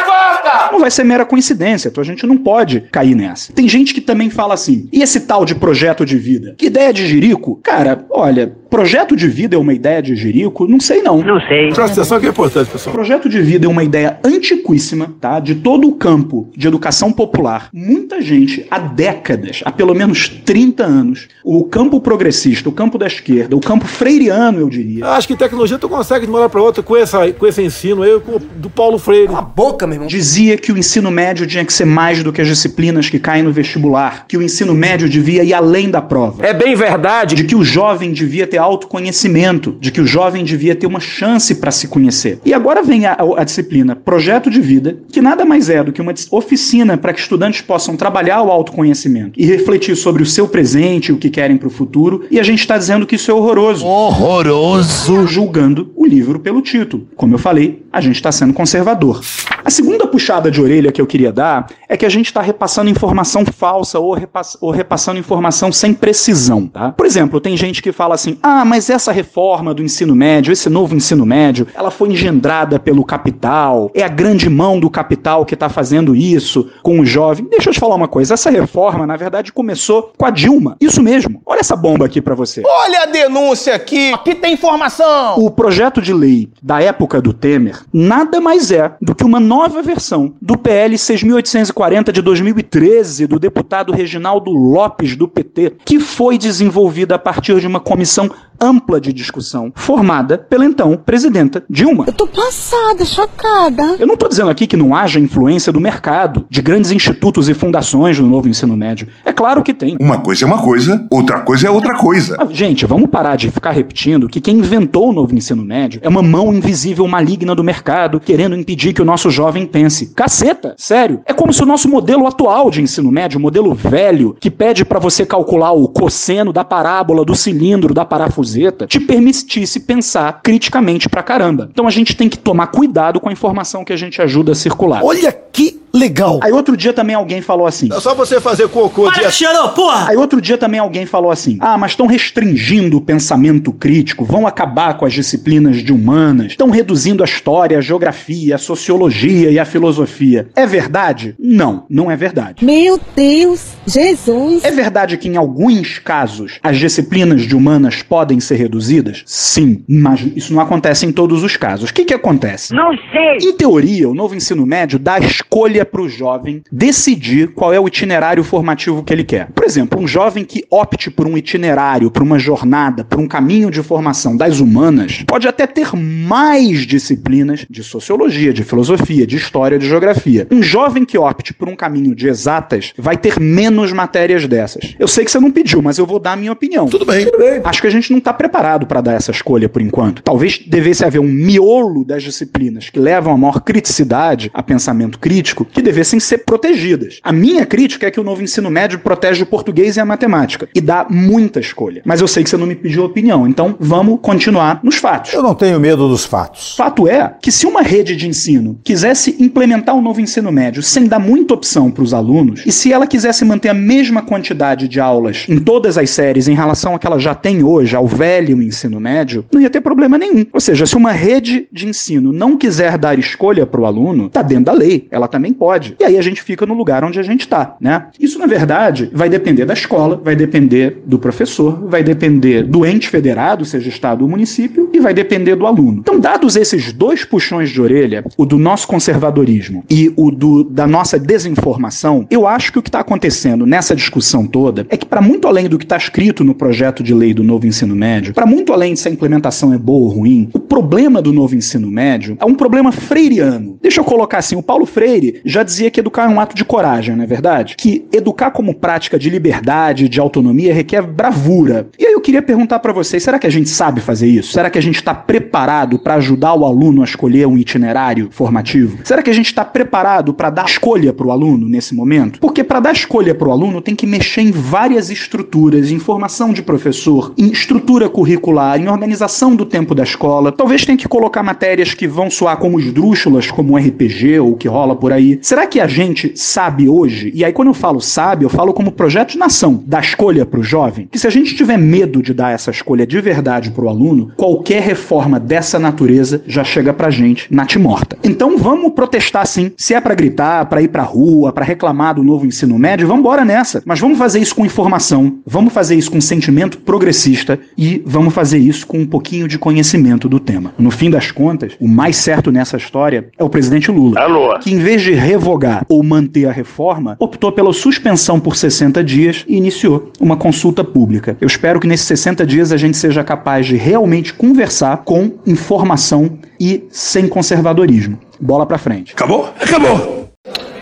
Não 0.71 0.79
vai 0.79 0.91
ser 0.91 1.03
mera 1.03 1.25
coincidência, 1.25 1.89
então 1.89 2.01
a 2.01 2.05
gente 2.05 2.25
não 2.25 2.37
pode 2.37 2.81
cair 2.91 3.15
nessa. 3.15 3.53
Tem 3.53 3.67
gente 3.67 3.93
que 3.93 4.01
também 4.01 4.29
fala 4.29 4.53
assim: 4.53 4.87
e 4.91 5.01
esse 5.01 5.21
tal 5.21 5.45
de 5.45 5.55
projeto 5.55 6.05
de 6.05 6.17
vida? 6.17 6.55
Que 6.57 6.67
ideia 6.67 6.93
de 6.93 7.05
jirico? 7.07 7.59
Cara, 7.63 8.05
olha, 8.09 8.53
projeto 8.69 9.15
de 9.15 9.27
vida 9.27 9.55
é 9.55 9.59
uma 9.59 9.73
ideia 9.73 10.01
de 10.01 10.15
jirico? 10.15 10.67
Não 10.67 10.79
sei 10.79 11.01
não. 11.01 11.21
Não 11.21 11.39
sei. 11.41 11.71
Presta 11.73 12.01
atenção 12.01 12.19
que 12.19 12.27
é 12.27 12.29
importante, 12.29 12.69
pessoal. 12.69 12.93
Projeto 12.93 13.27
de 13.27 13.41
vida 13.41 13.65
é 13.65 13.69
uma 13.69 13.83
ideia 13.83 14.19
antiquíssima, 14.23 15.15
tá? 15.19 15.39
De 15.39 15.55
todo 15.55 15.87
o 15.87 15.95
campo 15.95 16.49
de 16.55 16.67
educação 16.67 17.11
popular. 17.11 17.69
Muita 17.73 18.21
gente, 18.21 18.65
há 18.69 18.79
décadas, 18.79 19.61
há 19.65 19.71
pelo 19.71 19.93
menos 19.93 20.29
30 20.29 20.83
anos, 20.83 21.27
o 21.43 21.63
campo 21.63 21.99
progressista, 21.99 22.69
o 22.69 22.71
campo 22.71 22.97
da 22.97 23.07
esquerda, 23.07 23.55
o 23.55 23.59
campo 23.59 23.85
freiriano, 23.85 24.59
eu 24.59 24.69
diria. 24.69 25.05
Acho 25.07 25.27
que 25.27 25.35
tecnologia 25.35 25.77
tu 25.77 25.89
consegue 25.89 26.25
de 26.25 26.31
uma 26.31 26.39
hora 26.39 26.49
pra 26.49 26.61
outra 26.61 26.83
com, 26.83 26.95
essa, 26.95 27.31
com 27.33 27.47
esse 27.47 27.61
ensino 27.61 28.03
aí, 28.03 28.19
com, 28.19 28.39
do 28.55 28.69
Paulo 28.69 28.97
Freire. 28.97 29.33
A 29.33 29.41
boca, 29.41 29.87
meu 29.87 29.95
irmão. 29.95 30.07
Dizia 30.07 30.38
que 30.57 30.71
o 30.71 30.77
ensino 30.77 31.11
médio 31.11 31.45
tinha 31.45 31.65
que 31.65 31.73
ser 31.73 31.85
mais 31.85 32.23
do 32.23 32.31
que 32.31 32.41
as 32.41 32.47
disciplinas 32.47 33.09
que 33.09 33.19
caem 33.19 33.43
no 33.43 33.51
vestibular, 33.51 34.25
que 34.27 34.37
o 34.37 34.41
ensino 34.41 34.73
médio 34.73 35.09
devia 35.09 35.43
ir 35.43 35.53
além 35.53 35.89
da 35.89 36.01
prova. 36.01 36.45
É 36.45 36.53
bem 36.53 36.75
verdade. 36.75 37.35
De 37.35 37.43
que 37.43 37.55
o 37.55 37.63
jovem 37.63 38.11
devia 38.11 38.47
ter 38.47 38.57
autoconhecimento, 38.57 39.75
de 39.79 39.91
que 39.91 40.01
o 40.01 40.07
jovem 40.07 40.43
devia 40.43 40.75
ter 40.75 40.87
uma 40.87 40.99
chance 40.99 41.55
para 41.55 41.71
se 41.71 41.87
conhecer. 41.87 42.39
E 42.45 42.53
agora 42.53 42.81
vem 42.81 43.05
a, 43.05 43.17
a, 43.37 43.43
disciplina 43.43 43.95
Projeto 43.95 44.49
de 44.49 44.61
Vida, 44.61 44.97
que 45.11 45.21
nada 45.21 45.45
mais 45.45 45.69
é 45.69 45.83
do 45.83 45.91
que 45.91 46.01
uma 46.01 46.13
oficina 46.31 46.97
para 46.97 47.13
que 47.13 47.19
estudantes 47.19 47.61
possam 47.61 47.95
trabalhar 47.95 48.41
o 48.41 48.51
autoconhecimento 48.51 49.39
e 49.39 49.45
refletir 49.45 49.95
sobre 49.95 50.23
o 50.23 50.25
seu 50.25 50.47
presente, 50.47 51.11
o 51.11 51.17
que 51.17 51.29
querem 51.29 51.57
para 51.57 51.67
o 51.67 51.71
futuro. 51.71 52.25
E 52.31 52.39
a 52.39 52.43
gente 52.43 52.59
está 52.59 52.77
dizendo 52.77 53.05
que 53.05 53.15
isso 53.15 53.31
é 53.31 53.33
horroroso. 53.33 53.85
Horroroso. 53.85 55.27
Julgando 55.27 55.91
o 55.95 56.05
livro 56.05 56.39
pelo 56.39 56.61
título. 56.61 57.07
Como 57.15 57.35
eu 57.35 57.39
falei, 57.39 57.83
a 57.91 58.01
gente 58.01 58.15
está 58.15 58.31
sendo 58.31 58.53
conservador. 58.53 59.21
A 59.63 59.69
segunda 59.69 60.07
puxada 60.07 60.49
de 60.49 60.61
orelha 60.61 60.91
que 60.91 61.01
eu 61.01 61.07
queria 61.07 61.31
dar 61.31 61.67
é 61.87 61.97
que 61.97 62.05
a 62.05 62.09
gente 62.09 62.27
está 62.27 62.41
repassando 62.41 62.89
informação 62.89 63.45
falsa 63.45 63.99
ou, 63.99 64.13
repass 64.13 64.57
ou 64.61 64.71
repassando 64.71 65.19
informação 65.19 65.71
sem 65.71 65.93
precisão, 65.93 66.67
tá? 66.67 66.91
Por 66.91 67.05
exemplo, 67.05 67.41
tem 67.41 67.55
gente 67.57 67.81
que 67.81 67.91
fala 67.91 68.15
assim: 68.15 68.37
ah, 68.41 68.63
mas 68.63 68.89
essa 68.89 69.11
reforma 69.11 69.73
do 69.73 69.83
ensino 69.83 70.15
médio, 70.15 70.51
esse 70.51 70.69
novo 70.69 70.95
ensino 70.95 71.25
médio, 71.25 71.67
ela 71.75 71.91
foi 71.91 72.09
engendrada 72.09 72.79
pelo 72.79 73.03
capital, 73.03 73.91
é 73.93 74.03
a 74.03 74.07
grande 74.07 74.49
mão 74.49 74.79
do 74.79 74.89
capital 74.89 75.45
que 75.45 75.53
está 75.53 75.69
fazendo 75.69 76.15
isso 76.15 76.69
com 76.81 76.99
o 76.99 77.05
jovem. 77.05 77.47
Deixa 77.49 77.69
eu 77.69 77.73
te 77.73 77.79
falar 77.79 77.95
uma 77.95 78.07
coisa: 78.07 78.33
essa 78.33 78.49
reforma, 78.49 79.05
na 79.05 79.17
verdade, 79.17 79.51
começou 79.51 80.13
com 80.17 80.25
a 80.25 80.29
Dilma. 80.29 80.77
Isso 80.79 81.01
mesmo. 81.01 81.41
Olha 81.45 81.59
essa 81.59 81.75
bomba 81.75 82.05
aqui 82.05 82.21
para 82.21 82.35
você. 82.35 82.63
Olha 82.65 83.03
a 83.03 83.05
denúncia 83.05 83.75
aqui. 83.75 84.13
Aqui 84.13 84.35
tem 84.35 84.53
informação. 84.53 85.37
O 85.37 85.51
projeto 85.51 86.01
de 86.01 86.13
lei 86.13 86.49
da 86.61 86.81
época 86.81 87.21
do 87.21 87.33
Temer 87.33 87.78
nada 87.93 88.39
mais 88.39 88.71
é 88.71 88.93
do 89.01 89.15
que 89.15 89.23
uma 89.23 89.39
nova 89.39 89.81
versão 89.81 90.33
do 90.41 90.57
PL 90.57 90.95
6.840 90.95 92.11
de 92.11 92.21
2013 92.21 93.27
do 93.27 93.39
deputado 93.39 93.93
Reginaldo 93.93 94.51
Lopes 94.51 95.15
do 95.15 95.27
PT, 95.27 95.77
que 95.85 95.99
foi 95.99 96.37
desenvolvida 96.37 97.15
a 97.15 97.19
partir 97.19 97.59
de 97.59 97.67
uma 97.67 97.79
comissão 97.79 98.29
ampla 98.61 98.99
de 98.99 99.13
discussão, 99.13 99.71
formada 99.75 100.37
pela 100.37 100.65
então 100.65 100.97
presidenta 100.97 101.63
Dilma. 101.69 102.05
Eu 102.07 102.13
tô 102.13 102.27
passada, 102.27 103.05
chocada. 103.05 103.95
Eu 103.99 104.07
não 104.07 104.17
tô 104.17 104.27
dizendo 104.27 104.49
aqui 104.49 104.67
que 104.67 104.75
não 104.75 104.95
haja 104.95 105.19
influência 105.19 105.71
do 105.71 105.79
mercado, 105.79 106.45
de 106.49 106.61
grandes 106.61 106.91
institutos 106.91 107.47
e 107.47 107.53
fundações 107.53 108.19
no 108.19 108.27
novo 108.27 108.49
ensino 108.49 108.75
médio. 108.75 109.07
É 109.23 109.31
claro 109.31 109.63
que 109.63 109.73
tem. 109.73 109.97
Uma 109.99 110.19
coisa 110.19 110.45
é 110.45 110.47
uma 110.47 110.61
coisa, 110.61 111.07
outra 111.09 111.41
coisa 111.41 111.67
é 111.67 111.71
outra 111.71 111.95
coisa. 111.95 112.37
Ah, 112.39 112.47
gente, 112.49 112.85
vamos 112.85 113.09
parar 113.09 113.35
de 113.35 113.49
ficar 113.49 113.71
repetindo 113.71 114.27
que 114.27 114.41
quem 114.41 114.57
inventou 114.57 115.09
o 115.09 115.13
novo 115.13 115.35
ensino 115.35 115.63
médio 115.63 116.01
é 116.03 116.09
uma 116.09 116.21
mão 116.21 116.53
invisível 116.53 117.07
maligna 117.07 117.55
do 117.55 117.63
mercado 117.63 118.19
querendo 118.19 118.55
impedir 118.55 118.93
que 118.93 119.01
o 119.01 119.05
nosso 119.05 119.29
jovem 119.29 119.65
pense. 119.65 120.07
Caceta, 120.07 120.75
sério. 120.77 121.21
É 121.25 121.33
como 121.33 121.53
se 121.53 121.63
o 121.63 121.65
nosso 121.65 121.87
modelo 121.87 122.27
atual 122.27 122.69
de 122.69 122.81
ensino 122.81 123.11
médio, 123.11 123.37
o 123.37 123.41
modelo 123.41 123.73
velho, 123.73 124.35
que 124.39 124.51
pede 124.51 124.83
para 124.83 124.99
você 124.99 125.25
calcular 125.25 125.71
o 125.71 125.87
cosseno 125.87 126.51
da 126.51 126.63
parábola 126.63 127.23
do 127.23 127.35
cilindro 127.35 127.93
da 127.93 128.03
parafuseta 128.03 128.48
te 128.87 128.99
permitisse 128.99 129.79
pensar 129.81 130.41
criticamente 130.41 131.09
pra 131.09 131.23
caramba. 131.23 131.69
Então 131.71 131.87
a 131.87 131.91
gente 131.91 132.15
tem 132.15 132.29
que 132.29 132.37
tomar 132.37 132.67
cuidado 132.67 133.19
com 133.19 133.29
a 133.29 133.31
informação 133.31 133.83
que 133.83 133.93
a 133.93 133.97
gente 133.97 134.21
ajuda 134.21 134.51
a 134.51 134.55
circular. 134.55 135.03
Olha 135.03 135.31
que 135.31 135.79
legal. 135.93 136.39
Aí 136.41 136.51
outro 136.51 136.75
dia 136.75 136.93
também 136.93 137.15
alguém 137.15 137.41
falou 137.41 137.67
assim. 137.67 137.89
É 137.91 137.99
só 137.99 138.13
você 138.13 138.39
fazer 138.39 138.67
cocô 138.69 139.03
Para, 139.11 139.29
dia... 139.29 139.67
porra! 139.75 140.09
Aí 140.09 140.17
outro 140.17 140.41
dia 140.41 140.57
também 140.57 140.79
alguém 140.79 141.05
falou 141.05 141.31
assim: 141.31 141.57
ah, 141.59 141.77
mas 141.77 141.91
estão 141.91 142.05
restringindo 142.05 142.97
o 142.97 143.01
pensamento 143.01 143.71
crítico, 143.71 144.25
vão 144.25 144.47
acabar 144.47 144.97
com 144.97 145.05
as 145.05 145.13
disciplinas 145.13 145.77
de 145.77 145.91
humanas, 145.91 146.47
estão 146.47 146.69
reduzindo 146.69 147.23
a 147.23 147.25
história, 147.25 147.77
a 147.77 147.81
geografia, 147.81 148.55
a 148.55 148.57
sociologia 148.57 149.51
e 149.51 149.59
a 149.59 149.65
filosofia. 149.65 150.49
É 150.55 150.65
verdade? 150.65 151.35
Não, 151.39 151.85
não 151.89 152.09
é 152.09 152.15
verdade. 152.15 152.63
Meu 152.63 152.99
Deus, 153.15 153.73
Jesus! 153.85 154.63
É 154.63 154.71
verdade 154.71 155.17
que 155.17 155.27
em 155.27 155.37
alguns 155.37 155.99
casos 155.99 156.59
as 156.63 156.77
disciplinas 156.77 157.41
de 157.41 157.55
humanas 157.55 158.01
podem 158.01 158.39
ser 158.39 158.55
reduzidas? 158.55 159.23
Sim, 159.25 159.83
mas 159.87 160.21
isso 160.35 160.53
não 160.53 160.61
acontece 160.61 161.05
em 161.05 161.11
todos 161.11 161.43
os 161.43 161.57
casos. 161.57 161.89
O 161.89 161.93
que, 161.93 162.05
que 162.05 162.13
acontece? 162.13 162.73
Não 162.73 162.91
sei! 163.11 163.49
Em 163.49 163.53
teoria, 163.53 164.09
o 164.09 164.15
novo 164.15 164.35
ensino 164.35 164.65
médio 164.65 164.99
dá 164.99 165.15
a 165.15 165.19
escolha 165.19 165.78
para 165.85 166.01
o 166.01 166.09
jovem 166.09 166.61
decidir 166.71 167.49
qual 167.53 167.73
é 167.73 167.79
o 167.79 167.87
itinerário 167.87 168.43
formativo 168.43 169.03
que 169.03 169.13
ele 169.13 169.23
quer. 169.23 169.49
Por 169.51 169.63
exemplo, 169.63 169.99
um 169.99 170.07
jovem 170.07 170.43
que 170.43 170.65
opte 170.69 171.09
por 171.11 171.27
um 171.27 171.37
itinerário, 171.37 172.11
por 172.11 172.23
uma 172.23 172.39
jornada, 172.39 173.03
por 173.03 173.19
um 173.19 173.27
caminho 173.27 173.69
de 173.69 173.81
formação 173.83 174.35
das 174.35 174.59
humanas, 174.59 175.23
pode 175.27 175.47
até 175.47 175.65
ter 175.65 175.95
mais 175.95 176.85
disciplinas 176.85 177.65
de 177.69 177.83
sociologia, 177.83 178.53
de 178.53 178.63
filosofia, 178.63 179.25
de 179.25 179.37
história, 179.37 179.79
de 179.79 179.87
geografia. 179.87 180.47
Um 180.51 180.61
jovem 180.61 181.05
que 181.05 181.17
opte 181.17 181.53
por 181.53 181.67
um 181.67 181.75
caminho 181.75 182.15
de 182.15 182.27
exatas 182.27 182.93
vai 182.97 183.17
ter 183.17 183.39
menos 183.39 183.91
matérias 183.91 184.47
dessas. 184.47 184.95
Eu 184.99 185.07
sei 185.07 185.25
que 185.25 185.31
você 185.31 185.39
não 185.39 185.51
pediu, 185.51 185.81
mas 185.81 185.97
eu 185.97 186.05
vou 186.05 186.19
dar 186.19 186.33
a 186.33 186.35
minha 186.35 186.51
opinião. 186.51 186.87
Tudo 186.87 187.05
bem. 187.05 187.25
Tudo 187.25 187.37
bem. 187.37 187.61
Acho 187.63 187.81
que 187.81 187.87
a 187.87 187.91
gente 187.91 188.11
não 188.11 188.19
está 188.19 188.33
preparado 188.33 188.85
para 188.85 189.01
dar 189.01 189.13
essa 189.13 189.31
escolha 189.31 189.69
por 189.69 189.81
enquanto. 189.81 190.21
Talvez 190.21 190.59
devesse 190.65 191.05
haver 191.05 191.19
um 191.19 191.27
miolo 191.27 192.03
das 192.05 192.23
disciplinas 192.23 192.89
que 192.89 192.99
levam 192.99 193.33
a 193.33 193.37
maior 193.37 193.61
criticidade, 193.61 194.49
a 194.53 194.61
pensamento 194.61 195.19
crítico, 195.19 195.65
que 195.71 195.81
devessem 195.81 196.19
ser 196.19 196.39
protegidas. 196.39 197.19
A 197.23 197.31
minha 197.31 197.65
crítica 197.65 198.07
é 198.07 198.11
que 198.11 198.19
o 198.19 198.23
novo 198.23 198.41
ensino 198.41 198.69
médio 198.69 198.99
protege 198.99 199.43
o 199.43 199.45
português 199.45 199.97
e 199.97 199.99
a 199.99 200.05
matemática 200.05 200.67
e 200.73 200.81
dá 200.81 201.05
muita 201.09 201.59
escolha. 201.59 202.01
Mas 202.05 202.21
eu 202.21 202.27
sei 202.27 202.43
que 202.43 202.49
você 202.49 202.57
não 202.57 202.65
me 202.65 202.75
pediu 202.75 203.03
opinião, 203.03 203.47
então 203.47 203.75
vamos 203.79 204.19
continuar 204.21 204.79
nos 204.83 204.95
fatos. 204.95 205.33
Eu 205.33 205.43
não 205.43 205.55
tenho 205.55 205.79
medo 205.79 206.07
dos 206.07 206.25
fatos. 206.25 206.75
Fato 206.75 207.07
é 207.07 207.35
que 207.41 207.51
se 207.51 207.65
uma 207.65 207.81
rede 207.81 208.15
de 208.15 208.27
ensino 208.27 208.79
quisesse 208.83 209.35
implementar 209.39 209.95
o 209.95 210.01
novo 210.01 210.21
ensino 210.21 210.51
médio 210.51 210.81
sem 210.81 211.07
dar 211.07 211.19
muita 211.19 211.53
opção 211.53 211.91
para 211.91 212.03
os 212.03 212.13
alunos, 212.13 212.63
e 212.65 212.71
se 212.71 212.91
ela 212.93 213.07
quisesse 213.07 213.43
manter 213.45 213.69
a 213.69 213.73
mesma 213.73 214.21
quantidade 214.21 214.87
de 214.87 214.99
aulas 214.99 215.45
em 215.47 215.59
todas 215.59 215.97
as 215.97 216.09
séries 216.09 216.47
em 216.47 216.55
relação 216.55 216.95
a 216.95 216.99
que 216.99 217.07
ela 217.07 217.19
já 217.19 217.33
tem 217.33 217.63
hoje, 217.63 217.95
ao 217.95 218.07
velho 218.07 218.61
ensino 218.61 218.99
médio, 218.99 219.45
não 219.51 219.61
ia 219.61 219.69
ter 219.69 219.81
problema 219.81 220.17
nenhum. 220.17 220.45
Ou 220.51 220.59
seja, 220.59 220.85
se 220.85 220.95
uma 220.95 221.11
rede 221.11 221.67
de 221.71 221.87
ensino 221.87 222.31
não 222.31 222.57
quiser 222.57 222.97
dar 222.97 223.17
escolha 223.17 223.65
para 223.65 223.81
o 223.81 223.85
aluno, 223.85 224.29
tá 224.29 224.41
dentro 224.41 224.65
da 224.65 224.73
lei, 224.73 225.07
ela 225.11 225.27
também 225.27 225.53
pode. 225.59 225.95
E 225.99 226.03
aí 226.05 226.17
a 226.17 226.21
gente 226.21 226.41
fica 226.41 226.65
no 226.65 226.73
lugar 226.73 227.03
onde 227.03 227.19
a 227.19 227.23
gente 227.23 227.41
está, 227.41 227.75
né? 227.81 228.07
Isso 228.19 228.39
na 228.39 228.47
verdade 228.47 229.09
vai 229.13 229.29
depender 229.29 229.65
da 229.65 229.73
escola, 229.73 230.19
vai 230.23 230.35
depender 230.35 231.03
do 231.05 231.19
professor, 231.19 231.85
vai 231.87 232.01
depender 232.01 232.63
do 232.63 232.85
ente 232.85 233.09
federado, 233.09 233.65
seja 233.65 233.89
estado 233.89 234.21
ou 234.21 234.29
município, 234.29 234.89
e 234.93 234.99
vai 234.99 235.13
depender 235.13 235.55
do 235.55 235.67
aluno. 235.67 235.99
Então, 235.99 236.19
dados 236.19 236.55
esses 236.55 236.93
dois 236.93 237.25
puxões 237.25 237.69
de 237.69 237.81
orelha, 237.81 238.23
o 238.37 238.45
do 238.45 238.57
nosso 238.57 238.87
conservadorismo 238.87 239.83
e 239.89 240.13
o 240.15 240.31
do, 240.31 240.63
da 240.63 240.87
nossa 240.87 241.19
desinformação, 241.19 242.25
eu 242.31 242.47
acho 242.47 242.71
que 242.71 242.79
o 242.79 242.81
que 242.81 242.89
está 242.89 243.01
acontecendo 243.01 243.65
nessa 243.65 243.95
discussão 243.95 244.45
toda 244.45 244.85
é 244.89 244.95
que, 244.95 245.05
para 245.05 245.21
muito 245.21 245.47
além 245.47 245.67
do 245.67 245.77
que 245.77 245.85
está 245.85 245.97
escrito 245.97 246.43
no 246.43 246.55
projeto 246.55 247.03
de 247.03 247.13
lei 247.13 247.33
do 247.33 247.43
novo 247.43 247.67
ensino 247.67 247.95
médio, 247.95 248.33
para 248.33 248.45
muito 248.45 248.71
além 248.71 248.93
de 248.93 248.99
se 248.99 249.07
a 249.07 249.11
implementação 249.11 249.73
é 249.73 249.77
boa 249.77 250.07
ou 250.07 250.07
ruim, 250.07 250.49
o 250.53 250.59
problema 250.59 251.21
do 251.21 251.33
novo 251.33 251.55
ensino 251.55 251.89
médio 251.89 252.37
é 252.39 252.45
um 252.45 252.55
problema 252.55 252.91
freiriano. 252.91 253.77
Deixa 253.81 253.99
eu 253.99 254.05
colocar 254.05 254.37
assim: 254.37 254.55
o 254.55 254.63
Paulo 254.63 254.85
Freire 254.85 255.41
já 255.49 255.63
dizia 255.63 255.89
que 255.89 255.99
educar 255.99 256.25
é 256.25 256.27
um 256.27 256.39
ato 256.39 256.55
de 256.55 256.63
coragem, 256.63 257.15
não 257.15 257.23
é 257.23 257.27
verdade? 257.27 257.75
Que 257.75 258.05
educar 258.13 258.51
como 258.51 258.73
prática 258.73 259.17
de 259.17 259.29
liberdade, 259.29 260.07
de 260.07 260.19
autonomia, 260.19 260.73
requer 260.73 261.01
bravura. 261.01 261.87
E 261.97 262.05
aí 262.05 262.13
eu 262.13 262.21
queria 262.21 262.41
perguntar 262.41 262.79
para 262.79 262.93
vocês: 262.93 263.23
será 263.23 263.39
que 263.39 263.47
a 263.47 263.51
gente 263.51 263.69
sabe 263.69 264.01
fazer 264.01 264.27
isso? 264.27 264.53
Será 264.53 264.69
que 264.69 264.77
a 264.77 264.81
gente 264.81 264.95
está 264.95 265.13
preparado 265.13 265.97
para 265.97 266.15
ajudar 266.15 266.53
o 266.53 266.65
aluno 266.65 267.01
a 267.01 267.05
escolher 267.05 267.47
um 267.47 267.57
itinerário 267.57 268.29
formativo? 268.31 268.99
Será 269.03 269.21
que 269.21 269.29
a 269.29 269.33
gente 269.33 269.47
está 269.47 269.65
preparado 269.65 270.33
para 270.33 270.49
dar 270.49 270.65
escolha 270.65 271.11
para 271.11 271.27
o 271.27 271.31
aluno 271.31 271.67
nesse 271.67 271.95
momento? 271.95 272.39
Porque 272.39 272.63
para 272.63 272.79
dar 272.79 272.93
escolha 272.93 273.33
para 273.33 273.47
o 273.47 273.51
aluno 273.51 273.81
tem 273.81 273.95
que 273.95 274.05
mexer 274.05 274.41
em 274.41 274.51
várias 274.51 275.09
estruturas, 275.09 275.91
em 275.91 275.99
formação 275.99 276.53
de 276.53 276.61
professor, 276.61 277.33
em 277.37 277.49
estrutura 277.51 278.07
curricular, 278.09 278.79
em 278.79 278.87
organização 278.87 279.55
do 279.55 279.65
tempo 279.65 279.95
da 279.95 280.03
escola. 280.03 280.51
Talvez 280.51 280.85
tenha 280.85 280.97
que 280.97 281.07
colocar 281.07 281.41
matérias 281.41 281.93
que 281.93 282.07
vão 282.07 282.29
soar 282.29 282.57
como 282.57 282.79
esdrúxulas, 282.79 283.49
como 283.49 283.77
RPG 283.77 284.39
ou 284.39 284.51
o 284.51 284.57
que 284.57 284.67
rola 284.67 284.95
por 284.95 285.11
aí. 285.11 285.38
Será 285.41 285.67
que 285.67 285.79
a 285.79 285.87
gente 285.87 286.31
sabe 286.35 286.87
hoje? 286.87 287.31
E 287.33 287.43
aí 287.43 287.53
quando 287.53 287.69
eu 287.69 287.73
falo 287.73 287.99
sabe, 288.01 288.45
eu 288.45 288.49
falo 288.49 288.73
como 288.73 288.91
projeto 288.91 289.31
de 289.31 289.37
nação, 289.37 289.83
da 289.85 289.99
escolha 289.99 290.45
para 290.45 290.59
o 290.59 290.63
jovem. 290.63 291.07
Que 291.11 291.19
se 291.19 291.27
a 291.27 291.29
gente 291.29 291.55
tiver 291.55 291.77
medo 291.77 292.21
de 292.21 292.33
dar 292.33 292.51
essa 292.51 292.71
escolha 292.71 293.05
de 293.05 293.19
verdade 293.21 293.71
para 293.71 293.85
o 293.85 293.89
aluno, 293.89 294.31
qualquer 294.35 294.81
reforma 294.81 295.39
dessa 295.39 295.79
natureza 295.79 296.41
já 296.47 296.63
chega 296.63 296.93
pra 296.93 297.09
gente 297.09 297.53
natimorta. 297.53 298.17
Então 298.23 298.57
vamos 298.57 298.93
protestar 298.93 299.45
sim. 299.45 299.71
Se 299.77 299.93
é 299.93 300.01
para 300.01 300.15
gritar, 300.15 300.65
para 300.65 300.81
ir 300.81 300.87
pra 300.87 301.03
rua, 301.03 301.51
para 301.51 301.65
reclamar 301.65 302.15
do 302.15 302.23
novo 302.23 302.45
ensino 302.45 302.77
médio, 302.77 303.07
vamos 303.07 303.21
embora 303.21 303.45
nessa. 303.45 303.81
Mas 303.85 303.99
vamos 303.99 304.17
fazer 304.17 304.39
isso 304.39 304.55
com 304.55 304.65
informação, 304.65 305.39
vamos 305.45 305.73
fazer 305.73 305.95
isso 305.95 306.11
com 306.11 306.21
sentimento 306.21 306.79
progressista 306.79 307.59
e 307.77 308.01
vamos 308.05 308.33
fazer 308.33 308.57
isso 308.57 308.85
com 308.85 308.99
um 308.99 309.05
pouquinho 309.05 309.47
de 309.47 309.57
conhecimento 309.57 310.27
do 310.27 310.39
tema. 310.39 310.73
No 310.77 310.91
fim 310.91 311.09
das 311.09 311.31
contas, 311.31 311.73
o 311.79 311.87
mais 311.87 312.17
certo 312.17 312.51
nessa 312.51 312.77
história 312.77 313.29
é 313.37 313.43
o 313.43 313.49
presidente 313.49 313.91
Lula, 313.91 314.19
Alô. 314.19 314.57
que 314.59 314.71
em 314.71 314.79
vez 314.79 315.01
de 315.01 315.13
revogar 315.29 315.85
ou 315.87 316.01
manter 316.01 316.47
a 316.47 316.51
reforma, 316.51 317.15
optou 317.19 317.51
pela 317.51 317.71
suspensão 317.71 318.39
por 318.39 318.55
60 318.55 319.03
dias 319.03 319.45
e 319.47 319.55
iniciou 319.55 320.11
uma 320.19 320.35
consulta 320.35 320.83
pública. 320.83 321.37
Eu 321.39 321.45
espero 321.45 321.79
que 321.79 321.85
nesses 321.85 322.07
60 322.07 322.47
dias 322.47 322.71
a 322.71 322.77
gente 322.77 322.97
seja 322.97 323.23
capaz 323.23 323.67
de 323.67 323.75
realmente 323.75 324.33
conversar 324.33 324.97
com 325.03 325.33
informação 325.45 326.39
e 326.59 326.83
sem 326.89 327.27
conservadorismo. 327.27 328.17
Bola 328.41 328.65
pra 328.65 328.79
frente. 328.79 329.13
Acabou? 329.13 329.53
Acabou. 329.61 330.29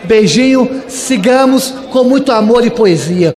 Beijinho, 0.04 0.82
sigamos 0.88 1.70
com 1.92 2.04
muito 2.04 2.32
amor 2.32 2.64
e 2.64 2.70
poesia. 2.70 3.32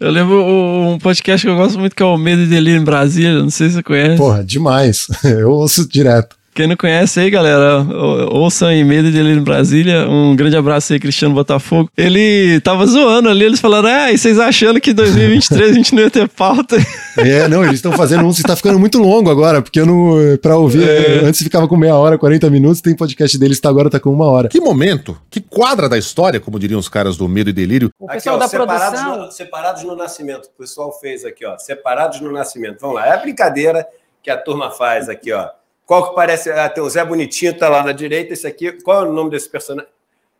Eu 0.00 0.10
lembro 0.10 0.40
um 0.44 0.98
podcast 0.98 1.44
que 1.44 1.50
eu 1.50 1.56
gosto 1.56 1.80
muito 1.80 1.96
que 1.96 2.02
é 2.02 2.06
o 2.06 2.16
Medo 2.16 2.42
e 2.42 2.46
Delírio 2.46 2.80
em 2.80 2.84
Brasília, 2.84 3.40
não 3.40 3.50
sei 3.50 3.68
se 3.68 3.76
você 3.76 3.82
conhece. 3.82 4.18
Porra, 4.18 4.44
demais. 4.44 5.08
Eu 5.24 5.50
ouço 5.50 5.88
direto. 5.88 6.36
Quem 6.54 6.68
não 6.68 6.76
conhece 6.76 7.18
aí, 7.18 7.30
galera, 7.30 7.84
ouçam 8.30 8.68
aí 8.68 8.84
Medo 8.84 9.10
de 9.10 9.18
Ele 9.18 9.32
em 9.32 9.42
Brasília. 9.42 10.08
Um 10.08 10.36
grande 10.36 10.56
abraço 10.56 10.92
aí, 10.92 11.00
Cristiano 11.00 11.34
Botafogo. 11.34 11.90
Ele 11.96 12.60
tava 12.60 12.86
zoando 12.86 13.28
ali, 13.28 13.44
eles 13.44 13.58
falaram: 13.58 13.88
ah, 13.88 14.12
e 14.12 14.16
vocês 14.16 14.38
achando 14.38 14.80
que 14.80 14.92
em 14.92 14.94
2023 14.94 15.70
a 15.70 15.72
gente 15.72 15.92
não 15.92 16.02
ia 16.04 16.10
ter 16.10 16.28
pauta? 16.28 16.76
É, 17.16 17.46
não, 17.46 17.62
eles 17.62 17.76
estão 17.76 17.92
fazendo 17.92 18.26
um, 18.26 18.30
está 18.30 18.56
ficando 18.56 18.76
muito 18.76 18.98
longo 18.98 19.30
agora, 19.30 19.62
porque 19.62 19.78
eu 19.78 19.86
não, 19.86 20.16
pra 20.42 20.56
ouvir, 20.56 20.82
é. 20.82 21.20
antes 21.24 21.40
ficava 21.44 21.68
com 21.68 21.76
meia 21.76 21.94
hora, 21.94 22.18
40 22.18 22.50
minutos, 22.50 22.80
tem 22.80 22.92
podcast 22.92 23.38
deles, 23.38 23.60
tá, 23.60 23.68
agora 23.68 23.88
tá 23.88 24.00
com 24.00 24.10
uma 24.10 24.26
hora. 24.26 24.48
Que 24.48 24.60
momento, 24.60 25.16
que 25.30 25.40
quadra 25.40 25.88
da 25.88 25.96
história, 25.96 26.40
como 26.40 26.58
diriam 26.58 26.80
os 26.80 26.88
caras 26.88 27.16
do 27.16 27.28
Medo 27.28 27.50
e 27.50 27.52
Delírio. 27.52 27.88
O 28.00 28.08
pessoal 28.08 28.34
aqui, 28.34 28.42
ó, 28.42 28.44
da 28.44 28.48
separados 28.48 29.00
produção... 29.00 29.26
No, 29.26 29.30
separados 29.30 29.84
no 29.84 29.94
nascimento, 29.94 30.46
o 30.46 30.58
pessoal 30.58 30.92
fez 31.00 31.24
aqui, 31.24 31.46
ó, 31.46 31.56
separados 31.56 32.20
no 32.20 32.32
nascimento. 32.32 32.80
Vamos 32.80 32.96
lá, 32.96 33.06
é 33.06 33.12
a 33.12 33.18
brincadeira 33.18 33.86
que 34.20 34.28
a 34.28 34.36
turma 34.36 34.72
faz 34.72 35.08
aqui, 35.08 35.32
ó. 35.32 35.48
Qual 35.86 36.08
que 36.08 36.14
parece? 36.14 36.50
Ah, 36.50 36.68
tem 36.68 36.82
o 36.82 36.88
Zé 36.88 37.04
Bonitinho, 37.04 37.56
tá 37.56 37.68
lá 37.68 37.82
na 37.82 37.92
direita. 37.92 38.32
Esse 38.32 38.46
aqui, 38.46 38.72
qual 38.82 39.04
é 39.04 39.08
o 39.08 39.12
nome 39.12 39.30
desse 39.30 39.48
personagem? 39.48 39.90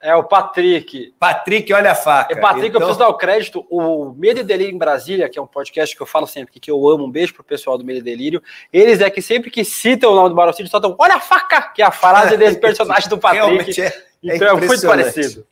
É 0.00 0.14
o 0.14 0.22
Patrick. 0.22 1.14
Patrick, 1.18 1.72
olha 1.72 1.92
a 1.92 1.94
faca. 1.94 2.34
É 2.34 2.36
Patrick, 2.36 2.68
então... 2.68 2.80
eu 2.80 2.86
preciso 2.86 2.98
dar 2.98 3.08
o 3.08 3.16
crédito. 3.16 3.66
O 3.70 4.12
Medo 4.12 4.40
e 4.40 4.42
Delírio 4.42 4.74
em 4.74 4.78
Brasília, 4.78 5.30
que 5.30 5.38
é 5.38 5.42
um 5.42 5.46
podcast 5.46 5.96
que 5.96 6.02
eu 6.02 6.06
falo 6.06 6.26
sempre, 6.26 6.60
que 6.60 6.70
eu 6.70 6.86
amo, 6.88 7.04
um 7.04 7.10
beijo 7.10 7.32
pro 7.32 7.42
pessoal 7.42 7.78
do 7.78 7.84
Medo 7.84 8.00
e 8.00 8.02
Delírio. 8.02 8.42
Eles 8.70 9.00
é 9.00 9.08
que 9.08 9.22
sempre 9.22 9.50
que 9.50 9.64
citam 9.64 10.12
o 10.12 10.14
nome 10.14 10.28
do 10.28 10.34
Barocídio, 10.34 10.70
soltam 10.70 10.94
olha 10.98 11.14
a 11.14 11.20
faca, 11.20 11.72
que 11.74 11.80
é 11.80 11.86
a 11.86 11.90
frase 11.90 12.36
desse 12.36 12.58
personagem 12.60 13.08
do 13.08 13.16
Patrick. 13.16 13.46
Realmente 13.46 13.80
é, 13.80 13.94
então 14.22 14.48
é, 14.48 14.50
é 14.50 14.66
muito 14.66 14.86
parecido. 14.86 15.46